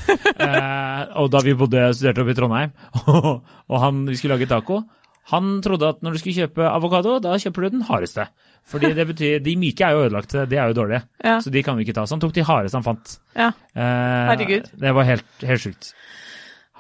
uh, 0.44 1.06
og 1.24 1.32
da 1.34 1.44
vi 1.46 1.56
bodde, 1.58 1.86
studerte 1.96 2.26
oppe 2.26 2.36
i 2.36 2.38
Trondheim, 2.38 2.76
og 3.72 3.80
han, 3.80 4.04
vi 4.10 4.20
skulle 4.20 4.36
lage 4.36 4.52
taco, 4.52 4.84
han 5.32 5.62
trodde 5.64 5.88
at 5.88 6.02
når 6.04 6.16
du 6.16 6.20
skulle 6.20 6.36
kjøpe 6.36 6.66
avokado, 6.68 7.16
da 7.24 7.38
kjøper 7.40 7.64
du 7.64 7.78
den 7.78 7.86
hardeste. 7.88 8.26
Fordi 8.68 8.92
det 8.96 9.06
betyr, 9.08 9.38
de 9.44 9.56
myke 9.60 9.86
er 9.88 9.96
jo 9.96 10.04
ødelagte, 10.08 10.44
de 10.52 10.58
er 10.60 10.72
jo 10.72 10.76
dårlige. 10.82 11.04
Ja. 11.24 11.38
Så 11.44 11.52
de 11.52 11.64
kan 11.64 11.78
vi 11.78 11.86
ikke 11.88 11.96
ta. 11.96 12.04
Så 12.08 12.18
han 12.18 12.24
tok 12.24 12.36
de 12.36 12.44
hardeste 12.48 12.80
han 12.80 12.86
fant. 12.86 13.16
Ja. 13.36 13.50
Eh, 13.72 14.32
Herregud. 14.34 14.68
Det 14.84 14.94
var 14.96 15.08
helt, 15.08 15.30
helt 15.44 15.64
sjukt. 15.64 15.94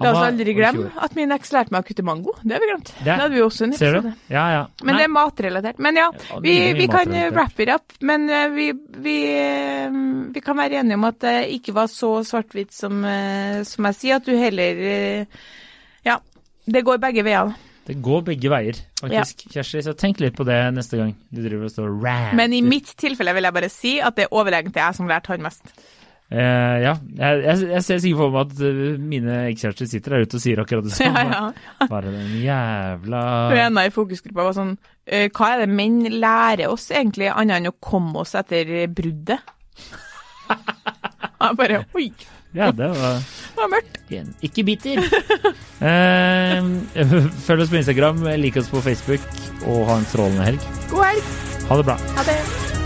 La 0.01 0.09
oss 0.11 0.23
aldri 0.25 0.55
glemme 0.57 0.89
at 1.05 1.13
min 1.15 1.31
eks 1.35 1.51
lærte 1.53 1.69
meg 1.71 1.83
å 1.83 1.87
kutte 1.87 2.03
mango. 2.03 2.31
Det 2.41 2.55
har 2.55 2.59
vi 2.63 2.69
glemt. 2.71 2.87
Det- 2.97 3.03
Det 3.05 3.17
hadde 3.19 3.33
vi 3.35 3.41
også 3.45 3.63
en 3.67 3.73
episode. 3.73 4.13
Ja, 4.29 4.45
ja. 4.49 4.67
Men 4.83 4.95
det 4.97 5.03
er 5.03 5.07
matrelatert. 5.13 5.77
Men 5.79 5.95
ja, 5.95 6.09
Ja, 6.31 6.39
vi, 6.39 6.73
vi 6.73 6.87
kan 6.87 7.07
wrap 7.31 7.59
it 7.59 7.69
up. 7.69 7.93
Men 8.01 8.27
eh, 8.29 8.47
vi, 8.49 8.71
vi, 8.73 9.17
eh, 9.37 9.89
vi 10.33 10.41
kan 10.41 10.57
være 10.57 10.79
enige 10.81 10.95
om 10.95 11.03
at 11.05 11.19
det 11.19 11.35
ikke 11.59 11.73
var 11.73 11.85
så 11.87 12.23
svart-hvitt 12.25 12.71
som, 12.73 13.05
eh, 13.05 13.61
som 13.63 13.85
jeg 13.85 13.95
sier, 13.95 14.15
at 14.15 14.25
du 14.25 14.31
heller 14.35 15.27
Ja, 16.03 16.17
det 16.65 16.83
går 16.83 16.97
begge 16.97 17.23
veier. 17.23 17.53
Det 17.85 17.97
går 18.01 18.21
begge 18.23 18.49
veier, 18.49 18.77
faktisk. 18.99 19.43
Kjersti, 19.51 19.81
så 19.83 19.93
tenk 19.93 20.19
litt 20.23 20.35
på 20.37 20.45
det 20.47 20.73
neste 20.73 20.95
gang 20.97 21.13
du 21.31 21.41
driver 21.43 21.65
og 21.65 21.71
står 21.71 21.89
og. 21.99 22.33
Men 22.33 22.53
i 22.53 22.61
mitt 22.61 22.95
tilfelle 22.95 23.33
vil 23.35 23.43
jeg 23.43 23.53
bare 23.53 23.69
si 23.69 23.99
at 23.99 24.15
det 24.15 24.25
er 24.25 24.31
overlegent 24.31 24.73
jeg 24.73 24.95
som 24.95 25.05
lærte 25.07 25.27
han 25.27 25.41
mest. 25.43 25.61
Eh, 26.33 26.75
ja, 26.81 26.93
jeg, 27.13 27.41
jeg, 27.45 27.57
jeg 27.75 27.83
ser 27.85 27.99
sikkert 28.01 28.21
for 28.23 28.33
meg 28.33 28.47
at 28.47 28.61
eh, 28.65 28.77
mine 28.97 29.35
ekskjærester 29.51 29.89
sitter 29.91 30.15
der 30.15 30.23
ute 30.25 30.39
og 30.39 30.41
sier 30.41 30.61
akkurat 30.63 30.87
det 30.87 30.95
Ja, 30.95 31.11
samme. 31.11 31.25
ja. 31.29 31.87
Bare 31.91 32.09
den 32.15 32.31
jævla 32.41 33.19
Hun 33.51 33.61
ene 33.67 33.83
i 33.85 33.93
fokusgruppa 33.93 34.47
var 34.47 34.55
sånn 34.57 34.71
uh, 34.73 35.27
Hva 35.29 35.51
er 35.53 35.61
det 35.61 35.69
menn 35.77 35.99
lærer 36.17 36.73
oss 36.73 36.87
egentlig, 36.89 37.29
annet 37.29 37.59
enn 37.61 37.69
å 37.69 37.75
komme 37.77 38.23
oss 38.23 38.33
etter 38.39 38.73
bruddet? 38.89 39.45
Jeg 41.43 41.57
bare 41.59 41.83
Oi, 41.99 42.09
Ja, 42.57 42.71
det 42.73 42.89
var 42.97 43.21
det 43.53 43.61
var 43.61 43.69
mørkt. 43.69 43.97
Ikke 44.49 44.63
bitter. 44.65 44.97
uh, 45.85 46.57
følg 47.45 47.61
oss 47.67 47.69
på 47.69 47.77
Instagram, 47.83 48.23
lik 48.41 48.57
oss 48.57 48.71
på 48.73 48.81
Facebook, 48.81 49.25
og 49.69 49.85
ha 49.91 49.99
en 50.01 50.07
strålende 50.09 50.47
helg. 50.49 50.69
God 50.89 51.05
helg. 51.11 51.35
Ha 51.69 51.77
det 51.77 51.91
bra. 51.91 51.99
Ha 52.17 52.25
det. 52.31 52.82